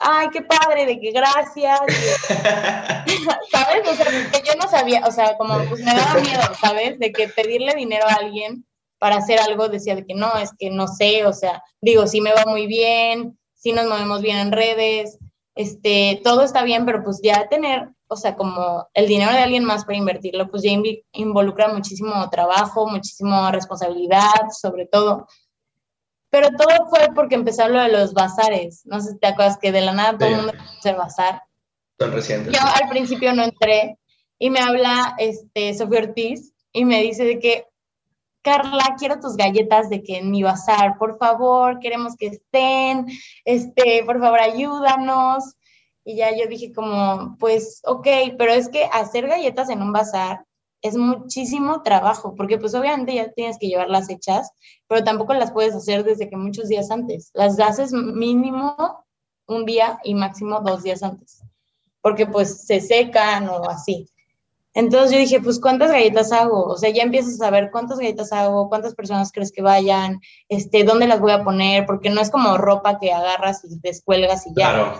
ay, 0.00 0.28
qué 0.32 0.42
padre, 0.42 0.86
de 0.86 0.98
que 0.98 1.12
gracias, 1.12 1.78
¿sabes? 3.52 3.88
O 3.88 3.94
sea, 3.94 4.06
que 4.06 4.42
yo 4.44 4.54
no 4.58 4.68
sabía, 4.68 5.02
o 5.06 5.12
sea, 5.12 5.36
como 5.36 5.58
pues 5.68 5.82
me 5.84 5.94
daba 5.94 6.20
miedo, 6.20 6.42
¿sabes? 6.60 6.98
De 6.98 7.12
que 7.12 7.28
pedirle 7.28 7.74
dinero 7.74 8.06
a 8.08 8.14
alguien 8.14 8.66
para 8.98 9.16
hacer 9.16 9.38
algo, 9.40 9.68
decía 9.68 9.94
de 9.94 10.06
que 10.06 10.14
no, 10.14 10.34
es 10.36 10.50
que 10.58 10.70
no 10.70 10.88
sé, 10.88 11.26
o 11.26 11.32
sea, 11.32 11.62
digo, 11.80 12.06
sí 12.06 12.20
me 12.20 12.32
va 12.32 12.44
muy 12.46 12.66
bien, 12.66 13.38
sí 13.54 13.72
nos 13.72 13.86
movemos 13.86 14.22
bien 14.22 14.38
en 14.38 14.52
redes, 14.52 15.18
este, 15.54 16.20
todo 16.24 16.42
está 16.42 16.62
bien, 16.62 16.86
pero 16.86 17.04
pues 17.04 17.20
ya 17.22 17.48
tener, 17.48 17.90
o 18.08 18.16
sea, 18.16 18.36
como 18.36 18.88
el 18.94 19.06
dinero 19.06 19.32
de 19.32 19.40
alguien 19.40 19.64
más 19.64 19.84
para 19.84 19.98
invertirlo, 19.98 20.50
pues 20.50 20.62
ya 20.62 20.70
involucra 21.12 21.68
muchísimo 21.68 22.28
trabajo, 22.30 22.88
muchísima 22.88 23.52
responsabilidad, 23.52 24.48
sobre 24.58 24.86
todo. 24.86 25.26
Pero 26.30 26.50
todo 26.50 26.88
fue 26.88 27.08
porque 27.14 27.34
empezó 27.34 27.68
lo 27.68 27.80
de 27.80 27.88
los 27.88 28.14
bazares. 28.14 28.82
No 28.86 29.00
sé 29.00 29.12
si 29.12 29.18
te 29.18 29.26
acuerdas 29.26 29.58
que 29.58 29.72
de 29.72 29.80
la 29.80 29.92
nada 29.92 30.16
todo 30.16 30.28
el 30.28 30.36
mundo 30.36 30.52
empezó 30.52 30.90
a 30.90 30.92
bazar. 30.92 31.42
Son 31.98 32.12
recientes. 32.12 32.52
Yo 32.52 32.60
al 32.60 32.88
principio 32.88 33.34
no 33.34 33.42
entré 33.42 33.98
y 34.38 34.48
me 34.48 34.60
habla 34.60 35.14
este, 35.18 35.74
Sofía 35.74 36.00
Ortiz 36.00 36.54
y 36.72 36.84
me 36.84 37.02
dice 37.02 37.24
de 37.24 37.38
que, 37.40 37.66
Carla, 38.42 38.94
quiero 38.98 39.20
tus 39.20 39.36
galletas 39.36 39.90
de 39.90 40.02
que 40.02 40.18
en 40.18 40.30
mi 40.30 40.42
bazar, 40.42 40.96
por 40.98 41.18
favor, 41.18 41.78
queremos 41.78 42.16
que 42.16 42.28
estén, 42.28 43.06
este, 43.44 44.02
por 44.06 44.18
favor, 44.18 44.40
ayúdanos. 44.40 45.56
Y 46.04 46.16
ya 46.16 46.34
yo 46.34 46.46
dije 46.48 46.72
como, 46.72 47.36
pues, 47.38 47.82
ok, 47.84 48.06
pero 48.38 48.52
es 48.52 48.70
que 48.70 48.84
hacer 48.84 49.26
galletas 49.26 49.68
en 49.68 49.82
un 49.82 49.92
bazar 49.92 50.46
es 50.82 50.96
muchísimo 50.96 51.82
trabajo, 51.82 52.34
porque 52.34 52.58
pues 52.58 52.74
obviamente 52.74 53.14
ya 53.14 53.30
tienes 53.32 53.58
que 53.58 53.68
llevarlas 53.68 54.08
hechas, 54.10 54.50
pero 54.88 55.04
tampoco 55.04 55.34
las 55.34 55.52
puedes 55.52 55.74
hacer 55.74 56.04
desde 56.04 56.28
que 56.28 56.36
muchos 56.36 56.68
días 56.68 56.90
antes. 56.90 57.30
Las 57.34 57.58
haces 57.60 57.92
mínimo 57.92 59.04
un 59.46 59.64
día 59.66 60.00
y 60.04 60.14
máximo 60.14 60.60
dos 60.60 60.82
días 60.82 61.02
antes, 61.02 61.42
porque 62.00 62.26
pues 62.26 62.66
se 62.66 62.80
secan 62.80 63.48
o 63.48 63.68
así. 63.68 64.08
Entonces 64.72 65.10
yo 65.10 65.18
dije, 65.18 65.40
pues, 65.40 65.58
¿cuántas 65.58 65.90
galletas 65.90 66.30
hago? 66.30 66.64
O 66.66 66.76
sea, 66.76 66.90
ya 66.90 67.02
empiezas 67.02 67.34
a 67.34 67.44
saber 67.44 67.70
cuántas 67.72 67.98
galletas 67.98 68.32
hago, 68.32 68.68
cuántas 68.68 68.94
personas 68.94 69.32
crees 69.32 69.50
que 69.50 69.62
vayan, 69.62 70.20
este, 70.48 70.84
dónde 70.84 71.08
las 71.08 71.20
voy 71.20 71.32
a 71.32 71.42
poner, 71.42 71.86
porque 71.86 72.08
no 72.08 72.20
es 72.20 72.30
como 72.30 72.56
ropa 72.56 72.98
que 73.00 73.12
agarras 73.12 73.64
y 73.64 73.80
descuelgas 73.80 74.46
y 74.46 74.50
ya. 74.56 74.94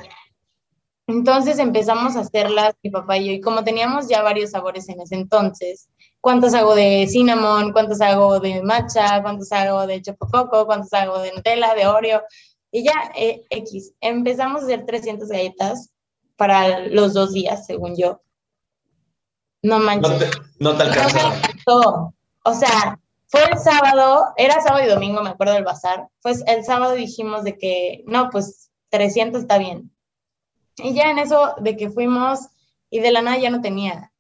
Entonces 1.11 1.59
empezamos 1.59 2.17
a 2.17 2.21
hacerlas, 2.21 2.75
mi 2.83 2.91
papá 2.91 3.19
y 3.19 3.27
yo, 3.27 3.33
y 3.33 3.41
como 3.41 3.65
teníamos 3.65 4.09
ya 4.09 4.23
varios 4.23 4.51
sabores 4.51 4.89
en 4.89 5.01
ese 5.01 5.17
entonces, 5.17 5.89
¿cuántas 6.21 6.55
hago 6.55 6.75
de 6.75 7.07
cinnamon? 7.09 7.73
¿Cuántas 7.73 8.01
hago 8.01 8.41
de 8.41 8.63
matcha? 8.63 9.21
¿Cuántas 9.23 9.51
hago 9.53 9.87
de 9.87 10.03
chocococo? 10.03 10.67
¿Cuántas 10.67 10.93
hago 10.93 11.19
de 11.21 11.33
Nutella, 11.33 11.75
de 11.75 11.87
Oreo? 11.87 12.23
Y 12.71 12.85
ya, 12.85 13.13
eh, 13.17 13.43
X, 13.51 13.95
empezamos 14.01 14.63
a 14.63 14.65
hacer 14.67 14.87
300 14.87 15.29
galletas 15.29 15.91
para 16.37 16.81
los 16.81 17.13
dos 17.15 17.33
días, 17.33 17.67
según 17.67 17.97
yo 17.97 18.21
no 19.63 19.79
manches. 19.79 20.31
No 20.59 20.77
te, 20.77 20.83
alcanzó. 20.85 22.15
O 22.45 22.55
sea, 22.55 22.99
fue 23.27 23.45
el 23.45 23.59
sábado, 23.59 24.27
era 24.37 24.61
sábado 24.63 24.85
y 24.85 24.89
domingo, 24.89 25.23
me 25.23 25.31
acuerdo 25.31 25.55
del 25.55 25.65
bazar. 25.65 26.09
Pues 26.23 26.43
el 26.47 26.65
sábado 26.65 26.95
dijimos 26.95 27.45
de 27.45 27.59
que, 27.59 28.03
no, 28.07 28.31
pues 28.31 28.71
300 28.91 29.43
está 29.43 29.59
bien. 29.59 29.91
Y 30.83 30.95
ya 30.95 31.11
en 31.11 31.19
eso 31.19 31.55
de 31.61 31.77
que 31.77 31.91
fuimos 31.91 32.49
y 32.91 33.01
de 33.01 33.13
la 33.13 33.23
nada 33.23 33.39
ya 33.39 33.51
no 33.51 33.61
tenía. 33.61 34.13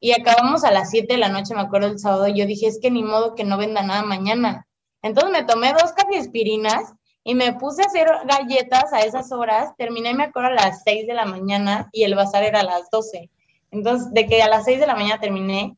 Y 0.00 0.12
acabamos 0.12 0.64
a 0.64 0.70
las 0.70 0.90
7 0.90 1.12
de 1.12 1.18
la 1.18 1.28
noche, 1.28 1.54
me 1.54 1.60
acuerdo 1.60 1.88
el 1.88 1.98
sábado, 1.98 2.28
yo 2.28 2.46
dije, 2.46 2.66
es 2.66 2.78
que 2.80 2.90
ni 2.90 3.02
modo 3.02 3.34
que 3.34 3.44
no 3.44 3.58
venda 3.58 3.82
nada 3.82 4.02
mañana. 4.02 4.66
Entonces 5.02 5.32
me 5.32 5.44
tomé 5.44 5.72
dos 5.72 5.92
aspirinas 6.18 6.94
y 7.24 7.34
me 7.34 7.52
puse 7.52 7.82
a 7.82 7.86
hacer 7.86 8.08
galletas 8.26 8.92
a 8.92 9.00
esas 9.00 9.32
horas. 9.32 9.76
Terminé, 9.76 10.14
me 10.14 10.24
acuerdo, 10.24 10.50
a 10.50 10.54
las 10.54 10.82
6 10.84 11.06
de 11.06 11.14
la 11.14 11.24
mañana 11.24 11.88
y 11.92 12.04
el 12.04 12.14
bazar 12.14 12.44
era 12.44 12.60
a 12.60 12.64
las 12.64 12.90
12. 12.90 13.30
Entonces, 13.70 14.12
de 14.12 14.26
que 14.26 14.42
a 14.42 14.48
las 14.48 14.64
6 14.64 14.80
de 14.80 14.86
la 14.86 14.94
mañana 14.94 15.20
terminé 15.20 15.76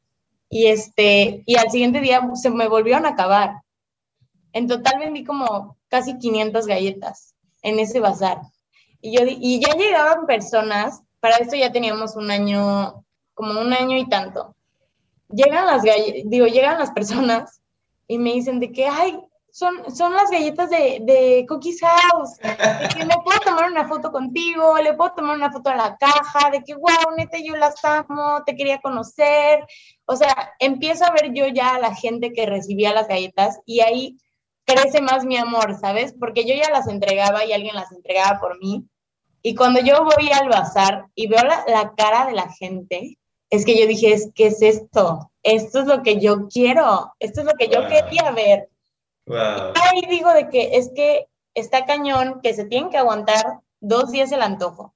y, 0.49 0.67
este, 0.67 1.43
y 1.47 1.57
al 1.57 1.71
siguiente 1.71 2.01
día 2.01 2.29
se 2.35 2.51
me 2.51 2.69
volvieron 2.69 3.07
a 3.07 3.11
acabar. 3.11 3.63
En 4.53 4.69
total 4.69 4.99
vendí 4.99 5.25
como 5.25 5.77
casi 5.89 6.19
500 6.19 6.67
galletas 6.67 7.35
en 7.63 7.79
ese 7.79 8.01
bazar. 8.01 8.41
Y, 9.01 9.17
yo, 9.17 9.25
y 9.27 9.61
ya 9.61 9.75
llegaban 9.75 10.27
personas, 10.27 11.03
para 11.21 11.37
esto 11.37 11.57
ya 11.57 11.73
teníamos 11.73 12.17
un 12.17 12.31
año, 12.31 13.05
como 13.35 13.61
un 13.61 13.73
año 13.73 13.97
y 13.97 14.09
tanto. 14.09 14.55
Llegan 15.29 15.67
las 15.67 15.83
digo, 15.83 16.47
llegan 16.47 16.79
las 16.79 16.91
personas 16.91 17.61
y 18.09 18.19
me 18.19 18.33
dicen 18.33 18.59
de 18.59 18.73
que, 18.73 18.87
ay, 18.87 19.19
son, 19.53 19.95
son 19.95 20.15
las 20.15 20.31
galletas 20.31 20.71
de, 20.71 21.01
de 21.03 21.45
Cookies 21.49 21.81
House. 21.81 22.39
De 22.39 22.89
que 22.89 23.05
me 23.05 23.15
puedo 23.25 23.41
tomar 23.41 23.71
una 23.71 23.87
foto 23.87 24.11
contigo, 24.13 24.77
le 24.79 24.95
puedo 24.95 25.13
tomar 25.13 25.37
una 25.37 25.53
foto 25.53 25.71
a 25.71 25.77
la 25.77 25.97
caja, 25.97 26.51
de 26.51 26.63
que, 26.63 26.75
wow, 26.75 27.17
neta, 27.17 27.39
yo 27.39 27.57
las 27.57 27.85
amo, 27.85 28.43
te 28.45 28.57
quería 28.57 28.81
conocer. 28.81 29.67
O 30.07 30.17
sea, 30.17 30.55
empiezo 30.59 31.05
a 31.05 31.13
ver 31.13 31.33
yo 31.33 31.47
ya 31.49 31.77
a 31.77 31.81
la 31.81 31.95
gente 31.95 32.33
que 32.33 32.47
recibía 32.47 32.93
las 32.93 33.09
galletas 33.09 33.61
y 33.65 33.81
ahí 33.81 34.19
crece 34.65 35.01
más 35.03 35.25
mi 35.25 35.37
amor, 35.37 35.77
¿sabes? 35.81 36.15
Porque 36.19 36.45
yo 36.45 36.55
ya 36.55 36.71
las 36.71 36.89
entregaba 36.89 37.45
y 37.45 37.53
alguien 37.53 37.75
las 37.75 37.93
entregaba 37.93 38.41
por 38.41 38.59
mí. 38.59 38.89
Y 39.43 39.55
cuando 39.55 39.81
yo 39.81 40.05
voy 40.05 40.31
al 40.33 40.49
bazar 40.49 41.07
y 41.15 41.27
veo 41.29 41.43
la, 41.43 41.65
la 41.67 41.95
cara 41.97 42.27
de 42.27 42.33
la 42.33 42.49
gente, 42.53 43.19
es 43.51 43.65
que 43.65 43.79
yo 43.79 43.87
dije, 43.87 44.13
es, 44.13 44.31
¿qué 44.35 44.47
es 44.47 44.63
esto? 44.63 45.31
Esto 45.43 45.81
es 45.81 45.87
lo 45.87 46.03
que 46.03 46.21
yo 46.21 46.49
quiero, 46.49 47.13
esto 47.19 47.41
es 47.41 47.47
lo 47.47 47.55
que 47.55 47.69
yo 47.69 47.87
quería 47.89 48.31
ver. 48.31 48.69
Ahí 49.27 50.03
digo 50.09 50.33
de 50.33 50.49
que 50.49 50.77
es 50.77 50.91
que 50.95 51.27
está 51.55 51.85
cañón 51.85 52.41
que 52.43 52.55
se 52.55 52.65
tienen 52.65 52.91
que 52.91 52.99
aguantar 52.99 53.61
dos 53.81 54.11
días 54.11 54.33
el 54.33 54.43
antojo. 54.43 54.95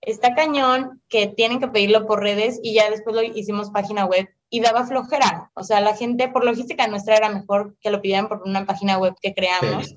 Está 0.00 0.34
cañón 0.34 1.02
que 1.08 1.26
tienen 1.26 1.60
que 1.60 1.68
pedirlo 1.68 2.06
por 2.06 2.20
redes 2.20 2.58
y 2.62 2.74
ya 2.74 2.90
después 2.90 3.14
lo 3.14 3.22
hicimos 3.22 3.70
página 3.70 4.06
web 4.06 4.28
y 4.48 4.60
daba 4.60 4.86
flojera. 4.86 5.50
O 5.54 5.62
sea, 5.62 5.80
la 5.80 5.94
gente, 5.94 6.28
por 6.28 6.44
logística 6.44 6.86
nuestra, 6.86 7.16
era 7.16 7.28
mejor 7.28 7.76
que 7.80 7.90
lo 7.90 8.00
pidieran 8.00 8.28
por 8.28 8.42
una 8.44 8.64
página 8.66 8.98
web 8.98 9.14
que 9.20 9.34
creamos. 9.34 9.96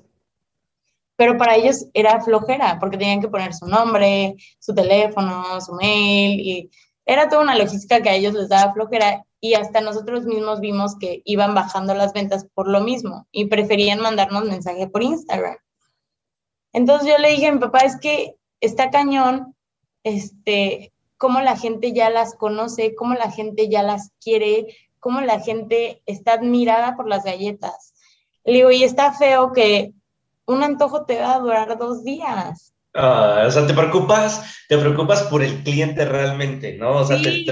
Pero 1.16 1.38
para 1.38 1.56
ellos 1.56 1.86
era 1.94 2.20
flojera 2.20 2.78
porque 2.80 2.98
tenían 2.98 3.20
que 3.20 3.28
poner 3.28 3.54
su 3.54 3.66
nombre, 3.66 4.34
su 4.58 4.74
teléfono, 4.74 5.60
su 5.60 5.72
mail 5.74 6.40
y 6.40 6.70
era 7.06 7.28
toda 7.28 7.42
una 7.42 7.56
logística 7.56 8.00
que 8.00 8.08
a 8.08 8.14
ellos 8.14 8.34
les 8.34 8.48
daba 8.48 8.72
flojera 8.72 9.24
y 9.40 9.54
hasta 9.54 9.80
nosotros 9.80 10.24
mismos 10.24 10.60
vimos 10.60 10.96
que 10.98 11.20
iban 11.24 11.54
bajando 11.54 11.94
las 11.94 12.14
ventas 12.14 12.46
por 12.54 12.66
lo 12.66 12.80
mismo 12.80 13.26
y 13.30 13.46
preferían 13.46 14.00
mandarnos 14.00 14.44
mensaje 14.44 14.88
por 14.88 15.02
Instagram. 15.02 15.56
Entonces 16.72 17.08
yo 17.08 17.18
le 17.18 17.28
dije 17.28 17.48
a 17.48 17.52
mi 17.52 17.58
papá, 17.58 17.80
es 17.80 17.98
que 18.00 18.36
está 18.60 18.90
cañón, 18.90 19.54
este, 20.02 20.94
cómo 21.18 21.40
la 21.40 21.56
gente 21.56 21.92
ya 21.92 22.08
las 22.10 22.34
conoce, 22.34 22.94
cómo 22.94 23.14
la 23.14 23.30
gente 23.30 23.68
ya 23.68 23.82
las 23.82 24.12
quiere, 24.18 24.66
cómo 24.98 25.20
la 25.20 25.40
gente 25.40 26.02
está 26.06 26.32
admirada 26.32 26.96
por 26.96 27.06
las 27.06 27.24
galletas. 27.24 27.92
Le 28.44 28.54
digo, 28.54 28.70
y 28.70 28.82
está 28.82 29.12
feo 29.12 29.52
que 29.52 29.92
un 30.46 30.62
antojo 30.62 31.04
te 31.04 31.20
va 31.20 31.34
a 31.34 31.38
durar 31.38 31.78
dos 31.78 32.04
días. 32.04 32.74
Ah, 32.96 33.44
o 33.46 33.50
sea, 33.50 33.66
te 33.66 33.74
preocupas, 33.74 34.62
te 34.68 34.78
preocupas 34.78 35.24
por 35.24 35.42
el 35.42 35.64
cliente 35.64 36.04
realmente, 36.04 36.76
¿no? 36.78 36.98
O 36.98 37.04
sea, 37.04 37.20
te, 37.20 37.44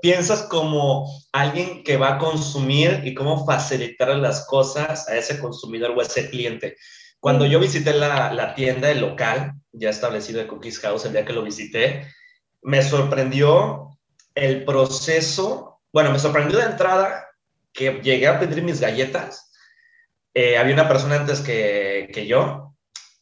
piensas 0.00 0.44
como 0.44 1.06
alguien 1.32 1.84
que 1.84 1.98
va 1.98 2.14
a 2.14 2.18
consumir 2.18 3.02
y 3.04 3.12
cómo 3.12 3.44
facilitar 3.44 4.08
las 4.16 4.46
cosas 4.46 5.06
a 5.08 5.16
ese 5.16 5.38
consumidor 5.40 5.90
o 5.90 6.00
a 6.00 6.04
ese 6.04 6.30
cliente. 6.30 6.76
Cuando 7.20 7.44
yo 7.44 7.60
visité 7.60 7.92
la, 7.92 8.32
la 8.32 8.54
tienda, 8.54 8.90
el 8.90 9.00
local, 9.00 9.52
ya 9.72 9.90
establecido 9.90 10.40
de 10.40 10.46
Cookies 10.46 10.80
House, 10.80 11.04
el 11.04 11.12
día 11.12 11.26
que 11.26 11.34
lo 11.34 11.42
visité, 11.42 12.06
me 12.62 12.82
sorprendió 12.82 13.90
el 14.34 14.64
proceso, 14.64 15.80
bueno, 15.92 16.12
me 16.12 16.18
sorprendió 16.18 16.58
de 16.58 16.64
entrada 16.64 17.26
que 17.74 18.00
llegué 18.02 18.26
a 18.26 18.40
pedir 18.40 18.62
mis 18.62 18.80
galletas. 18.80 19.47
Eh, 20.40 20.56
había 20.56 20.74
una 20.74 20.86
persona 20.86 21.16
antes 21.16 21.40
que, 21.40 22.10
que 22.14 22.28
yo, 22.28 22.72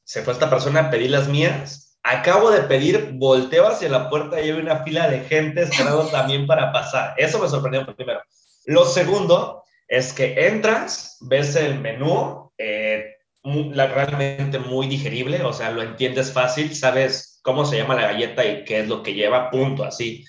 se 0.04 0.20
fue 0.20 0.34
esta 0.34 0.50
persona, 0.50 0.90
pedí 0.90 1.08
las 1.08 1.28
mías, 1.28 1.98
acabo 2.02 2.50
de 2.50 2.60
pedir, 2.60 3.12
volteo 3.14 3.66
hacia 3.66 3.88
la 3.88 4.10
puerta 4.10 4.38
y 4.38 4.50
hay 4.50 4.50
una 4.50 4.84
fila 4.84 5.08
de 5.08 5.20
gente 5.20 5.62
esperando 5.62 6.06
también 6.10 6.46
para 6.46 6.70
pasar. 6.72 7.14
Eso 7.16 7.38
me 7.38 7.48
sorprendió 7.48 7.86
primero. 7.96 8.20
Lo 8.66 8.84
segundo 8.84 9.62
es 9.88 10.12
que 10.12 10.46
entras, 10.46 11.16
ves 11.22 11.56
el 11.56 11.80
menú, 11.80 12.52
eh, 12.58 13.14
realmente 13.42 14.58
muy 14.58 14.86
digerible, 14.86 15.42
o 15.42 15.54
sea, 15.54 15.70
lo 15.70 15.80
entiendes 15.80 16.30
fácil, 16.30 16.76
sabes 16.76 17.40
cómo 17.42 17.64
se 17.64 17.78
llama 17.78 17.94
la 17.94 18.12
galleta 18.12 18.44
y 18.44 18.62
qué 18.64 18.80
es 18.80 18.88
lo 18.88 19.02
que 19.02 19.14
lleva, 19.14 19.50
punto, 19.50 19.84
así. 19.84 20.22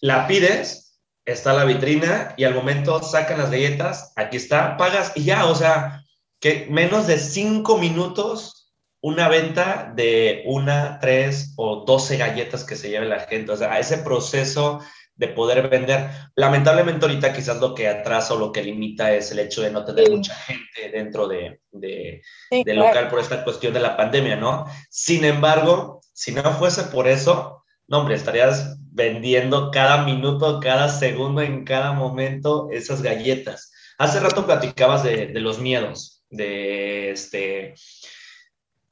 La 0.00 0.26
pides, 0.26 0.91
está 1.24 1.52
la 1.52 1.64
vitrina 1.64 2.34
y 2.36 2.44
al 2.44 2.54
momento 2.54 3.02
sacan 3.02 3.38
las 3.38 3.50
galletas, 3.50 4.12
aquí 4.16 4.36
está, 4.36 4.76
pagas 4.76 5.12
y 5.14 5.24
ya, 5.24 5.46
o 5.46 5.54
sea, 5.54 6.04
que 6.40 6.66
menos 6.70 7.06
de 7.06 7.18
cinco 7.18 7.78
minutos 7.78 8.62
una 9.02 9.28
venta 9.28 9.92
de 9.94 10.44
una, 10.46 10.98
tres 11.00 11.54
o 11.56 11.84
doce 11.84 12.16
galletas 12.16 12.64
que 12.64 12.76
se 12.76 12.88
lleve 12.88 13.06
la 13.06 13.20
gente. 13.20 13.50
O 13.52 13.56
sea, 13.56 13.78
ese 13.78 13.98
proceso 13.98 14.80
de 15.14 15.28
poder 15.28 15.68
vender. 15.68 16.08
Lamentablemente 16.36 17.04
ahorita 17.04 17.32
quizás 17.32 17.60
lo 17.60 17.74
que 17.74 17.88
atrasa 17.88 18.34
o 18.34 18.38
lo 18.38 18.52
que 18.52 18.62
limita 18.62 19.12
es 19.12 19.30
el 19.32 19.40
hecho 19.40 19.62
de 19.62 19.70
no 19.70 19.84
tener 19.84 20.10
mucha 20.10 20.34
gente 20.34 20.90
dentro 20.90 21.28
de, 21.28 21.60
de, 21.70 22.22
del 22.50 22.76
local 22.76 23.08
por 23.08 23.20
esta 23.20 23.44
cuestión 23.44 23.74
de 23.74 23.80
la 23.80 23.96
pandemia, 23.96 24.36
¿no? 24.36 24.66
Sin 24.88 25.24
embargo, 25.24 26.00
si 26.12 26.32
no 26.32 26.42
fuese 26.52 26.84
por 26.84 27.08
eso, 27.08 27.62
no, 27.88 27.98
hombre, 27.98 28.14
estarías 28.14 28.78
vendiendo 28.92 29.70
cada 29.70 30.04
minuto, 30.04 30.60
cada 30.60 30.88
segundo, 30.88 31.40
en 31.40 31.64
cada 31.64 31.92
momento 31.92 32.68
esas 32.70 33.02
galletas. 33.02 33.72
Hace 33.98 34.20
rato 34.20 34.46
platicabas 34.46 35.02
de, 35.02 35.28
de 35.28 35.40
los 35.40 35.58
miedos, 35.58 36.24
de 36.30 37.10
este 37.10 37.74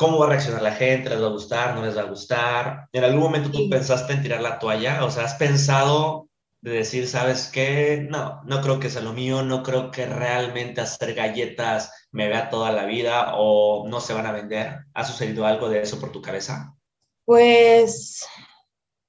cómo 0.01 0.19
va 0.19 0.27
a 0.27 0.29
reaccionar 0.31 0.63
la 0.63 0.73
gente, 0.73 1.11
les 1.11 1.23
va 1.23 1.27
a 1.27 1.31
gustar, 1.31 1.75
no 1.75 1.85
les 1.85 1.95
va 1.95 2.01
a 2.01 2.07
gustar. 2.07 2.89
¿En 2.91 3.05
algún 3.05 3.21
momento 3.21 3.51
tú 3.51 3.69
pensaste 3.69 4.15
en 4.15 4.23
tirar 4.23 4.41
la 4.41 4.59
toalla? 4.59 5.05
O 5.05 5.11
sea, 5.11 5.25
¿has 5.25 5.35
pensado 5.35 6.31
de 6.63 6.71
decir, 6.71 7.07
sabes 7.07 7.51
qué? 7.53 8.07
No, 8.09 8.41
no 8.45 8.63
creo 8.63 8.81
que 8.81 8.89
sea 8.89 9.03
lo 9.03 9.13
mío, 9.13 9.43
no 9.43 9.63
creo 9.63 9.91
que 9.91 10.07
realmente 10.07 10.81
hacer 10.81 11.13
galletas 11.13 11.93
me 12.13 12.29
vea 12.29 12.49
toda 12.49 12.73
la 12.73 12.87
vida 12.87 13.35
o 13.35 13.87
no 13.89 14.01
se 14.01 14.15
van 14.15 14.25
a 14.25 14.33
vender. 14.33 14.79
¿Ha 14.95 15.05
sucedido 15.05 15.45
algo 15.45 15.69
de 15.69 15.83
eso 15.83 16.01
por 16.01 16.13
tu 16.13 16.23
cabeza? 16.23 16.75
Pues, 17.27 18.27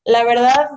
la 0.04 0.24
verdad, 0.24 0.70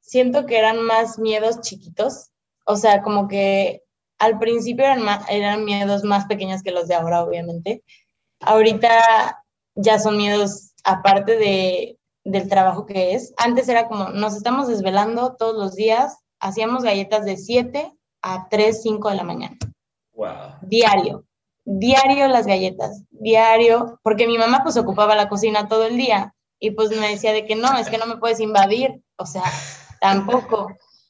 siento 0.00 0.46
que 0.46 0.58
eran 0.58 0.82
más 0.82 1.18
miedos 1.18 1.60
chiquitos. 1.60 2.30
O 2.64 2.76
sea, 2.76 3.02
como 3.02 3.28
que 3.28 3.82
al 4.18 4.38
principio 4.38 4.84
eran, 4.84 5.02
eran 5.28 5.64
miedos 5.64 6.04
más 6.04 6.26
pequeños 6.26 6.62
que 6.62 6.72
los 6.72 6.88
de 6.88 6.94
ahora, 6.94 7.22
obviamente 7.22 7.82
Ahorita 8.40 9.44
ya 9.74 9.98
son 9.98 10.16
miedos 10.16 10.72
aparte 10.84 11.36
de, 11.36 11.98
del 12.24 12.48
trabajo 12.48 12.86
que 12.86 13.14
es. 13.14 13.34
Antes 13.36 13.68
era 13.68 13.86
como, 13.86 14.08
nos 14.08 14.34
estamos 14.34 14.66
desvelando 14.66 15.36
todos 15.36 15.56
los 15.56 15.74
días, 15.74 16.18
hacíamos 16.40 16.82
galletas 16.82 17.24
de 17.26 17.36
7 17.36 17.92
a 18.22 18.48
3, 18.48 18.82
5 18.82 19.10
de 19.10 19.16
la 19.16 19.24
mañana. 19.24 19.58
Wow. 20.14 20.56
Diario, 20.62 21.24
diario 21.64 22.28
las 22.28 22.46
galletas, 22.46 23.04
diario, 23.10 24.00
porque 24.02 24.26
mi 24.26 24.38
mamá 24.38 24.60
pues 24.62 24.76
ocupaba 24.76 25.14
la 25.14 25.28
cocina 25.28 25.68
todo 25.68 25.84
el 25.86 25.96
día 25.96 26.34
y 26.60 26.72
pues 26.72 26.90
me 26.90 27.08
decía 27.08 27.32
de 27.32 27.46
que 27.46 27.56
no, 27.56 27.76
es 27.78 27.88
que 27.88 27.98
no 27.98 28.06
me 28.06 28.18
puedes 28.18 28.38
invadir, 28.38 29.02
o 29.16 29.26
sea, 29.26 29.42
tampoco. 30.00 30.68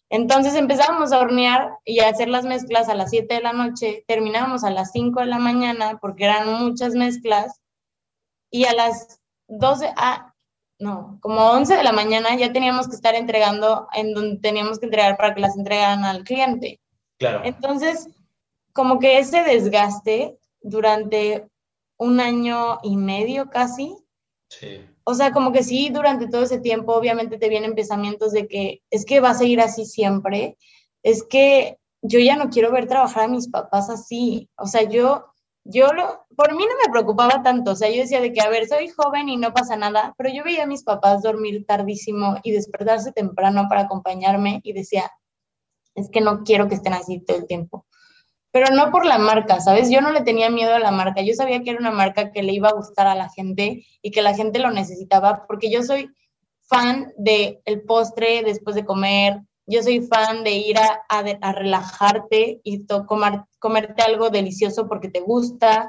Entonces 0.09 0.55
empezábamos 0.55 1.12
a 1.12 1.18
hornear 1.18 1.78
y 1.84 2.01
a 2.01 2.09
hacer 2.09 2.28
las 2.28 2.44
mezclas 2.44 2.88
a 2.88 2.94
las 2.94 3.11
7 3.11 3.34
de 3.34 3.40
la 3.40 3.53
noche, 3.53 4.05
terminábamos 4.07 4.64
a 4.64 4.70
las 4.70 4.92
5 4.92 5.20
de 5.20 5.26
la 5.26 5.38
mañana 5.38 5.98
porque 6.01 6.24
eran 6.24 6.53
muchas 6.64 6.94
mezclas 6.94 7.61
y 8.51 8.64
a 8.64 8.72
las 8.72 9.20
12, 9.48 9.92
ah, 9.96 10.34
no, 10.78 11.18
como 11.20 11.51
11 11.51 11.76
de 11.76 11.84
la 11.84 11.92
mañana 11.92 12.34
ya 12.36 12.53
teníamos 12.53 12.88
que 12.88 12.94
estar 12.94 13.14
entregando 13.14 13.88
en 13.92 14.14
donde 14.14 14.40
teníamos 14.40 14.78
que 14.78 14.86
entregar 14.86 15.16
para 15.16 15.34
que 15.34 15.40
las 15.40 15.57
entregaran 15.57 16.05
al 16.05 16.24
cliente. 16.24 16.80
Claro. 17.18 17.42
Entonces, 17.44 18.09
como 18.72 18.98
que 18.98 19.18
ese 19.18 19.42
desgaste 19.42 20.38
durante 20.61 21.48
un 21.98 22.18
año 22.18 22.78
y 22.82 22.96
medio 22.96 23.51
casi, 23.51 23.96
sí. 24.48 24.89
O 25.05 25.14
sea, 25.14 25.32
como 25.32 25.53
que 25.53 25.62
sí, 25.62 25.90
durante 25.90 26.28
todo 26.28 26.42
ese 26.42 26.59
tiempo 26.59 26.94
obviamente 26.94 27.38
te 27.38 27.48
vienen 27.48 27.74
pensamientos 27.74 28.32
de 28.32 28.46
que 28.46 28.82
es 28.90 29.05
que 29.05 29.20
va 29.20 29.30
a 29.30 29.34
seguir 29.34 29.61
así 29.61 29.84
siempre, 29.84 30.57
es 31.03 31.24
que 31.24 31.78
yo 32.03 32.18
ya 32.18 32.36
no 32.36 32.51
quiero 32.51 32.72
ver 32.72 32.86
trabajar 32.86 33.24
a 33.24 33.28
mis 33.28 33.48
papás 33.48 33.90
así. 33.90 34.48
O 34.57 34.66
sea, 34.66 34.82
yo, 34.82 35.26
yo 35.64 35.92
lo, 35.92 36.26
por 36.36 36.55
mí 36.55 36.64
no 36.64 36.74
me 36.84 36.92
preocupaba 36.92 37.42
tanto. 37.42 37.72
O 37.72 37.76
sea, 37.76 37.90
yo 37.90 38.03
decía 38.03 38.20
de 38.20 38.32
que, 38.32 38.40
a 38.40 38.48
ver, 38.48 38.66
soy 38.68 38.88
joven 38.88 39.28
y 39.28 39.36
no 39.36 39.53
pasa 39.53 39.76
nada, 39.76 40.14
pero 40.16 40.30
yo 40.32 40.44
veía 40.44 40.64
a 40.64 40.66
mis 40.66 40.82
papás 40.82 41.22
dormir 41.22 41.64
tardísimo 41.66 42.36
y 42.42 42.53
despertarse 42.53 43.12
temprano 43.12 43.66
para 43.68 43.82
acompañarme 43.82 44.61
y 44.62 44.72
decía, 44.72 45.11
es 45.94 46.09
que 46.11 46.20
no 46.20 46.44
quiero 46.44 46.68
que 46.68 46.76
estén 46.76 46.94
así 46.94 47.20
todo 47.20 47.38
el 47.38 47.46
tiempo 47.46 47.86
pero 48.53 48.74
no 48.74 48.90
por 48.90 49.07
la 49.07 49.18
marca, 49.18 49.61
¿sabes? 49.61 49.90
Yo 49.90 50.01
no 50.01 50.12
le 50.12 50.22
tenía 50.22 50.51
miedo 50.51 50.74
a 50.74 50.80
la 50.80 50.90
marca, 50.90 51.22
yo 51.22 51.34
sabía 51.34 51.62
que 51.62 51.70
era 51.70 51.80
una 51.80 51.90
marca 51.90 52.32
que 52.32 52.42
le 52.42 52.53
iba 52.53 52.68
a 52.68 52.74
gustar 52.74 53.07
a 53.07 53.14
la 53.14 53.28
gente 53.28 53.84
y 54.03 54.11
que 54.11 54.22
la 54.22 54.34
gente 54.34 54.59
lo 54.59 54.70
necesitaba, 54.70 55.46
porque 55.46 55.70
yo 55.70 55.82
soy 55.82 56.11
fan 56.62 57.12
de 57.16 57.61
el 57.64 57.82
postre 57.82 58.42
después 58.42 58.76
de 58.76 58.84
comer, 58.84 59.40
yo 59.66 59.82
soy 59.82 60.01
fan 60.01 60.42
de 60.42 60.53
ir 60.53 60.78
a, 60.78 61.03
a, 61.09 61.53
relajarte 61.53 62.61
y 62.64 62.86
comer, 63.07 63.42
comerte 63.59 64.03
algo 64.03 64.30
delicioso 64.30 64.88
porque 64.88 65.09
te 65.09 65.20
gusta, 65.20 65.88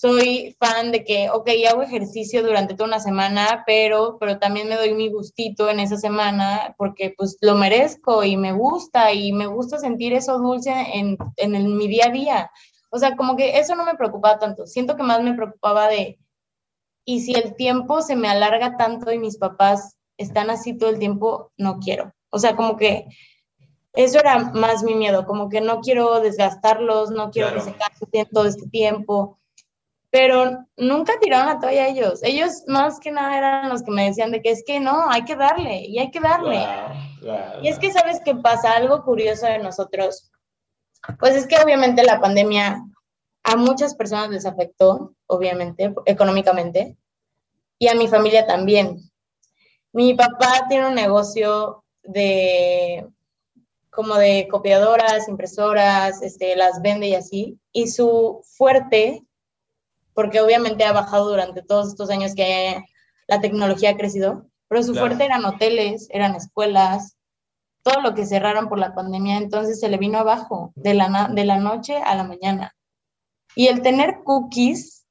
soy 0.00 0.56
fan 0.60 0.92
de 0.92 1.02
que, 1.02 1.28
ok, 1.28 1.50
hago 1.68 1.82
ejercicio 1.82 2.44
durante 2.44 2.74
toda 2.74 2.86
una 2.86 3.00
semana, 3.00 3.64
pero, 3.66 4.16
pero 4.20 4.38
también 4.38 4.68
me 4.68 4.76
doy 4.76 4.94
mi 4.94 5.10
gustito 5.10 5.68
en 5.68 5.80
esa 5.80 5.96
semana 5.96 6.76
porque 6.78 7.12
pues 7.18 7.36
lo 7.40 7.56
merezco 7.56 8.22
y 8.22 8.36
me 8.36 8.52
gusta 8.52 9.12
y 9.12 9.32
me 9.32 9.48
gusta 9.48 9.78
sentir 9.78 10.12
eso 10.12 10.38
dulce 10.38 10.70
en, 10.70 11.18
en 11.36 11.76
mi 11.76 11.88
día 11.88 12.06
a 12.06 12.12
día. 12.12 12.50
O 12.90 13.00
sea, 13.00 13.16
como 13.16 13.34
que 13.34 13.58
eso 13.58 13.74
no 13.74 13.84
me 13.84 13.96
preocupaba 13.96 14.38
tanto. 14.38 14.68
Siento 14.68 14.96
que 14.96 15.02
más 15.02 15.20
me 15.20 15.34
preocupaba 15.34 15.88
de, 15.88 16.20
y 17.04 17.22
si 17.22 17.34
el 17.34 17.56
tiempo 17.56 18.00
se 18.00 18.14
me 18.14 18.28
alarga 18.28 18.76
tanto 18.76 19.10
y 19.10 19.18
mis 19.18 19.36
papás 19.36 19.96
están 20.16 20.48
así 20.50 20.78
todo 20.78 20.90
el 20.90 21.00
tiempo, 21.00 21.50
no 21.56 21.80
quiero. 21.80 22.14
O 22.30 22.38
sea, 22.38 22.54
como 22.54 22.76
que 22.76 23.08
eso 23.94 24.20
era 24.20 24.38
más 24.52 24.84
mi 24.84 24.94
miedo, 24.94 25.26
como 25.26 25.48
que 25.48 25.60
no 25.60 25.80
quiero 25.80 26.20
desgastarlos, 26.20 27.10
no 27.10 27.32
quiero 27.32 27.52
que 27.52 27.62
se 27.62 27.72
cansen 27.72 28.28
todo 28.32 28.44
este 28.44 28.68
tiempo 28.68 29.37
pero 30.10 30.64
nunca 30.76 31.14
tiraron 31.20 31.46
la 31.46 31.60
toalla 31.60 31.88
ellos. 31.88 32.20
Ellos 32.22 32.64
más 32.66 32.98
que 32.98 33.10
nada 33.10 33.36
eran 33.36 33.68
los 33.68 33.82
que 33.82 33.90
me 33.90 34.06
decían 34.06 34.32
de 34.32 34.40
que 34.40 34.50
es 34.50 34.62
que 34.66 34.80
no, 34.80 35.10
hay 35.10 35.24
que 35.24 35.36
darle 35.36 35.84
y 35.86 35.98
hay 35.98 36.10
que 36.10 36.20
darle. 36.20 36.64
y 37.62 37.68
es 37.68 37.78
que 37.78 37.92
sabes 37.92 38.20
que 38.24 38.34
pasa 38.34 38.72
algo 38.72 39.04
curioso 39.04 39.46
de 39.46 39.58
nosotros. 39.58 40.30
Pues 41.18 41.36
es 41.36 41.46
que 41.46 41.56
obviamente 41.62 42.02
la 42.04 42.20
pandemia 42.20 42.82
a 43.44 43.56
muchas 43.56 43.94
personas 43.94 44.30
les 44.30 44.46
afectó, 44.46 45.14
obviamente, 45.26 45.94
económicamente, 46.06 46.96
y 47.78 47.88
a 47.88 47.94
mi 47.94 48.08
familia 48.08 48.46
también. 48.46 49.10
Mi 49.92 50.14
papá 50.14 50.66
tiene 50.68 50.88
un 50.88 50.94
negocio 50.94 51.84
de 52.02 53.06
como 53.90 54.14
de 54.14 54.46
copiadoras, 54.48 55.28
impresoras, 55.28 56.22
este, 56.22 56.54
las 56.56 56.80
vende 56.82 57.08
y 57.08 57.14
así, 57.14 57.58
y 57.72 57.88
su 57.88 58.42
fuerte 58.56 59.26
porque 60.18 60.40
obviamente 60.40 60.84
ha 60.84 60.90
bajado 60.90 61.28
durante 61.28 61.62
todos 61.62 61.90
estos 61.90 62.10
años 62.10 62.34
que 62.34 62.84
la 63.28 63.40
tecnología 63.40 63.90
ha 63.90 63.96
crecido, 63.96 64.46
pero 64.66 64.82
su 64.82 64.96
fuerte 64.96 65.24
eran 65.24 65.44
hoteles, 65.44 66.08
eran 66.10 66.34
escuelas, 66.34 67.16
todo 67.84 68.00
lo 68.00 68.16
que 68.16 68.26
cerraron 68.26 68.68
por 68.68 68.80
la 68.80 68.96
pandemia, 68.96 69.36
entonces 69.36 69.78
se 69.78 69.88
le 69.88 69.96
vino 69.96 70.18
abajo 70.18 70.72
de 70.74 70.94
la, 70.94 71.30
de 71.32 71.44
la 71.44 71.58
noche 71.58 71.98
a 71.98 72.16
la 72.16 72.24
mañana. 72.24 72.74
Y 73.54 73.68
el 73.68 73.80
tener 73.80 74.24
cookies 74.24 75.06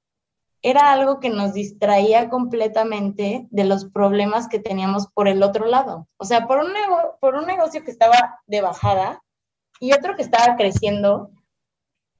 era 0.61 0.91
algo 0.91 1.21
que 1.21 1.29
nos 1.29 1.53
distraía 1.53 2.29
completamente 2.29 3.47
de 3.49 3.63
los 3.63 3.85
problemas 3.85 4.49
que 4.49 4.59
teníamos 4.59 5.07
por 5.07 5.29
el 5.29 5.41
otro 5.41 5.67
lado. 5.67 6.09
O 6.17 6.25
sea, 6.25 6.47
por 6.47 6.59
un, 6.59 6.73
por 7.21 7.35
un 7.35 7.45
negocio 7.45 7.81
que 7.85 7.91
estaba 7.91 8.41
de 8.45 8.59
bajada 8.59 9.23
y 9.79 9.93
otro 9.93 10.17
que 10.17 10.23
estaba 10.23 10.57
creciendo, 10.57 11.31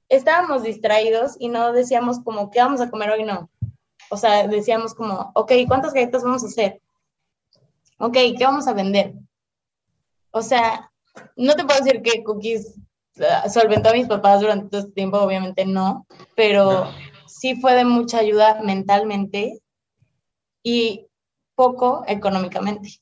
estábamos 0.09 0.63
distraídos 0.63 1.35
y 1.39 1.49
no 1.49 1.73
decíamos 1.73 2.19
como, 2.23 2.49
¿qué 2.49 2.59
vamos 2.59 2.81
a 2.81 2.89
comer 2.89 3.11
hoy? 3.11 3.23
No. 3.23 3.49
O 4.09 4.17
sea, 4.17 4.47
decíamos 4.47 4.93
como, 4.93 5.31
ok, 5.35 5.51
¿cuántas 5.67 5.93
galletas 5.93 6.23
vamos 6.23 6.43
a 6.43 6.47
hacer? 6.47 6.81
Ok, 7.99 8.13
¿qué 8.37 8.43
vamos 8.45 8.67
a 8.67 8.73
vender? 8.73 9.13
O 10.31 10.41
sea, 10.41 10.91
no 11.35 11.55
te 11.55 11.65
puedo 11.65 11.83
decir 11.83 12.01
que 12.01 12.23
Cookies 12.23 12.75
uh, 13.17 13.49
solventó 13.49 13.89
a 13.89 13.93
mis 13.93 14.07
papás 14.07 14.41
durante 14.41 14.69
todo 14.69 14.81
este 14.81 14.93
tiempo, 14.93 15.17
obviamente 15.17 15.65
no, 15.65 16.05
pero 16.35 16.89
sí 17.27 17.55
fue 17.59 17.73
de 17.73 17.85
mucha 17.85 18.19
ayuda 18.19 18.61
mentalmente 18.63 19.59
y 20.63 21.07
poco 21.55 22.03
económicamente. 22.07 23.01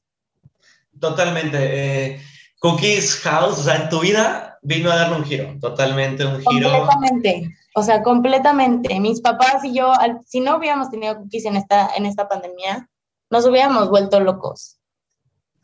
Totalmente. 1.00 1.58
Eh, 1.62 2.22
Cookies 2.60 3.20
House, 3.22 3.60
o 3.60 3.64
sea, 3.64 3.76
en 3.76 3.90
tu 3.90 4.00
vida 4.00 4.58
vino 4.62 4.92
a 4.92 4.96
darle 4.96 5.18
un 5.18 5.26
giro, 5.26 5.56
totalmente 5.60 6.26
un 6.26 6.42
giro. 6.42 6.70
Completamente, 6.72 7.56
o 7.76 7.84
sea, 7.84 8.02
completamente. 8.02 9.00
Mis 9.00 9.22
papás 9.22 9.64
y 9.64 9.74
yo, 9.74 9.94
si 10.26 10.40
no 10.40 10.58
hubiéramos 10.58 10.90
tenido 10.90 11.18
cookies 11.18 11.46
en 11.46 11.58
esta, 11.58 11.90
en 11.96 12.06
esta 12.06 12.28
pandemia, 12.28 12.90
nos 13.30 13.46
hubiéramos 13.46 13.90
vuelto 13.90 14.20
locos. 14.20 14.78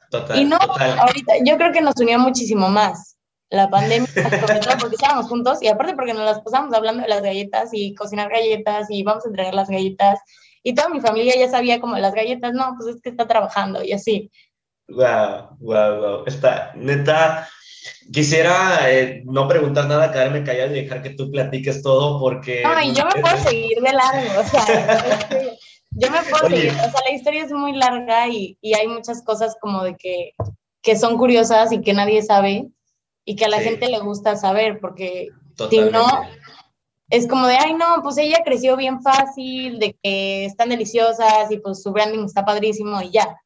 Total, 0.09 0.39
y 0.39 0.43
no, 0.43 0.57
ahorita, 0.57 1.35
yo 1.45 1.57
creo 1.57 1.71
que 1.71 1.81
nos 1.81 1.95
unió 1.99 2.19
muchísimo 2.19 2.69
más 2.69 3.17
la 3.49 3.69
pandemia, 3.69 4.07
sobre 4.41 4.59
todo 4.59 4.77
porque 4.79 4.95
estábamos 4.95 5.27
juntos 5.27 5.61
y 5.61 5.67
aparte 5.67 5.95
porque 5.95 6.13
nos 6.13 6.25
las 6.25 6.41
pasamos 6.41 6.73
hablando 6.73 7.03
de 7.03 7.09
las 7.09 7.21
galletas 7.21 7.69
y 7.73 7.93
cocinar 7.95 8.29
galletas 8.29 8.87
y 8.89 9.03
vamos 9.03 9.25
a 9.25 9.29
entregar 9.29 9.53
las 9.53 9.69
galletas 9.69 10.19
y 10.63 10.73
toda 10.73 10.89
mi 10.89 11.01
familia 11.01 11.35
ya 11.37 11.49
sabía 11.49 11.81
como 11.81 11.97
las 11.97 12.13
galletas, 12.13 12.53
no, 12.53 12.75
pues 12.77 12.95
es 12.95 13.01
que 13.01 13.09
está 13.09 13.27
trabajando 13.27 13.83
y 13.83 13.93
así. 13.93 14.31
Wow, 14.95 15.57
wow, 15.59 16.01
wow. 16.01 16.23
Está, 16.25 16.71
neta, 16.75 17.47
Quisiera 18.13 18.91
eh, 18.91 19.23
no 19.25 19.47
preguntar 19.47 19.87
nada, 19.87 20.11
quedarme 20.11 20.43
callado 20.43 20.75
y 20.75 20.81
dejar 20.81 21.01
que 21.01 21.11
tú 21.11 21.31
platiques 21.31 21.81
todo 21.81 22.19
porque... 22.19 22.61
No, 22.61 22.79
y 22.81 22.93
yo 22.93 23.05
me 23.05 23.21
puedo 23.21 23.37
seguir 23.37 23.79
de 23.79 23.93
largo, 23.93 24.39
o 24.39 24.43
sea, 24.43 25.29
yo 25.91 26.11
me 26.11 26.21
puedo 26.23 26.49
seguir, 26.49 26.71
o 26.71 26.91
sea, 26.91 27.01
la 27.07 27.15
historia 27.15 27.43
es 27.43 27.51
muy 27.51 27.73
larga 27.73 28.27
y, 28.27 28.57
y, 28.61 28.73
hay 28.75 28.87
muchas 28.87 29.23
cosas 29.23 29.55
como 29.61 29.83
de 29.83 29.95
que 29.95 30.33
que 30.81 30.97
son 30.97 31.17
curiosas 31.17 31.71
y 31.71 31.81
que 31.81 31.93
nadie 31.93 32.21
sabe 32.21 32.69
y 33.25 33.35
que 33.35 33.45
a 33.45 33.49
la 33.49 33.59
gente 33.59 33.87
le 33.87 33.99
gusta 33.99 34.35
saber, 34.35 34.79
porque 34.79 35.29
si 35.69 35.79
no, 35.79 36.05
es 37.09 37.27
como 37.27 37.45
de, 37.45 37.55
ay, 37.55 37.75
no, 37.75 38.01
pues 38.01 38.17
ella 38.17 38.41
creció 38.43 38.75
bien 38.75 39.01
fácil, 39.01 39.77
de 39.79 39.95
que 40.01 40.45
están 40.45 40.69
deliciosas 40.69 41.51
y 41.51 41.57
pues 41.57 41.83
su 41.83 41.91
branding 41.91 42.25
está 42.25 42.43
padrísimo 42.43 43.01
y 43.01 43.11
ya. 43.11 43.40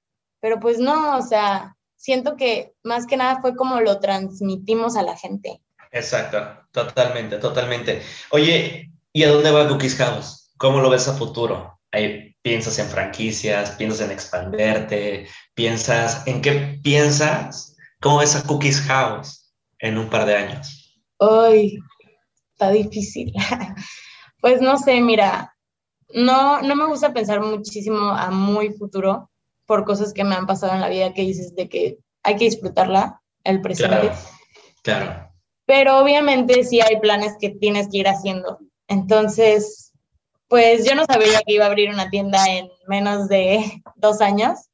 Pero 0.46 0.60
pues 0.60 0.78
no, 0.78 1.18
o 1.18 1.24
sea, 1.24 1.76
siento 1.96 2.38
que 2.38 2.76
más 2.84 3.08
que 3.08 3.18
nada 3.18 3.42
fue 3.42 3.56
como 3.56 3.82
lo 3.82 4.00
transmitimos 4.00 4.96
a 4.96 5.02
la 5.02 5.18
gente. 5.18 5.60
Exacto, 5.92 6.38
totalmente, 6.70 7.40
totalmente. 7.40 8.04
Oye, 8.30 8.92
¿y 9.12 9.24
a 9.24 9.32
dónde 9.32 9.50
va 9.50 9.68
Cookies 9.68 9.96
House? 9.96 10.52
¿Cómo 10.58 10.82
lo 10.82 10.92
ves 10.92 11.08
a 11.08 11.18
futuro? 11.18 11.80
Ahí 11.92 12.36
piensas 12.44 12.78
en 12.78 12.86
franquicias, 12.86 13.72
piensas 13.72 14.02
en 14.02 14.12
expanderte, 14.12 15.28
piensas, 15.56 16.28
¿en 16.28 16.44
qué 16.44 16.80
piensas? 16.84 17.76
¿Cómo 18.00 18.20
ves 18.20 18.36
a 18.36 18.44
Cookies 18.44 18.82
House 18.82 19.52
en 19.80 19.98
un 19.98 20.12
par 20.12 20.28
de 20.28 20.36
años? 20.36 21.02
Ay, 21.18 21.80
está 22.52 22.70
difícil. 22.70 23.34
pues 24.42 24.62
no 24.62 24.78
sé, 24.78 25.02
mira, 25.02 25.56
no, 26.14 26.62
no 26.62 26.76
me 26.76 26.86
gusta 26.86 27.12
pensar 27.12 27.42
muchísimo 27.42 28.12
a 28.12 28.30
muy 28.30 28.72
futuro 28.74 29.32
por 29.66 29.86
cosas 29.86 30.14
que 30.14 30.24
me 30.24 30.36
han 30.36 30.48
pasado 30.48 30.74
en 30.74 30.82
la 30.82 30.90
vida 30.90 31.14
que 31.14 31.22
dices 31.22 31.56
de 31.56 31.70
que 31.70 31.98
hay 32.24 32.36
que 32.36 32.46
disfrutarla, 32.46 33.22
el 33.44 33.62
presente. 33.62 34.12
Claro. 34.82 35.06
claro. 35.06 35.32
Pero 35.66 36.00
obviamente 36.00 36.64
sí 36.64 36.82
hay 36.82 37.00
planes 37.00 37.36
que 37.40 37.50
tienes 37.50 37.88
que 37.90 37.98
ir 37.98 38.08
haciendo. 38.08 38.60
Entonces, 38.88 39.94
pues 40.48 40.86
yo 40.86 40.96
no 40.96 41.06
sabía 41.06 41.42
que 41.46 41.54
iba 41.54 41.66
a 41.66 41.68
abrir 41.68 41.90
una 41.90 42.10
tienda 42.10 42.44
en 42.48 42.70
menos 42.88 43.28
de 43.28 43.82
dos 43.96 44.22
años, 44.22 44.70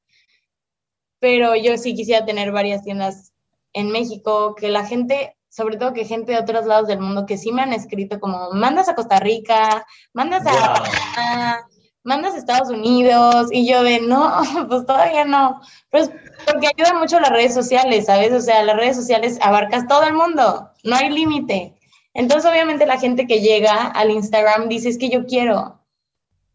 pero 1.20 1.56
yo 1.56 1.78
sí 1.78 1.96
quisiera 1.96 2.26
tener 2.26 2.52
varias 2.52 2.84
tiendas 2.84 3.32
en 3.74 3.92
México, 3.92 4.56
que 4.56 4.70
la 4.70 4.86
gente, 4.86 5.38
sobre 5.50 5.78
todo 5.78 5.94
que 5.94 6.04
gente 6.04 6.34
de 6.34 6.39
otros 6.39 6.66
lados 6.66 6.88
del 6.88 7.00
mundo, 7.00 7.26
que 7.26 7.38
sí 7.38 7.52
me 7.52 7.62
han 7.62 7.74
escrito 7.74 8.20
como, 8.20 8.52
mandas 8.52 8.89
a 8.89 8.96
Costa 8.96 9.20
Rica, 9.20 9.86
mandas 10.14 10.44
a, 10.46 11.68
mandas 12.04 12.34
a 12.34 12.38
Estados 12.38 12.70
Unidos, 12.70 13.47
y 13.52 13.68
yo 13.68 13.84
de, 13.84 14.02
no, 14.02 14.41
pues 14.70 14.86
todavía 14.86 15.26
no, 15.26 15.62
pues 15.89 16.12
porque 16.45 16.68
ayuda 16.68 16.97
mucho 16.97 17.20
las 17.20 17.32
redes 17.32 17.54
sociales, 17.54 18.06
¿sabes? 18.06 18.32
O 18.32 18.41
sea, 18.41 18.64
las 18.64 18.76
redes 18.76 18.95
sociales 18.95 19.38
abarcas 19.41 19.88
todo 19.88 20.04
el 20.04 20.14
mundo, 20.14 20.70
no 20.84 20.95
hay 20.95 21.10
límite. 21.10 21.76
Entonces, 22.14 22.49
obviamente, 22.49 22.86
la 22.86 22.99
gente 22.99 23.26
que 23.26 23.41
llega 23.41 23.88
al 23.88 24.12
Instagram 24.12 24.68
dice, 24.68 24.89
es 24.89 24.97
que 24.97 25.10
yo 25.10 25.26
quiero. 25.26 25.80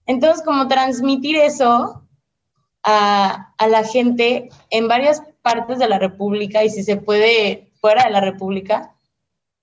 Entonces, 0.07 0.45
como 0.45 0.69
transmitir 0.69 1.37
eso 1.37 2.07
a, 2.83 3.53
la 3.69 3.85
gente 3.85 4.51
en 4.71 4.89
varias 4.89 5.23
partes 5.43 5.79
de 5.79 5.89
la 5.89 5.99
República 5.99 6.63
y 6.63 6.71
si 6.71 6.83
se 6.83 6.97
puede 6.97 7.73
fuera 7.81 8.05
de 8.05 8.11
la 8.11 8.21
República, 8.21 8.95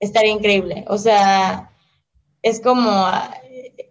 estaría 0.00 0.32
increíble. 0.32 0.84
O 0.88 0.98
sea, 0.98 1.70
es 2.42 2.60
como 2.60 3.10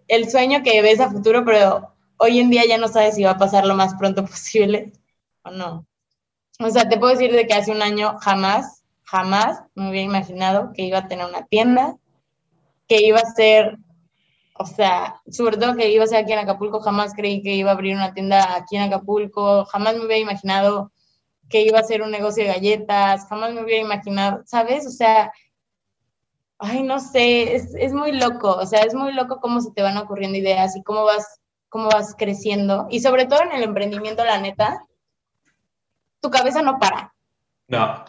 el 0.08 0.30
sueño 0.30 0.62
que 0.62 0.82
ves 0.82 1.00
a 1.00 1.10
futuro, 1.10 1.44
pero 1.44 1.94
hoy 2.18 2.40
en 2.40 2.50
día 2.50 2.62
ya 2.66 2.78
no 2.78 2.88
sabes 2.88 3.14
si 3.14 3.24
va 3.24 3.32
a 3.32 3.38
pasar 3.38 3.66
lo 3.66 3.74
más 3.74 3.94
pronto 3.94 4.24
posible 4.26 4.92
o 5.42 5.50
no. 5.50 5.86
O 6.60 6.70
sea, 6.70 6.88
te 6.88 6.98
puedo 6.98 7.12
decir 7.12 7.32
de 7.32 7.46
que 7.46 7.54
hace 7.54 7.72
un 7.72 7.82
año 7.82 8.16
jamás 8.20 8.84
jamás 9.04 9.62
me 9.74 9.90
hubiera 9.90 10.06
imaginado 10.06 10.72
que 10.74 10.82
iba 10.82 10.98
a 10.98 11.08
tener 11.08 11.26
una 11.26 11.46
tienda, 11.46 11.96
que 12.88 13.02
iba 13.02 13.18
a 13.18 13.32
ser, 13.32 13.78
o 14.58 14.66
sea, 14.66 15.20
sobre 15.30 15.56
todo 15.56 15.76
que 15.76 15.90
iba 15.90 16.04
a 16.04 16.06
ser 16.06 16.18
aquí 16.18 16.32
en 16.32 16.40
Acapulco, 16.40 16.80
jamás 16.80 17.14
creí 17.14 17.42
que 17.42 17.54
iba 17.54 17.70
a 17.70 17.74
abrir 17.74 17.94
una 17.94 18.14
tienda 18.14 18.56
aquí 18.56 18.76
en 18.76 18.82
Acapulco, 18.82 19.64
jamás 19.66 19.94
me 19.94 20.06
hubiera 20.06 20.18
imaginado 20.18 20.90
que 21.48 21.62
iba 21.62 21.78
a 21.78 21.84
ser 21.84 22.02
un 22.02 22.10
negocio 22.10 22.44
de 22.44 22.50
galletas, 22.50 23.28
jamás 23.28 23.52
me 23.52 23.62
hubiera 23.62 23.82
imaginado, 23.82 24.42
¿sabes? 24.46 24.86
O 24.86 24.90
sea, 24.90 25.32
ay, 26.58 26.82
no 26.82 27.00
sé, 27.00 27.56
es, 27.56 27.74
es 27.74 27.92
muy 27.92 28.12
loco, 28.12 28.56
o 28.56 28.66
sea, 28.66 28.80
es 28.80 28.94
muy 28.94 29.12
loco 29.12 29.40
cómo 29.40 29.60
se 29.60 29.70
te 29.72 29.82
van 29.82 29.96
ocurriendo 29.96 30.38
ideas 30.38 30.76
y 30.76 30.82
cómo 30.82 31.04
vas, 31.04 31.40
cómo 31.68 31.88
vas 31.88 32.14
creciendo. 32.16 32.86
Y 32.90 33.00
sobre 33.00 33.26
todo 33.26 33.42
en 33.42 33.52
el 33.52 33.62
emprendimiento, 33.62 34.24
la 34.24 34.38
neta, 34.38 34.84
tu 36.20 36.30
cabeza 36.30 36.62
no 36.62 36.78
para. 36.78 37.14
No 37.68 38.04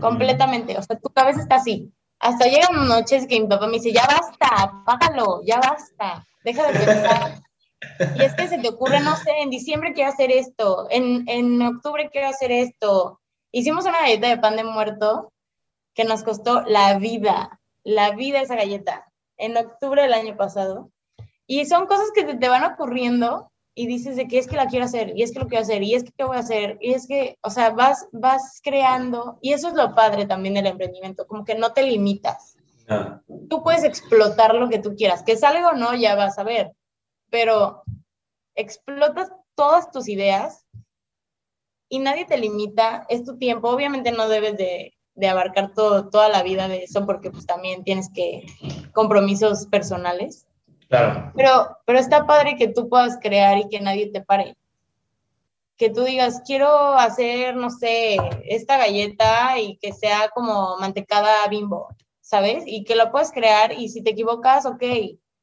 completamente. 0.00 0.76
O 0.78 0.82
sea, 0.82 0.98
tu 0.98 1.08
cabeza 1.10 1.40
está 1.40 1.56
así. 1.56 1.92
Hasta 2.18 2.46
llegan 2.46 2.88
noches 2.88 3.26
que 3.26 3.40
mi 3.40 3.48
papá 3.48 3.66
me 3.66 3.74
dice, 3.74 3.92
ya 3.92 4.06
basta, 4.06 4.46
apágalo, 4.62 5.42
ya 5.44 5.58
basta, 5.58 6.24
deja 6.44 6.70
de 6.70 6.78
pensar. 6.78 7.40
y 8.16 8.22
es 8.22 8.34
que 8.34 8.46
se 8.46 8.58
te 8.58 8.68
ocurre, 8.68 9.00
no 9.00 9.16
sé, 9.16 9.32
en 9.40 9.50
diciembre 9.50 9.92
quiero 9.92 10.10
hacer 10.10 10.30
esto, 10.30 10.86
en, 10.90 11.24
en 11.26 11.60
octubre 11.60 12.08
quiero 12.12 12.28
hacer 12.28 12.52
esto. 12.52 13.20
Hicimos 13.50 13.86
una 13.86 14.02
galleta 14.02 14.28
de 14.28 14.38
pan 14.38 14.56
de 14.56 14.62
muerto 14.62 15.32
que 15.94 16.04
nos 16.04 16.22
costó 16.22 16.62
la 16.62 16.96
vida, 16.98 17.60
la 17.84 18.12
vida 18.12 18.40
esa 18.40 18.56
galleta, 18.56 19.10
en 19.36 19.56
octubre 19.56 20.02
del 20.02 20.14
año 20.14 20.36
pasado. 20.36 20.90
Y 21.46 21.66
son 21.66 21.86
cosas 21.86 22.10
que 22.14 22.24
te, 22.24 22.36
te 22.36 22.48
van 22.48 22.64
ocurriendo 22.64 23.52
y 23.74 23.86
dices 23.86 24.16
de 24.16 24.28
que 24.28 24.38
es 24.38 24.46
que 24.46 24.56
la 24.56 24.66
quiero 24.66 24.84
hacer, 24.84 25.12
y 25.16 25.22
es 25.22 25.32
que 25.32 25.38
lo 25.40 25.48
quiero 25.48 25.62
hacer, 25.62 25.82
y 25.82 25.94
es 25.94 26.04
que 26.04 26.12
qué 26.12 26.24
voy 26.24 26.36
a 26.36 26.40
hacer, 26.40 26.78
y 26.80 26.92
es 26.92 27.06
que, 27.06 27.38
o 27.42 27.50
sea, 27.50 27.70
vas, 27.70 28.06
vas 28.12 28.60
creando, 28.62 29.38
y 29.40 29.52
eso 29.54 29.68
es 29.68 29.74
lo 29.74 29.94
padre 29.94 30.26
también 30.26 30.54
del 30.54 30.66
emprendimiento, 30.66 31.26
como 31.26 31.44
que 31.44 31.54
no 31.54 31.72
te 31.72 31.82
limitas. 31.82 32.56
Ah. 32.88 33.22
Tú 33.48 33.62
puedes 33.62 33.84
explotar 33.84 34.54
lo 34.54 34.68
que 34.68 34.78
tú 34.78 34.94
quieras, 34.94 35.22
que 35.22 35.36
salga 35.36 35.68
o 35.68 35.72
no, 35.72 35.94
ya 35.94 36.14
vas 36.16 36.38
a 36.38 36.44
ver, 36.44 36.72
pero 37.30 37.82
explotas 38.54 39.32
todas 39.54 39.90
tus 39.90 40.08
ideas 40.08 40.66
y 41.88 41.98
nadie 41.98 42.26
te 42.26 42.36
limita, 42.36 43.06
es 43.08 43.24
tu 43.24 43.38
tiempo, 43.38 43.70
obviamente 43.70 44.12
no 44.12 44.28
debes 44.28 44.56
de, 44.58 44.94
de 45.14 45.28
abarcar 45.28 45.72
todo, 45.74 46.08
toda 46.08 46.28
la 46.28 46.42
vida 46.42 46.68
de 46.68 46.84
eso, 46.84 47.06
porque 47.06 47.30
pues 47.30 47.46
también 47.46 47.84
tienes 47.84 48.10
que 48.12 48.46
compromisos 48.92 49.66
personales, 49.66 50.46
pero, 51.34 51.78
pero 51.86 51.98
está 51.98 52.26
padre 52.26 52.56
que 52.56 52.68
tú 52.68 52.88
puedas 52.88 53.18
crear 53.20 53.58
y 53.58 53.68
que 53.68 53.80
nadie 53.80 54.10
te 54.10 54.20
pare. 54.20 54.56
Que 55.76 55.88
tú 55.88 56.04
digas, 56.04 56.42
quiero 56.46 56.68
hacer, 56.94 57.56
no 57.56 57.70
sé, 57.70 58.18
esta 58.44 58.76
galleta 58.76 59.58
y 59.58 59.78
que 59.78 59.92
sea 59.92 60.28
como 60.34 60.76
mantecada 60.78 61.46
bimbo, 61.48 61.88
¿sabes? 62.20 62.64
Y 62.66 62.84
que 62.84 62.94
lo 62.94 63.10
puedas 63.10 63.32
crear 63.32 63.72
y 63.72 63.88
si 63.88 64.02
te 64.02 64.10
equivocas, 64.10 64.66
ok, 64.66 64.82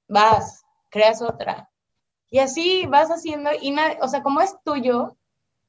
vas, 0.07 0.63
creas 0.89 1.21
otra. 1.21 1.69
Y 2.29 2.39
así 2.39 2.85
vas 2.85 3.09
haciendo 3.09 3.49
y, 3.59 3.75
o 4.01 4.07
sea, 4.07 4.21
como 4.21 4.41
es 4.41 4.55
tuyo, 4.63 5.17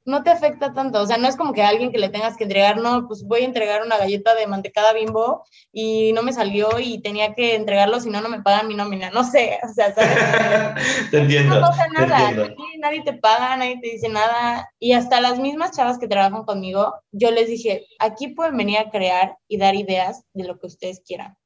no 0.05 0.23
te 0.23 0.31
afecta 0.31 0.73
tanto. 0.73 1.01
O 1.01 1.07
sea, 1.07 1.19
no 1.19 1.29
es 1.29 1.37
como 1.37 1.53
que 1.53 1.63
a 1.63 1.69
alguien 1.69 1.93
que 1.93 1.99
le 1.99 2.09
tengas 2.09 2.37
que 2.37 2.45
entregar, 2.45 2.79
no, 2.79 3.07
pues 3.07 3.25
voy 3.25 3.43
a 3.43 3.45
entregar 3.45 3.83
una 3.85 3.99
galleta 3.99 4.35
de 4.35 4.47
mantecada 4.47 4.93
bimbo 4.93 5.45
y 5.73 6.13
no 6.13 6.23
me 6.23 6.33
salió 6.33 6.79
y 6.79 7.01
tenía 7.01 7.35
que 7.35 7.55
entregarlo, 7.55 8.01
si 8.01 8.11
no, 8.11 8.21
no 8.21 8.29
me 8.29 8.43
pagan 8.43 8.69
mi 8.69 8.75
nómina. 8.75 9.11
No 9.11 9.25
sé, 9.25 9.59
o 9.63 9.73
sea, 9.73 9.95
¿sabes? 9.95 11.11
te 11.11 11.19
entiendo. 11.19 11.61
No 11.61 11.67
pasa 11.67 11.87
nada. 11.89 12.33
nadie 12.79 13.03
te 13.05 13.13
paga, 13.15 13.57
nadie 13.57 13.79
te 13.81 13.91
dice 13.91 14.09
nada. 14.09 14.69
Y 14.79 14.93
hasta 14.93 15.21
las 15.21 15.39
mismas 15.39 15.77
chavas 15.77 15.99
que 15.99 16.09
trabajan 16.09 16.45
conmigo, 16.45 16.95
yo 17.13 17.31
les 17.31 17.49
dije, 17.49 17.87
aquí 17.99 18.29
pueden 18.29 18.57
venir 18.57 18.79
a 18.79 18.91
crear 18.91 19.37
y 19.49 19.59
dar 19.59 19.75
ideas 19.75 20.25
de 20.33 20.45
lo 20.45 20.59
que 20.59 20.67
ustedes 20.67 21.03
quieran. 21.07 21.37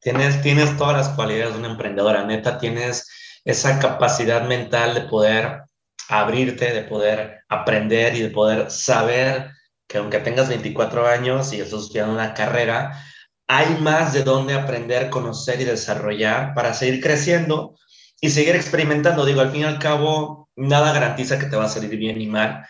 Tienes, 0.00 0.42
tienes 0.42 0.76
todas 0.76 0.96
las 0.96 1.08
cualidades 1.10 1.52
de 1.52 1.60
una 1.60 1.70
emprendedora, 1.70 2.24
neta, 2.24 2.58
tienes 2.58 3.08
esa 3.44 3.78
capacidad 3.78 4.42
mental 4.46 4.94
de 4.94 5.02
poder 5.02 5.62
abrirte, 6.08 6.72
de 6.72 6.82
poder 6.82 7.44
aprender 7.48 8.14
y 8.16 8.22
de 8.22 8.30
poder 8.30 8.70
saber 8.70 9.50
que 9.86 9.98
aunque 9.98 10.18
tengas 10.18 10.48
24 10.48 11.06
años 11.06 11.52
y 11.52 11.60
estás 11.60 11.82
estudiando 11.82 12.14
una 12.14 12.34
carrera, 12.34 13.04
hay 13.46 13.76
más 13.80 14.12
de 14.12 14.22
dónde 14.22 14.54
aprender, 14.54 15.10
conocer 15.10 15.60
y 15.60 15.64
desarrollar 15.64 16.54
para 16.54 16.72
seguir 16.72 17.02
creciendo 17.02 17.76
y 18.20 18.30
seguir 18.30 18.56
experimentando. 18.56 19.26
Digo, 19.26 19.40
al 19.40 19.50
fin 19.50 19.62
y 19.62 19.64
al 19.64 19.78
cabo, 19.78 20.48
nada 20.56 20.92
garantiza 20.92 21.38
que 21.38 21.46
te 21.46 21.56
va 21.56 21.64
a 21.64 21.68
salir 21.68 21.96
bien 21.96 22.18
ni 22.18 22.26
mal, 22.26 22.66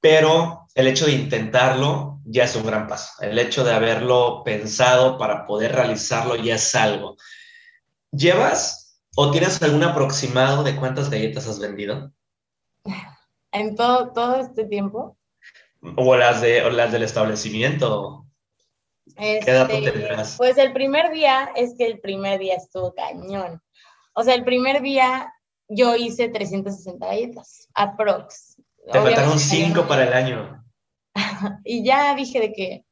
pero 0.00 0.66
el 0.74 0.86
hecho 0.86 1.06
de 1.06 1.12
intentarlo 1.12 2.20
ya 2.24 2.44
es 2.44 2.54
un 2.56 2.66
gran 2.66 2.86
paso. 2.86 3.10
El 3.20 3.38
hecho 3.38 3.64
de 3.64 3.72
haberlo 3.72 4.42
pensado 4.44 5.18
para 5.18 5.44
poder 5.46 5.72
realizarlo 5.72 6.36
ya 6.36 6.54
es 6.54 6.74
algo. 6.74 7.16
¿Llevas 8.12 9.00
o 9.16 9.30
tienes 9.30 9.60
algún 9.62 9.82
aproximado 9.82 10.62
de 10.62 10.76
cuántas 10.76 11.10
galletas 11.10 11.46
has 11.48 11.58
vendido? 11.58 12.12
En 13.52 13.76
todo, 13.76 14.12
todo 14.12 14.36
este 14.36 14.64
tiempo. 14.64 15.16
O 15.96 16.16
las, 16.16 16.40
de, 16.40 16.70
las 16.70 16.92
del 16.92 17.02
establecimiento. 17.02 18.26
Este, 19.16 19.52
pues 20.36 20.56
el 20.58 20.72
primer 20.72 21.10
día 21.10 21.50
es 21.56 21.74
que 21.76 21.86
el 21.86 22.00
primer 22.00 22.38
día 22.38 22.54
estuvo 22.54 22.94
cañón. 22.94 23.60
O 24.14 24.22
sea, 24.22 24.34
el 24.34 24.44
primer 24.44 24.80
día 24.80 25.32
yo 25.68 25.96
hice 25.96 26.28
360 26.28 27.04
galletas, 27.04 27.68
aprox. 27.74 28.56
Te 28.90 29.00
faltaron 29.00 29.38
5 29.38 29.86
para 29.86 30.04
el 30.04 30.12
año. 30.12 30.64
y 31.64 31.84
ya 31.84 32.14
dije 32.14 32.40
de 32.40 32.52
que, 32.52 32.84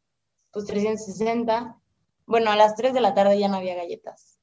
pues 0.52 0.66
360. 0.66 1.76
Bueno, 2.26 2.50
a 2.50 2.56
las 2.56 2.74
3 2.76 2.92
de 2.92 3.00
la 3.00 3.14
tarde 3.14 3.38
ya 3.38 3.48
no 3.48 3.56
había 3.56 3.74
galletas. 3.74 4.38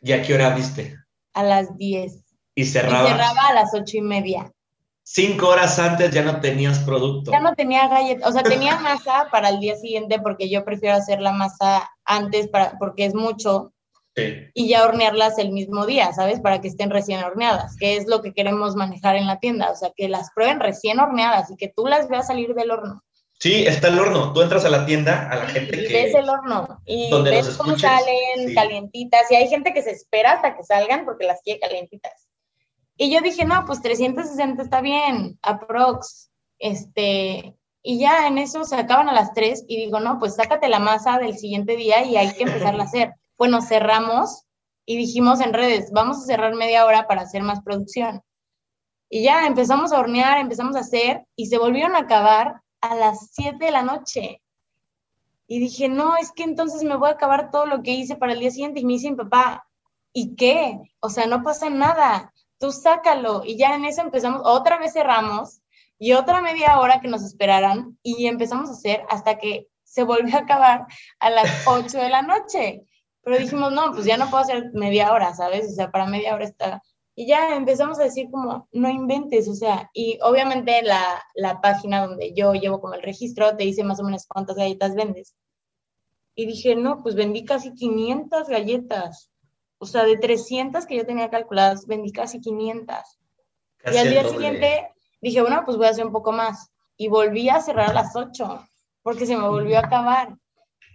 ¿Y 0.00 0.12
a 0.12 0.22
qué 0.22 0.34
hora 0.34 0.54
viste? 0.54 0.96
A 1.34 1.42
las 1.42 1.76
10. 1.76 2.24
¿Y 2.54 2.64
cerraba? 2.64 3.08
Y 3.08 3.12
cerraba 3.12 3.48
a 3.48 3.54
las 3.54 3.74
8 3.74 3.96
y 3.96 4.02
media. 4.02 4.52
Cinco 5.12 5.48
horas 5.48 5.78
antes 5.78 6.10
ya 6.10 6.22
no 6.22 6.40
tenías 6.40 6.78
producto. 6.80 7.30
Ya 7.30 7.40
no 7.40 7.54
tenía 7.54 7.86
galletas, 7.88 8.28
o 8.28 8.32
sea, 8.32 8.42
tenía 8.42 8.76
masa 8.80 9.28
para 9.30 9.50
el 9.50 9.60
día 9.60 9.76
siguiente 9.76 10.18
porque 10.20 10.48
yo 10.48 10.64
prefiero 10.64 10.96
hacer 10.96 11.20
la 11.20 11.32
masa 11.32 11.90
antes 12.04 12.48
para, 12.48 12.78
porque 12.78 13.04
es 13.04 13.14
mucho. 13.14 13.72
Y 14.54 14.68
ya 14.68 14.84
hornearlas 14.84 15.38
el 15.38 15.52
mismo 15.52 15.86
día, 15.86 16.12
¿sabes? 16.12 16.38
Para 16.38 16.60
que 16.60 16.68
estén 16.68 16.90
recién 16.90 17.24
horneadas, 17.24 17.78
que 17.78 17.96
es 17.96 18.06
lo 18.06 18.20
que 18.20 18.34
queremos 18.34 18.76
manejar 18.76 19.16
en 19.16 19.26
la 19.26 19.38
tienda, 19.38 19.70
o 19.70 19.74
sea, 19.74 19.90
que 19.96 20.06
las 20.06 20.30
prueben 20.34 20.60
recién 20.60 21.00
horneadas 21.00 21.50
y 21.50 21.56
que 21.56 21.72
tú 21.74 21.86
las 21.86 22.10
veas 22.10 22.26
salir 22.26 22.52
del 22.52 22.72
horno. 22.72 23.02
Sí, 23.40 23.64
está 23.66 23.88
el 23.88 23.98
horno. 23.98 24.34
Tú 24.34 24.42
entras 24.42 24.66
a 24.66 24.68
la 24.68 24.84
tienda, 24.84 25.30
a 25.30 25.36
la 25.36 25.46
gente 25.46 25.76
y 25.76 25.90
ves 25.90 26.14
el 26.14 26.28
horno 26.28 26.80
y 26.84 27.10
ves 27.22 27.56
cómo 27.56 27.78
salen 27.78 28.54
calientitas. 28.54 29.22
Y 29.30 29.36
hay 29.36 29.48
gente 29.48 29.72
que 29.72 29.82
se 29.82 29.92
espera 29.92 30.32
hasta 30.32 30.56
que 30.56 30.62
salgan 30.62 31.06
porque 31.06 31.24
las 31.24 31.40
quiere 31.42 31.58
calientitas. 31.58 32.28
Y 32.96 33.12
yo 33.12 33.20
dije, 33.20 33.44
no, 33.44 33.64
pues 33.64 33.80
360 33.82 34.62
está 34.62 34.80
bien, 34.80 35.38
aprox. 35.42 36.30
Este, 36.58 37.56
y 37.82 37.98
ya 37.98 38.28
en 38.28 38.38
eso 38.38 38.64
se 38.64 38.76
acaban 38.76 39.08
a 39.08 39.12
las 39.12 39.32
3 39.34 39.64
y 39.66 39.76
digo, 39.76 39.98
no, 39.98 40.18
pues 40.18 40.36
sácate 40.36 40.68
la 40.68 40.78
masa 40.78 41.18
del 41.18 41.36
siguiente 41.36 41.76
día 41.76 42.04
y 42.04 42.16
hay 42.16 42.32
que 42.34 42.44
empezarla 42.44 42.84
a 42.84 42.86
hacer. 42.86 43.14
Bueno, 43.38 43.60
cerramos 43.60 44.44
y 44.86 44.96
dijimos 44.96 45.40
en 45.40 45.52
redes, 45.52 45.90
vamos 45.90 46.18
a 46.18 46.26
cerrar 46.26 46.54
media 46.54 46.86
hora 46.86 47.08
para 47.08 47.22
hacer 47.22 47.42
más 47.42 47.60
producción. 47.62 48.22
Y 49.08 49.24
ya 49.24 49.48
empezamos 49.48 49.90
a 49.90 49.98
hornear, 49.98 50.38
empezamos 50.38 50.76
a 50.76 50.80
hacer 50.80 51.26
y 51.34 51.46
se 51.46 51.58
volvieron 51.58 51.96
a 51.96 52.00
acabar 52.00 52.62
a 52.80 52.94
las 52.94 53.30
7 53.32 53.64
de 53.64 53.70
la 53.72 53.82
noche. 53.82 54.42
Y 55.48 55.58
dije, 55.58 55.88
no, 55.88 56.16
es 56.16 56.30
que 56.30 56.44
entonces 56.44 56.84
me 56.84 56.96
voy 56.96 57.08
a 57.08 57.14
acabar 57.14 57.50
todo 57.50 57.66
lo 57.66 57.82
que 57.82 57.90
hice 57.90 58.14
para 58.14 58.32
el 58.32 58.38
día 58.38 58.50
siguiente. 58.50 58.80
Y 58.80 58.84
me 58.84 58.92
dicen, 58.92 59.16
papá, 59.16 59.66
¿y 60.12 60.36
qué? 60.36 60.78
O 61.00 61.10
sea, 61.10 61.26
no 61.26 61.42
pasa 61.42 61.68
nada, 61.68 62.31
tú 62.62 62.70
sácalo. 62.70 63.42
Y 63.44 63.58
ya 63.58 63.74
en 63.74 63.84
eso 63.84 64.02
empezamos, 64.02 64.42
otra 64.44 64.78
vez 64.78 64.92
cerramos 64.92 65.60
y 65.98 66.12
otra 66.12 66.40
media 66.40 66.78
hora 66.78 67.00
que 67.00 67.08
nos 67.08 67.24
esperaran 67.24 67.98
y 68.02 68.26
empezamos 68.26 68.70
a 68.70 68.74
hacer 68.74 69.02
hasta 69.10 69.38
que 69.38 69.66
se 69.82 70.04
volvió 70.04 70.36
a 70.36 70.40
acabar 70.40 70.86
a 71.18 71.30
las 71.30 71.46
8 71.66 71.98
de 71.98 72.08
la 72.08 72.22
noche. 72.22 72.84
Pero 73.22 73.38
dijimos, 73.38 73.72
no, 73.72 73.92
pues 73.92 74.04
ya 74.06 74.16
no 74.16 74.30
puedo 74.30 74.44
hacer 74.44 74.70
media 74.74 75.12
hora, 75.12 75.34
¿sabes? 75.34 75.70
O 75.72 75.74
sea, 75.74 75.90
para 75.90 76.06
media 76.06 76.34
hora 76.34 76.44
está 76.44 76.82
y 77.14 77.26
ya 77.26 77.54
empezamos 77.56 77.98
a 78.00 78.04
decir 78.04 78.30
como, 78.30 78.68
no 78.72 78.88
inventes, 78.88 79.46
o 79.48 79.54
sea, 79.54 79.90
y 79.92 80.18
obviamente 80.22 80.82
la, 80.82 81.22
la 81.34 81.60
página 81.60 82.06
donde 82.06 82.32
yo 82.34 82.54
llevo 82.54 82.80
como 82.80 82.94
el 82.94 83.02
registro 83.02 83.54
te 83.56 83.64
dice 83.64 83.84
más 83.84 84.00
o 84.00 84.04
menos 84.04 84.26
cuántas 84.26 84.56
galletas 84.56 84.94
vendes. 84.94 85.34
Y 86.34 86.46
dije, 86.46 86.74
no, 86.74 87.02
pues 87.02 87.14
vendí 87.14 87.44
casi 87.44 87.74
500 87.74 88.48
galletas. 88.48 89.30
O 89.82 89.84
sea, 89.84 90.04
de 90.04 90.16
300 90.16 90.86
que 90.86 90.96
yo 90.96 91.04
tenía 91.04 91.28
calculadas, 91.28 91.88
vendí 91.88 92.12
casi 92.12 92.40
500. 92.40 92.96
y 93.92 93.96
al 93.96 94.10
día 94.10 94.28
siguiente 94.28 94.92
dije, 95.20 95.40
bueno, 95.40 95.64
pues 95.64 95.76
voy 95.76 95.86
a 95.86 95.90
hacer 95.90 96.06
un 96.06 96.12
poco 96.12 96.30
más. 96.30 96.70
Y 96.96 97.08
volví 97.08 97.48
a 97.48 97.60
cerrar 97.60 97.90
a 97.90 97.92
las 97.92 98.14
8, 98.14 98.64
porque 99.02 99.26
se 99.26 99.36
me 99.36 99.48
volvió 99.48 99.78
a 99.78 99.80
acabar. 99.80 100.36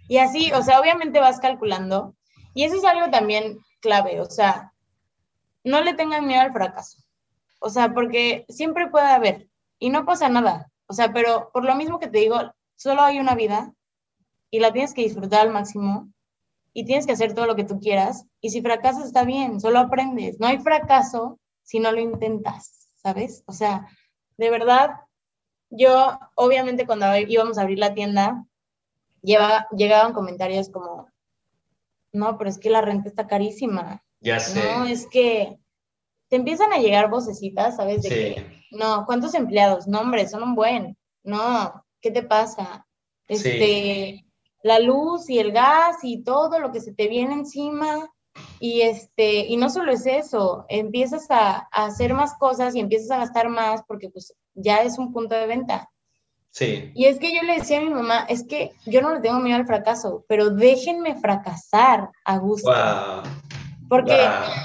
Y 0.08 0.16
así, 0.16 0.50
o 0.52 0.62
sea, 0.62 0.80
obviamente 0.80 1.20
vas 1.20 1.38
calculando. 1.38 2.14
Y 2.54 2.64
eso 2.64 2.76
es 2.76 2.84
algo 2.84 3.10
también 3.10 3.58
clave, 3.82 4.22
o 4.22 4.24
sea, 4.24 4.72
no 5.64 5.82
le 5.82 5.92
tengan 5.92 6.26
miedo 6.26 6.40
al 6.40 6.54
fracaso. 6.54 7.02
O 7.60 7.68
sea, 7.68 7.92
porque 7.92 8.46
siempre 8.48 8.88
puede 8.88 9.08
haber 9.08 9.50
y 9.78 9.90
no 9.90 10.06
pasa 10.06 10.30
nada. 10.30 10.72
O 10.86 10.94
sea, 10.94 11.12
pero 11.12 11.50
por 11.52 11.62
lo 11.62 11.74
mismo 11.74 11.98
que 11.98 12.08
te 12.08 12.20
digo, 12.20 12.54
solo 12.74 13.02
hay 13.02 13.20
una 13.20 13.34
vida 13.34 13.70
y 14.50 14.60
la 14.60 14.72
tienes 14.72 14.94
que 14.94 15.02
disfrutar 15.02 15.42
al 15.42 15.52
máximo 15.52 16.08
y 16.72 16.84
tienes 16.84 17.06
que 17.06 17.12
hacer 17.12 17.34
todo 17.34 17.46
lo 17.46 17.56
que 17.56 17.64
tú 17.64 17.80
quieras. 17.80 18.26
Y 18.40 18.50
si 18.50 18.62
fracasas 18.62 19.06
está 19.06 19.24
bien, 19.24 19.60
solo 19.60 19.78
aprendes. 19.78 20.38
No 20.38 20.46
hay 20.46 20.58
fracaso 20.58 21.38
si 21.62 21.80
no 21.80 21.92
lo 21.92 22.00
intentas, 22.00 22.90
¿sabes? 22.96 23.42
O 23.46 23.52
sea, 23.52 23.88
de 24.36 24.50
verdad, 24.50 24.90
yo 25.70 26.18
obviamente 26.34 26.86
cuando 26.86 27.06
íbamos 27.16 27.58
a 27.58 27.62
abrir 27.62 27.78
la 27.78 27.94
tienda, 27.94 28.46
llegaban 29.22 30.12
comentarios 30.12 30.70
como, 30.70 31.08
no, 32.12 32.38
pero 32.38 32.48
es 32.48 32.58
que 32.58 32.70
la 32.70 32.80
renta 32.80 33.08
está 33.08 33.26
carísima. 33.26 34.02
Ya 34.20 34.40
sé. 34.40 34.60
No, 34.60 34.84
es 34.84 35.06
que 35.06 35.58
te 36.28 36.36
empiezan 36.36 36.72
a 36.72 36.78
llegar 36.78 37.10
vocecitas, 37.10 37.76
¿sabes? 37.76 38.02
De 38.02 38.08
que, 38.08 38.64
no, 38.70 39.04
¿cuántos 39.06 39.34
empleados? 39.34 39.86
No, 39.86 40.00
hombre, 40.00 40.28
son 40.28 40.42
un 40.42 40.54
buen. 40.54 40.96
No, 41.22 41.84
¿qué 42.00 42.10
te 42.10 42.22
pasa? 42.22 42.86
Este, 43.26 44.24
la 44.62 44.78
luz 44.78 45.28
y 45.30 45.38
el 45.38 45.52
gas 45.52 45.98
y 46.02 46.22
todo 46.22 46.58
lo 46.58 46.72
que 46.72 46.80
se 46.80 46.92
te 46.92 47.08
viene 47.08 47.34
encima. 47.34 48.10
Y 48.60 48.82
este, 48.82 49.46
y 49.46 49.56
no 49.56 49.68
solo 49.68 49.92
es 49.92 50.06
eso, 50.06 50.64
empiezas 50.68 51.28
a, 51.30 51.68
a 51.72 51.86
hacer 51.86 52.14
más 52.14 52.34
cosas 52.38 52.74
y 52.74 52.80
empiezas 52.80 53.10
a 53.10 53.18
gastar 53.18 53.48
más 53.48 53.82
porque 53.86 54.10
pues 54.10 54.32
ya 54.54 54.82
es 54.82 54.98
un 54.98 55.12
punto 55.12 55.34
de 55.34 55.46
venta. 55.46 55.90
Sí. 56.50 56.90
Y 56.94 57.04
es 57.04 57.18
que 57.18 57.34
yo 57.34 57.42
le 57.42 57.58
decía 57.58 57.78
a 57.78 57.82
mi 57.82 57.90
mamá, 57.90 58.26
es 58.28 58.44
que 58.44 58.72
yo 58.86 59.00
no 59.00 59.14
le 59.14 59.20
tengo 59.20 59.38
miedo 59.38 59.56
al 59.56 59.66
fracaso, 59.66 60.24
pero 60.28 60.50
déjenme 60.50 61.14
fracasar 61.16 62.10
a 62.24 62.38
gusto. 62.38 62.72
Porque 63.88 64.18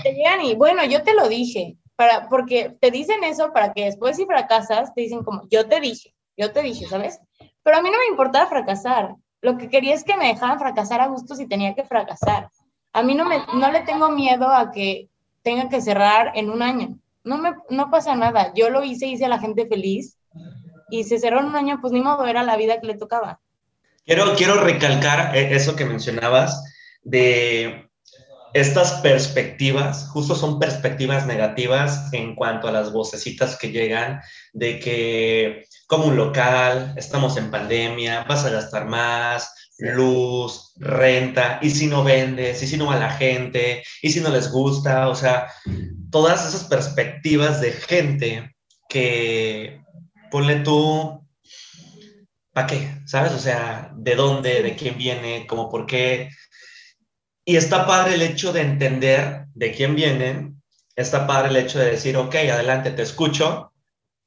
te 0.04 0.14
llegan 0.14 0.42
y, 0.42 0.56
bueno, 0.56 0.84
yo 0.86 1.04
te 1.04 1.14
lo 1.14 1.28
dije, 1.28 1.78
para, 1.96 2.30
porque 2.30 2.76
te 2.82 2.92
dicen 2.92 3.24
eso 3.24 3.54
para 3.54 3.74
que 3.74 3.86
después 3.86 4.18
si 4.18 4.26
fracasas, 4.26 4.94
te 4.94 5.02
dicen 5.02 5.24
como, 5.24 5.48
yo 5.50 5.68
te 5.68 5.80
dije, 5.80 6.14
yo 6.36 6.52
te 6.52 6.62
dije, 6.62 6.88
¿sabes? 6.88 7.20
Pero 7.64 7.78
a 7.78 7.82
mí 7.82 7.90
no 7.90 8.00
me 8.00 8.08
importaba 8.08 8.50
fracasar. 8.50 9.16
Lo 9.44 9.58
que 9.58 9.70
quería 9.70 9.94
es 9.94 10.06
que 10.06 10.16
me 10.16 10.28
dejaran 10.28 10.58
fracasar 10.58 11.02
a 11.02 11.08
gusto 11.08 11.36
si 11.36 11.48
tenía 11.48 11.76
que 11.76 11.84
fracasar. 11.84 12.50
A 12.94 13.04
mí 13.04 13.14
no, 13.14 13.26
me, 13.26 13.40
no 13.54 13.72
le 13.72 13.82
tengo 13.82 14.10
miedo 14.10 14.48
a 14.48 14.72
que 14.72 15.10
tenga 15.42 15.68
que 15.68 15.82
cerrar 15.82 16.32
en 16.36 16.50
un 16.50 16.62
año. 16.62 16.98
No, 17.26 17.38
me, 17.38 17.52
no 17.70 17.92
pasa 17.92 18.16
nada. 18.16 18.54
Yo 18.56 18.70
lo 18.70 18.86
hice, 18.86 19.06
hice 19.06 19.26
a 19.26 19.28
la 19.28 19.40
gente 19.40 19.68
feliz 19.68 20.18
y 20.90 21.04
se 21.04 21.20
cerró 21.20 21.42
en 21.42 21.48
un 21.48 21.58
año, 21.58 21.80
pues 21.82 21.92
ni 21.92 22.00
modo, 22.00 22.26
era 22.26 22.42
la 22.44 22.56
vida 22.56 22.80
que 22.80 22.88
le 22.88 22.96
tocaba. 22.96 23.42
Quiero, 24.06 24.34
quiero 24.36 24.64
recalcar 24.64 25.36
eh, 25.36 25.54
eso 25.54 25.76
que 25.76 25.84
mencionabas 25.84 26.64
de 27.04 27.90
estas 28.54 29.02
perspectivas, 29.02 30.08
justo 30.10 30.36
son 30.36 30.58
perspectivas 30.58 31.28
negativas 31.28 32.14
en 32.14 32.34
cuanto 32.36 32.70
a 32.70 32.72
las 32.72 32.94
vocecitas 32.94 33.58
que 33.58 33.72
llegan 33.72 34.22
de 34.54 34.80
que 34.80 35.66
como 35.94 36.08
un 36.08 36.18
local, 36.18 36.96
estamos 36.98 37.38
en 37.38 37.52
pandemia, 37.52 38.24
vas 38.24 38.44
a 38.46 38.50
gastar 38.50 38.88
más, 38.88 39.54
luz, 39.78 40.72
renta, 40.78 41.60
y 41.62 41.70
si 41.70 41.86
no 41.86 42.04
vendes, 42.04 42.64
y 42.64 42.68
si 42.68 42.78
no 42.78 42.88
va 42.88 42.96
la 42.96 43.12
gente, 43.12 43.84
y 44.02 44.10
si 44.10 44.20
no 44.20 44.30
les 44.30 44.50
gusta, 44.50 45.08
o 45.08 45.14
sea, 45.14 45.50
todas 46.10 46.48
esas 46.48 46.64
perspectivas 46.64 47.62
de 47.62 47.74
gente 47.74 48.56
que 48.90 49.84
ponle 50.32 50.62
tú, 50.62 51.24
¿para 52.54 52.66
qué? 52.66 52.90
¿Sabes? 53.06 53.32
O 53.34 53.40
sea, 53.40 53.92
¿de 53.96 54.16
dónde, 54.16 54.64
de 54.64 54.76
quién 54.76 54.98
viene, 54.98 55.46
como 55.46 55.70
por 55.70 55.86
qué? 55.86 56.32
Y 57.46 57.56
está 57.56 57.86
padre 57.86 58.16
el 58.16 58.24
hecho 58.24 58.52
de 58.52 58.62
entender 58.62 59.46
de 59.54 59.72
quién 59.72 59.96
vienen, 59.96 60.60
está 60.96 61.28
padre 61.28 61.50
el 61.50 61.58
hecho 61.58 61.78
de 61.78 61.92
decir, 61.92 62.18
ok, 62.18 62.34
adelante, 62.34 62.90
te 62.90 63.04
escucho, 63.04 63.73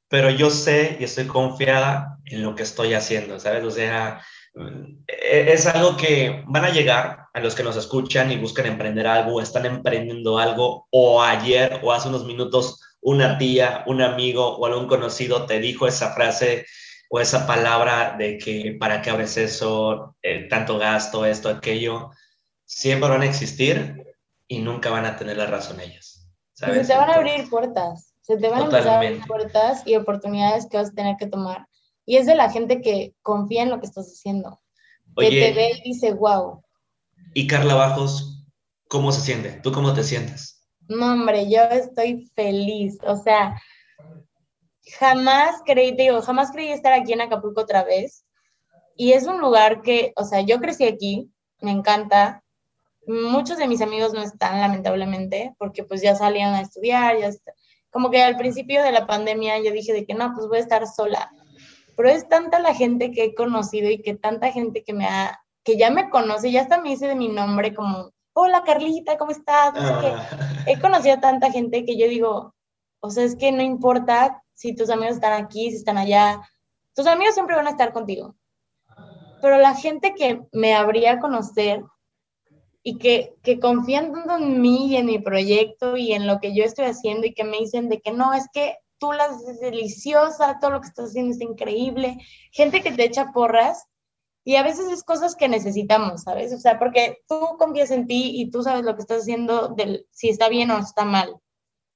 pero 0.09 0.29
yo 0.29 0.49
sé 0.49 0.97
y 0.99 1.03
estoy 1.03 1.27
confiada 1.27 2.19
en 2.25 2.43
lo 2.43 2.55
que 2.55 2.63
estoy 2.63 2.93
haciendo, 2.93 3.39
¿sabes? 3.39 3.63
O 3.63 3.71
sea, 3.71 4.21
e-, 5.07 5.53
es 5.53 5.65
algo 5.65 5.97
que 5.97 6.43
van 6.47 6.65
a 6.65 6.71
llegar 6.71 7.27
a 7.33 7.39
los 7.39 7.55
que 7.55 7.63
nos 7.63 7.75
escuchan 7.75 8.31
y 8.31 8.37
buscan 8.37 8.65
emprender 8.65 9.07
algo, 9.07 9.41
están 9.41 9.65
emprendiendo 9.65 10.37
algo, 10.37 10.87
o 10.91 11.21
ayer 11.21 11.79
o 11.83 11.93
hace 11.93 12.09
unos 12.09 12.25
minutos 12.25 12.79
una 13.01 13.37
tía, 13.37 13.83
un 13.87 14.01
amigo 14.01 14.57
o 14.57 14.65
algún 14.65 14.87
conocido 14.87 15.45
te 15.45 15.59
dijo 15.59 15.87
esa 15.87 16.13
frase 16.13 16.65
o 17.09 17.21
esa 17.21 17.47
palabra 17.47 18.15
de 18.17 18.37
que 18.37 18.75
para 18.79 19.01
qué 19.01 19.09
abres 19.09 19.37
eso, 19.37 20.15
eh, 20.21 20.47
tanto 20.49 20.77
gasto, 20.77 21.25
esto, 21.25 21.47
aquello 21.47 22.11
siempre 22.65 23.09
van 23.09 23.21
a 23.21 23.25
existir 23.27 24.03
y 24.47 24.59
nunca 24.59 24.89
van 24.89 25.05
a 25.05 25.15
tener 25.15 25.37
la 25.37 25.45
razón 25.45 25.79
ellos. 25.79 26.27
¿sabes? 26.53 26.87
Se 26.87 26.93
te 26.93 26.99
van 26.99 27.09
a 27.09 27.15
abrir 27.15 27.49
puertas, 27.49 28.13
se 28.27 28.35
te 28.35 28.49
van 28.49 28.63
a 28.63 28.65
empezar 28.65 29.25
puertas 29.25 29.83
y 29.85 29.95
oportunidades 29.95 30.67
que 30.67 30.75
vas 30.75 30.89
a 30.89 30.93
tener 30.93 31.15
que 31.15 31.27
tomar. 31.27 31.65
Y 32.05 32.17
es 32.17 32.25
de 32.25 32.35
la 32.35 32.49
gente 32.49 32.81
que 32.81 33.13
confía 33.21 33.63
en 33.63 33.69
lo 33.69 33.79
que 33.79 33.85
estás 33.85 34.07
haciendo, 34.07 34.61
que 35.15 35.29
te 35.29 35.53
ve 35.53 35.71
y 35.81 35.93
dice, 35.93 36.13
wow. 36.13 36.61
Y 37.33 37.47
Carla 37.47 37.75
Bajos, 37.75 38.45
¿cómo 38.89 39.13
se 39.13 39.21
siente? 39.21 39.61
¿Tú 39.63 39.71
cómo 39.71 39.93
te 39.93 40.03
sientes? 40.03 40.67
No, 40.89 41.13
hombre, 41.13 41.49
yo 41.49 41.61
estoy 41.63 42.29
feliz. 42.35 42.97
O 43.03 43.15
sea, 43.15 43.61
jamás 44.99 45.61
creí, 45.65 45.95
digo, 45.95 46.21
jamás 46.21 46.51
creí 46.51 46.67
estar 46.67 46.91
aquí 46.91 47.13
en 47.13 47.21
Acapulco 47.21 47.61
otra 47.61 47.85
vez. 47.85 48.25
Y 48.97 49.13
es 49.13 49.25
un 49.25 49.39
lugar 49.39 49.81
que, 49.81 50.11
o 50.17 50.25
sea, 50.25 50.41
yo 50.41 50.59
crecí 50.59 50.83
aquí, 50.83 51.31
me 51.61 51.71
encanta, 51.71 52.43
muchos 53.07 53.57
de 53.57 53.69
mis 53.69 53.81
amigos 53.81 54.13
no 54.13 54.21
están, 54.21 54.59
lamentablemente, 54.59 55.55
porque 55.57 55.85
pues 55.85 56.01
ya 56.01 56.13
salían 56.13 56.55
a 56.55 56.61
estudiar, 56.61 57.17
ya 57.17 57.31
como 57.97 58.11
que 58.11 58.21
al 58.21 58.37
principio 58.37 58.83
de 58.83 58.91
la 58.91 59.07
pandemia 59.07 59.57
yo 59.57 59.71
dije 59.71 59.91
de 59.91 60.05
que 60.05 60.13
no, 60.13 60.31
pues 60.35 60.47
voy 60.47 60.59
a 60.59 60.61
estar 60.61 60.85
sola. 60.85 61.31
Pero 61.95 62.09
es 62.09 62.29
tanta 62.29 62.59
la 62.59 62.75
gente 62.75 63.09
que 63.09 63.23
he 63.23 63.33
conocido 63.33 63.89
y 63.89 64.03
que 64.03 64.13
tanta 64.13 64.51
gente 64.51 64.83
que 64.83 64.93
me 64.93 65.07
ha, 65.07 65.41
que 65.63 65.79
ya 65.79 65.89
me 65.89 66.11
conoce, 66.11 66.51
ya 66.51 66.61
hasta 66.61 66.79
me 66.79 66.89
dice 66.89 67.07
de 67.07 67.15
mi 67.15 67.27
nombre 67.27 67.73
como, 67.73 68.11
hola 68.33 68.61
Carlita, 68.63 69.17
¿cómo 69.17 69.31
estás? 69.31 69.73
Ah. 69.75 70.29
He 70.67 70.79
conocido 70.79 71.15
a 71.15 71.19
tanta 71.19 71.51
gente 71.51 71.85
que 71.85 71.97
yo 71.97 72.07
digo, 72.07 72.53
o 72.99 73.09
sea, 73.09 73.23
es 73.23 73.35
que 73.35 73.51
no 73.51 73.63
importa 73.63 74.43
si 74.53 74.75
tus 74.75 74.91
amigos 74.91 75.15
están 75.15 75.33
aquí, 75.33 75.71
si 75.71 75.77
están 75.77 75.97
allá. 75.97 76.39
Tus 76.93 77.07
amigos 77.07 77.33
siempre 77.33 77.55
van 77.55 77.65
a 77.65 77.71
estar 77.71 77.93
contigo. 77.93 78.35
Pero 79.41 79.57
la 79.57 79.73
gente 79.73 80.13
que 80.13 80.43
me 80.51 80.75
habría 80.75 81.13
a 81.13 81.19
conocer 81.19 81.83
y 82.83 82.97
que, 82.97 83.35
que 83.43 83.59
confían 83.59 84.13
en 84.29 84.61
mí 84.61 84.87
y 84.87 84.97
en 84.97 85.07
mi 85.07 85.19
proyecto 85.19 85.97
y 85.97 86.13
en 86.13 86.27
lo 86.27 86.39
que 86.39 86.55
yo 86.55 86.63
estoy 86.63 86.85
haciendo 86.85 87.27
y 87.27 87.33
que 87.33 87.43
me 87.43 87.57
dicen 87.57 87.89
de 87.89 87.99
que 87.99 88.11
no, 88.11 88.33
es 88.33 88.47
que 88.53 88.77
tú 88.97 89.11
las 89.11 89.31
haces 89.31 89.59
deliciosa, 89.59 90.59
todo 90.59 90.71
lo 90.71 90.81
que 90.81 90.87
estás 90.87 91.09
haciendo 91.09 91.33
es 91.33 91.41
increíble. 91.41 92.17
Gente 92.51 92.81
que 92.81 92.91
te 92.91 93.05
echa 93.05 93.31
porras 93.33 93.85
y 94.43 94.55
a 94.55 94.63
veces 94.63 94.91
es 94.91 95.03
cosas 95.03 95.35
que 95.35 95.49
necesitamos, 95.49 96.23
¿sabes? 96.23 96.53
O 96.53 96.57
sea, 96.57 96.79
porque 96.79 97.19
tú 97.27 97.57
confías 97.59 97.91
en 97.91 98.07
ti 98.07 98.31
y 98.39 98.49
tú 98.49 98.63
sabes 98.63 98.85
lo 98.85 98.95
que 98.95 99.01
estás 99.01 99.23
haciendo, 99.23 99.69
del, 99.69 100.07
si 100.11 100.29
está 100.29 100.47
bien 100.47 100.71
o 100.71 100.77
está 100.77 101.03
mal. 101.03 101.37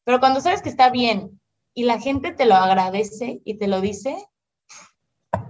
Pero 0.04 0.20
cuando 0.20 0.42
sabes 0.42 0.62
que 0.62 0.70
está 0.70 0.90
bien 0.90 1.40
y 1.74 1.84
la 1.84 2.00
gente 2.00 2.34
te 2.34 2.46
lo 2.46 2.56
agradece 2.56 3.42
y 3.46 3.58
te 3.58 3.68
lo 3.68 3.80
dice, 3.80 4.18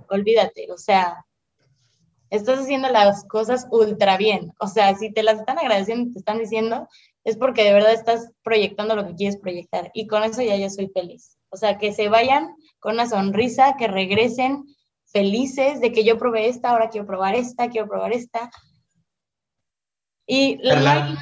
olvídate, 0.10 0.72
o 0.72 0.78
sea, 0.78 1.26
estás 2.32 2.62
haciendo 2.62 2.90
las 2.90 3.26
cosas 3.26 3.68
ultra 3.70 4.18
bien. 4.18 4.54
O 4.60 4.68
sea, 4.68 4.96
si 4.96 5.12
te 5.12 5.22
las 5.22 5.40
están 5.40 5.60
agradeciendo, 5.60 6.12
te 6.14 6.20
están 6.20 6.40
diciendo, 6.40 6.88
es 7.24 7.38
porque 7.38 7.64
de 7.64 7.74
verdad 7.74 7.94
estás 7.94 8.32
proyectando 8.42 8.96
lo 8.96 9.06
que 9.06 9.16
quieres 9.16 9.38
proyectar. 9.38 9.92
Y 9.94 10.08
con 10.08 10.24
eso 10.24 10.42
ya 10.42 10.56
yo 10.56 10.70
soy 10.70 10.88
feliz. 10.88 11.38
O 11.50 11.58
sea, 11.58 11.78
que 11.78 11.94
se 11.94 12.08
vayan 12.10 12.56
con 12.80 12.96
una 12.96 13.08
sonrisa, 13.08 13.76
que 13.78 13.88
regresen 13.88 14.64
felices 15.06 15.82
de 15.82 15.92
que 15.92 16.06
yo 16.06 16.18
probé 16.18 16.48
esta, 16.48 16.70
ahora 16.70 16.90
quiero 16.90 17.06
probar 17.06 17.36
esta, 17.36 17.70
quiero 17.70 17.88
probar 17.88 18.14
esta. 18.14 18.50
Y 20.26 20.58
Carla, 20.68 21.18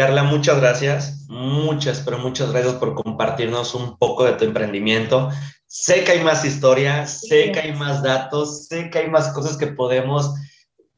Carla, 0.00 0.22
muchas 0.22 0.58
gracias. 0.58 1.26
Muchas, 1.28 2.00
pero 2.00 2.16
muchas 2.16 2.52
gracias 2.52 2.72
por 2.76 2.94
compartirnos 2.94 3.74
un 3.74 3.98
poco 3.98 4.24
de 4.24 4.32
tu 4.32 4.46
emprendimiento. 4.46 5.28
Sé 5.66 6.04
que 6.04 6.12
hay 6.12 6.24
más 6.24 6.42
historias, 6.42 7.20
sé 7.28 7.52
que 7.52 7.60
hay 7.60 7.72
más 7.74 8.02
datos, 8.02 8.66
sé 8.66 8.88
que 8.88 9.00
hay 9.00 9.10
más 9.10 9.28
cosas 9.34 9.58
que 9.58 9.66
podemos 9.66 10.32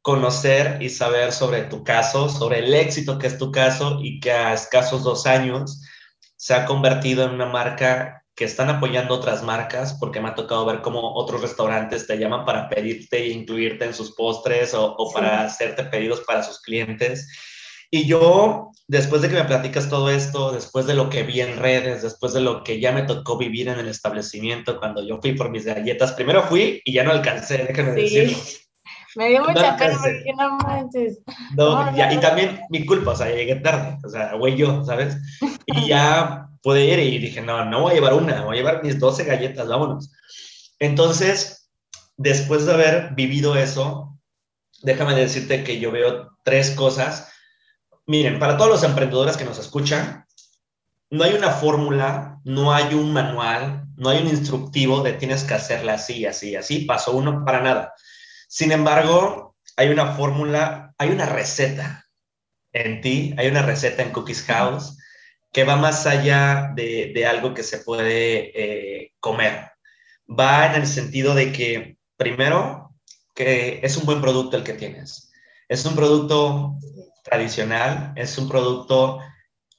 conocer 0.03 0.81
y 0.81 0.89
saber 0.89 1.33
sobre 1.33 1.63
tu 1.63 1.83
caso, 1.83 2.29
sobre 2.29 2.61
el 2.61 2.73
éxito 2.73 3.19
que 3.19 3.27
es 3.27 3.39
tu 3.39 3.51
caso 3.51 3.99
y 4.01 4.21
que 4.21 4.31
a 4.31 4.55
escasos 4.55 5.03
dos 5.03 5.27
años 5.27 5.83
se 6.37 6.55
ha 6.55 6.65
convertido 6.65 7.25
en 7.25 7.33
una 7.33 7.47
marca 7.47 8.23
que 8.37 8.45
están 8.45 8.71
apoyando 8.71 9.17
otras 9.17 9.43
marcas, 9.43 9.95
porque 9.99 10.21
me 10.21 10.29
ha 10.29 10.37
tocado 10.37 10.65
ver 10.65 10.81
cómo 10.81 11.15
otros 11.17 11.43
restaurantes 11.43 12.07
te 12.07 12.19
llaman 12.19 12.45
para 12.45 12.69
pedirte 12.69 13.19
e 13.19 13.31
incluirte 13.31 13.85
en 13.85 13.95
sus 13.95 14.13
postres 14.13 14.75
o, 14.75 14.97
para 15.13 15.43
hacerte 15.43 15.83
pedidos 15.87 16.21
para 16.21 16.45
sus 16.45 16.61
clientes. 16.61 17.52
Y 17.95 18.07
yo, 18.07 18.70
después 18.88 19.20
de 19.20 19.28
que 19.28 19.34
me 19.34 19.45
platicas 19.45 19.90
todo 19.90 20.09
esto, 20.09 20.51
después 20.51 20.86
de 20.86 20.95
lo 20.95 21.11
que 21.11 21.24
vi 21.24 21.43
en 21.43 21.59
redes, 21.59 22.01
después 22.01 22.32
de 22.32 22.40
lo 22.40 22.64
que 22.64 22.80
ya 22.80 22.90
me 22.90 23.03
tocó 23.03 23.36
vivir 23.36 23.68
en 23.68 23.78
el 23.78 23.88
establecimiento, 23.88 24.78
cuando 24.78 25.07
yo 25.07 25.20
fui 25.20 25.34
por 25.34 25.51
mis 25.51 25.66
galletas, 25.66 26.12
primero 26.12 26.43
fui 26.45 26.80
y 26.86 26.95
ya 26.95 27.05
no 27.05 27.11
alcancé, 27.11 27.66
déjame 27.68 27.93
decirlo. 27.93 28.38
Me 29.14 29.28
dio 29.28 29.45
mucha 29.45 29.76
pena 29.76 29.99
porque 29.99 30.32
no 30.38 30.57
manches. 30.57 31.18
No, 31.55 31.93
y 31.95 32.16
también 32.20 32.61
mi 32.70 32.86
culpa, 32.86 33.11
o 33.11 33.16
sea, 33.16 33.30
llegué 33.30 33.57
tarde, 33.57 33.99
o 34.03 34.09
sea, 34.09 34.36
güey 34.36 34.57
yo, 34.57 34.82
¿sabes? 34.86 35.18
Y 35.66 35.88
ya 35.88 36.49
pude 36.62 36.86
ir 36.86 36.99
y 36.99 37.18
dije, 37.18 37.43
no, 37.43 37.66
no 37.66 37.82
voy 37.82 37.93
a 37.93 37.95
llevar 37.97 38.14
una, 38.14 38.43
voy 38.43 38.55
a 38.57 38.61
llevar 38.61 38.82
mis 38.82 38.99
12 38.99 39.24
galletas, 39.24 39.68
vámonos. 39.68 40.11
Entonces, 40.78 41.70
después 42.16 42.64
de 42.64 42.72
haber 42.72 43.14
vivido 43.14 43.55
eso, 43.55 44.18
déjame 44.80 45.14
decirte 45.14 45.62
que 45.62 45.78
yo 45.78 45.93
veo 45.93 46.30
tres 46.43 46.70
cosas 46.70 47.28
Miren, 48.07 48.39
para 48.39 48.57
todos 48.57 48.71
los 48.71 48.83
emprendedores 48.83 49.37
que 49.37 49.45
nos 49.45 49.59
escuchan, 49.59 50.27
no 51.11 51.25
hay 51.25 51.35
una 51.35 51.51
fórmula, 51.51 52.41
no 52.45 52.73
hay 52.73 52.95
un 52.95 53.13
manual, 53.13 53.85
no 53.97 54.09
hay 54.09 54.23
un 54.23 54.29
instructivo 54.29 55.03
de 55.03 55.13
tienes 55.13 55.45
que 55.45 55.55
hacerla 55.55 55.95
así, 55.95 56.27
así, 56.27 56.57
así, 56.57 56.81
paso 56.85 57.13
uno, 57.13 57.45
para 57.45 57.61
nada. 57.61 57.95
Sin 58.49 58.73
embargo, 58.73 59.57
hay 59.77 59.91
una 59.91 60.15
fórmula, 60.15 60.95
hay 60.99 61.11
una 61.11 61.27
receta 61.27 62.07
en 62.73 63.01
ti, 63.01 63.35
hay 63.39 63.49
una 63.49 63.63
receta 63.63 64.03
en 64.03 64.11
Cookies 64.11 64.45
House 64.45 64.99
que 65.53 65.65
va 65.65 65.77
más 65.77 66.07
allá 66.07 66.73
de, 66.75 67.27
algo 67.27 67.55
que 67.55 67.63
se 67.63 67.79
puede 67.79 68.53
eh, 68.55 69.13
comer. 69.21 69.71
Va 70.29 70.67
en 70.67 70.81
el 70.81 70.87
sentido 70.87 71.35
de 71.35 71.53
que, 71.53 71.99
primero, 72.17 72.95
que 73.35 73.81
es 73.83 73.97
un 73.97 74.07
buen 74.07 74.21
producto 74.23 74.57
el 74.57 74.65
que 74.65 74.73
tienes. 74.73 75.31
Es 75.69 75.85
un 75.85 75.95
producto 75.95 76.79
tradicional, 77.23 78.12
es 78.16 78.37
un 78.39 78.49
producto 78.49 79.20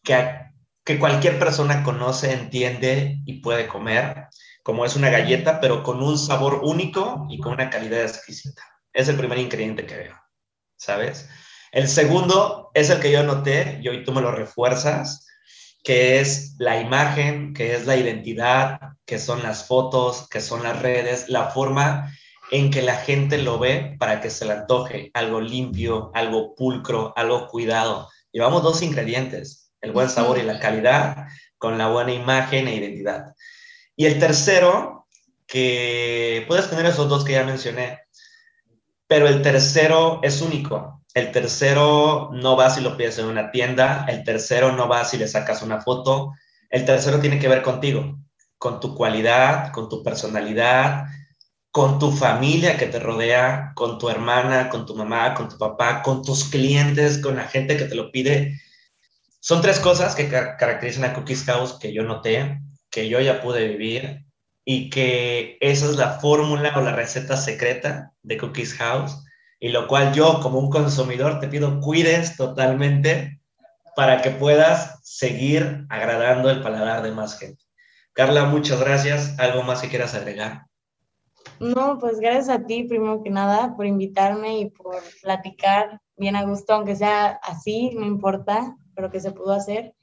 que, 0.03 0.39
que 0.83 0.99
cualquier 0.99 1.39
persona 1.39 1.83
conoce, 1.83 2.33
entiende 2.33 3.19
y 3.25 3.41
puede 3.41 3.67
comer, 3.67 4.27
como 4.63 4.85
es 4.85 4.95
una 4.95 5.09
galleta, 5.09 5.59
pero 5.59 5.83
con 5.83 6.01
un 6.01 6.17
sabor 6.17 6.61
único 6.63 7.27
y 7.29 7.39
con 7.39 7.53
una 7.53 7.69
calidad 7.69 8.03
exquisita. 8.03 8.63
Es 8.93 9.07
el 9.09 9.17
primer 9.17 9.37
ingrediente 9.37 9.85
que 9.85 9.97
veo, 9.97 10.15
¿sabes? 10.77 11.29
El 11.71 11.87
segundo 11.87 12.71
es 12.73 12.89
el 12.89 12.99
que 12.99 13.11
yo 13.11 13.23
noté, 13.23 13.79
y 13.81 13.87
hoy 13.89 14.03
tú 14.03 14.11
me 14.13 14.21
lo 14.21 14.31
refuerzas, 14.31 15.27
que 15.83 16.21
es 16.21 16.55
la 16.59 16.79
imagen, 16.79 17.53
que 17.53 17.75
es 17.75 17.85
la 17.85 17.97
identidad, 17.97 18.79
que 19.05 19.19
son 19.19 19.43
las 19.43 19.67
fotos, 19.67 20.29
que 20.29 20.39
son 20.39 20.63
las 20.63 20.81
redes, 20.81 21.27
la 21.27 21.49
forma 21.49 22.13
en 22.51 22.71
que 22.71 22.81
la 22.81 22.95
gente 22.95 23.37
lo 23.37 23.59
ve 23.59 23.95
para 23.99 24.21
que 24.21 24.29
se 24.29 24.45
le 24.45 24.53
antoje 24.53 25.11
algo 25.13 25.41
limpio, 25.41 26.11
algo 26.13 26.55
pulcro, 26.55 27.13
algo 27.15 27.47
cuidado. 27.47 28.09
Llevamos 28.31 28.63
dos 28.63 28.81
ingredientes, 28.81 29.71
el 29.81 29.91
buen 29.91 30.09
sabor 30.09 30.37
y 30.37 30.43
la 30.43 30.59
calidad, 30.59 31.27
con 31.57 31.77
la 31.77 31.87
buena 31.87 32.13
imagen 32.13 32.67
e 32.67 32.75
identidad. 32.75 33.33
Y 33.95 34.05
el 34.05 34.19
tercero, 34.19 35.07
que 35.47 36.45
puedes 36.47 36.69
tener 36.69 36.85
esos 36.85 37.09
dos 37.09 37.23
que 37.23 37.33
ya 37.33 37.43
mencioné, 37.43 37.99
pero 39.07 39.27
el 39.27 39.41
tercero 39.41 40.19
es 40.23 40.41
único. 40.41 41.01
El 41.13 41.31
tercero 41.31 42.31
no 42.33 42.57
va 42.57 42.71
si 42.71 42.81
lo 42.81 42.97
pides 42.97 43.19
en 43.19 43.25
una 43.25 43.51
tienda, 43.51 44.05
el 44.09 44.23
tercero 44.23 44.71
no 44.71 44.87
va 44.87 45.05
si 45.05 45.17
le 45.17 45.27
sacas 45.27 45.61
una 45.61 45.81
foto, 45.81 46.33
el 46.71 46.85
tercero 46.85 47.19
tiene 47.19 47.37
que 47.37 47.47
ver 47.47 47.61
contigo, 47.61 48.17
con 48.57 48.79
tu 48.79 48.95
cualidad, 48.95 49.71
con 49.71 49.89
tu 49.89 50.01
personalidad, 50.01 51.05
con 51.73 51.97
tu 51.97 52.11
familia 52.11 52.77
que 52.77 52.85
te 52.85 52.99
rodea, 52.99 53.71
con 53.73 53.97
tu 53.97 54.07
hermana, 54.07 54.69
con 54.69 54.85
tu 54.85 54.93
mamá, 54.93 55.33
con 55.33 55.49
tu 55.49 55.57
papá, 55.57 56.03
con 56.03 56.21
tus 56.21 56.43
clientes, 56.43 57.17
con 57.17 57.35
la 57.35 57.47
gente 57.47 57.75
que 57.75 57.85
te 57.85 57.95
lo 57.95 58.11
pide. 58.11 58.61
Son 59.39 59.59
tres 59.59 59.79
cosas 59.79 60.13
que 60.13 60.29
caracterizan 60.29 61.03
a 61.03 61.13
Cookies 61.15 61.45
House 61.45 61.79
que 61.79 61.91
yo 61.91 62.03
noté, 62.03 62.61
que 62.91 63.09
yo 63.09 63.19
ya 63.19 63.41
pude 63.41 63.67
vivir 63.69 64.23
y 64.63 64.91
que 64.91 65.57
esa 65.61 65.87
es 65.87 65.95
la 65.95 66.19
fórmula 66.19 66.77
o 66.77 66.81
la 66.81 66.95
receta 66.95 67.37
secreta 67.37 68.11
de 68.21 68.37
Cookies 68.37 68.75
House 68.75 69.25
y 69.59 69.69
lo 69.69 69.87
cual 69.87 70.13
yo 70.13 70.41
como 70.41 70.59
un 70.59 70.69
consumidor 70.69 71.39
te 71.39 71.47
pido 71.47 71.79
cuides 71.79 72.37
totalmente 72.37 73.41
para 73.95 74.21
que 74.21 74.29
puedas 74.29 74.99
seguir 75.01 75.87
agradando 75.89 76.51
el 76.51 76.61
paladar 76.61 77.01
de 77.01 77.11
más 77.13 77.39
gente. 77.39 77.63
Carla, 78.13 78.45
muchas 78.45 78.79
gracias. 78.79 79.39
¿Algo 79.39 79.63
más 79.63 79.81
que 79.81 79.89
quieras 79.89 80.13
agregar? 80.13 80.67
No, 81.59 81.97
pues 81.99 82.19
gracias 82.19 82.49
a 82.49 82.65
ti, 82.65 82.83
primero 82.83 83.23
que 83.23 83.29
nada, 83.29 83.75
por 83.75 83.85
invitarme 83.85 84.59
y 84.59 84.69
por 84.69 85.01
platicar 85.21 86.01
bien 86.17 86.35
a 86.35 86.45
gusto, 86.45 86.73
aunque 86.73 86.95
sea 86.95 87.39
así, 87.43 87.91
no 87.95 88.05
importa, 88.05 88.75
pero 88.95 89.11
que 89.11 89.19
se 89.19 89.31
pudo 89.31 89.53
hacer. 89.53 89.93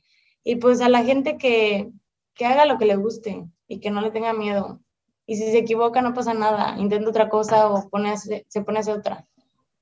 Y 0.45 0.57
pues 0.57 0.81
a 0.81 0.89
la 0.89 1.05
gente 1.05 1.37
que, 1.37 1.91
que 2.35 2.47
haga 2.47 2.67
lo 2.67 2.79
que 2.79 2.87
le 2.87 2.97
guste 2.97 3.45
y 3.69 3.81
que 3.81 3.91
no 3.91 4.01
le 4.01 4.11
tenga 4.11 4.33
miedo. 4.33 4.81
Y 5.27 5.37
si 5.37 5.51
se 5.51 5.59
equivoca, 5.59 6.03
no 6.03 6.15
pasa 6.15 6.35
nada, 6.35 6.77
intenta 6.79 7.11
otra 7.11 7.29
cosa 7.29 7.69
o 7.69 7.89
pone 7.89 8.17
se 8.17 8.63
pone 8.63 8.79
a 8.79 8.81
hacer 8.81 8.99
otra. 8.99 9.27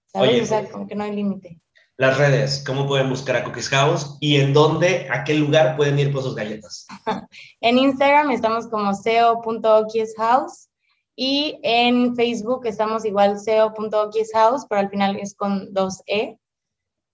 ¿Sabes? 0.07 0.43
o 0.43 0.47
sea, 0.47 0.69
como 0.71 0.87
que 0.87 0.95
no 0.95 1.05
hay 1.05 1.15
límite. 1.15 1.61
Las 1.97 2.17
redes, 2.17 2.63
¿cómo 2.65 2.87
pueden 2.87 3.11
buscar 3.11 3.37
a 3.37 3.45
Cookies 3.45 3.69
House? 3.71 4.17
¿Y 4.21 4.37
en 4.37 4.55
dónde, 4.55 5.09
a 5.11 5.25
qué 5.25 5.35
lugar 5.35 5.77
pueden 5.77 5.99
ir 5.99 6.13
por 6.13 6.23
sus 6.23 6.35
galletas? 6.35 6.87
en 7.61 7.79
Instagram 7.79 8.31
estamos 8.31 8.69
como 8.69 8.95
seo.okieshouse 8.95 10.68
y 11.21 11.59
en 11.65 12.15
Facebook 12.15 12.65
estamos 12.67 13.05
igual 13.05 13.41
seo.okieshouse, 13.41 14.67
pero 14.69 14.83
al 14.83 14.89
final 14.89 15.17
es 15.17 15.35
con 15.35 15.75
dos 15.75 16.01
E. 16.07 16.39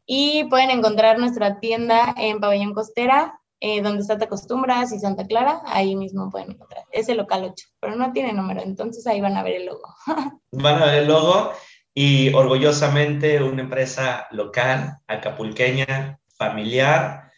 Y 0.07 0.45
pueden 0.51 0.69
encontrar 0.69 1.19
nuestra 1.19 1.59
tienda 1.59 2.15
en 2.19 2.39
Pabellón 2.39 2.75
Costera, 2.75 3.41
eh, 3.61 3.81
donde 3.81 4.03
está 4.03 4.19
Te 4.19 4.27
Acostumbras 4.27 4.93
y 4.93 4.99
Santa 4.99 5.27
Clara. 5.27 5.63
Ahí 5.65 5.97
mismo 5.97 6.29
pueden 6.29 6.51
encontrar. 6.51 6.85
Es 6.93 7.09
el 7.09 7.17
local 7.17 7.45
8, 7.45 7.67
pero 7.81 7.97
no 7.97 8.13
tiene 8.13 8.35
número, 8.35 8.61
entonces 8.61 9.07
ahí 9.07 9.23
van 9.23 9.39
a 9.39 9.43
ver 9.43 9.55
el 9.55 9.67
logo. 9.67 9.89
van 10.53 10.83
a 10.83 10.85
ver 10.85 11.05
el 11.05 11.09
logo 11.09 11.53
y 11.95 12.31
orgullosamente 12.35 13.43
una 13.43 13.63
empresa 13.63 14.27
local, 14.33 14.99
acapulqueña, 15.07 16.21
familiar. 16.37 17.31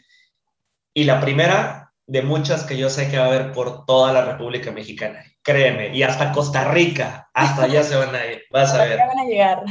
Y 0.92 1.04
la 1.04 1.20
primera 1.20 1.92
de 2.08 2.22
muchas 2.22 2.64
que 2.64 2.76
yo 2.76 2.90
sé 2.90 3.08
que 3.08 3.18
va 3.18 3.26
a 3.26 3.28
haber 3.28 3.52
por 3.52 3.84
toda 3.84 4.12
la 4.12 4.24
República 4.24 4.72
Mexicana. 4.72 5.22
Créeme, 5.46 5.96
y 5.96 6.02
hasta 6.02 6.32
Costa 6.32 6.64
Rica, 6.64 7.30
hasta 7.32 7.62
allá 7.62 7.84
se 7.84 7.94
van 7.94 8.12
a 8.16 8.26
ir, 8.26 8.42
vas 8.50 8.74
a 8.74 8.84
ver. 8.84 8.98
van 8.98 9.18
a 9.20 9.24
llegar. 9.24 9.62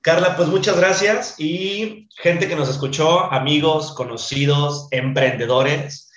Carla, 0.00 0.34
pues 0.34 0.48
muchas 0.48 0.78
gracias 0.78 1.34
y 1.38 2.08
gente 2.16 2.48
que 2.48 2.56
nos 2.56 2.70
escuchó, 2.70 3.30
amigos, 3.30 3.92
conocidos, 3.92 4.88
emprendedores, 4.92 6.10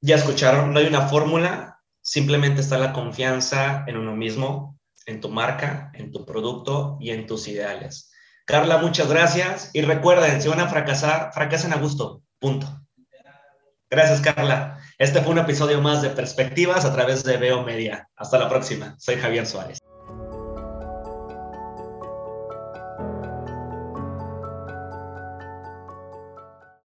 ya 0.00 0.16
escucharon, 0.16 0.72
no 0.72 0.80
hay 0.80 0.86
una 0.86 1.06
fórmula, 1.06 1.78
simplemente 2.00 2.62
está 2.62 2.78
la 2.78 2.92
confianza 2.92 3.84
en 3.86 3.96
uno 3.96 4.16
mismo, 4.16 4.76
en 5.06 5.20
tu 5.20 5.28
marca, 5.28 5.92
en 5.94 6.10
tu 6.10 6.26
producto 6.26 6.98
y 7.00 7.10
en 7.10 7.28
tus 7.28 7.46
ideales. 7.46 8.10
Carla, 8.44 8.78
muchas 8.78 9.08
gracias 9.08 9.70
y 9.72 9.82
recuerden, 9.82 10.42
si 10.42 10.48
van 10.48 10.58
a 10.58 10.68
fracasar, 10.68 11.32
fracasen 11.32 11.72
a 11.72 11.76
gusto, 11.76 12.22
punto. 12.40 12.66
Gracias, 13.88 14.20
Carla. 14.20 14.80
Este 14.98 15.20
fue 15.20 15.32
un 15.32 15.38
episodio 15.38 15.80
más 15.80 16.02
de 16.02 16.10
Perspectivas 16.10 16.84
a 16.84 16.92
través 16.92 17.24
de 17.24 17.36
Veo 17.36 17.64
Media. 17.64 18.08
Hasta 18.16 18.38
la 18.38 18.48
próxima. 18.48 18.94
Soy 18.98 19.16
Javier 19.16 19.44
Suárez. 19.44 19.83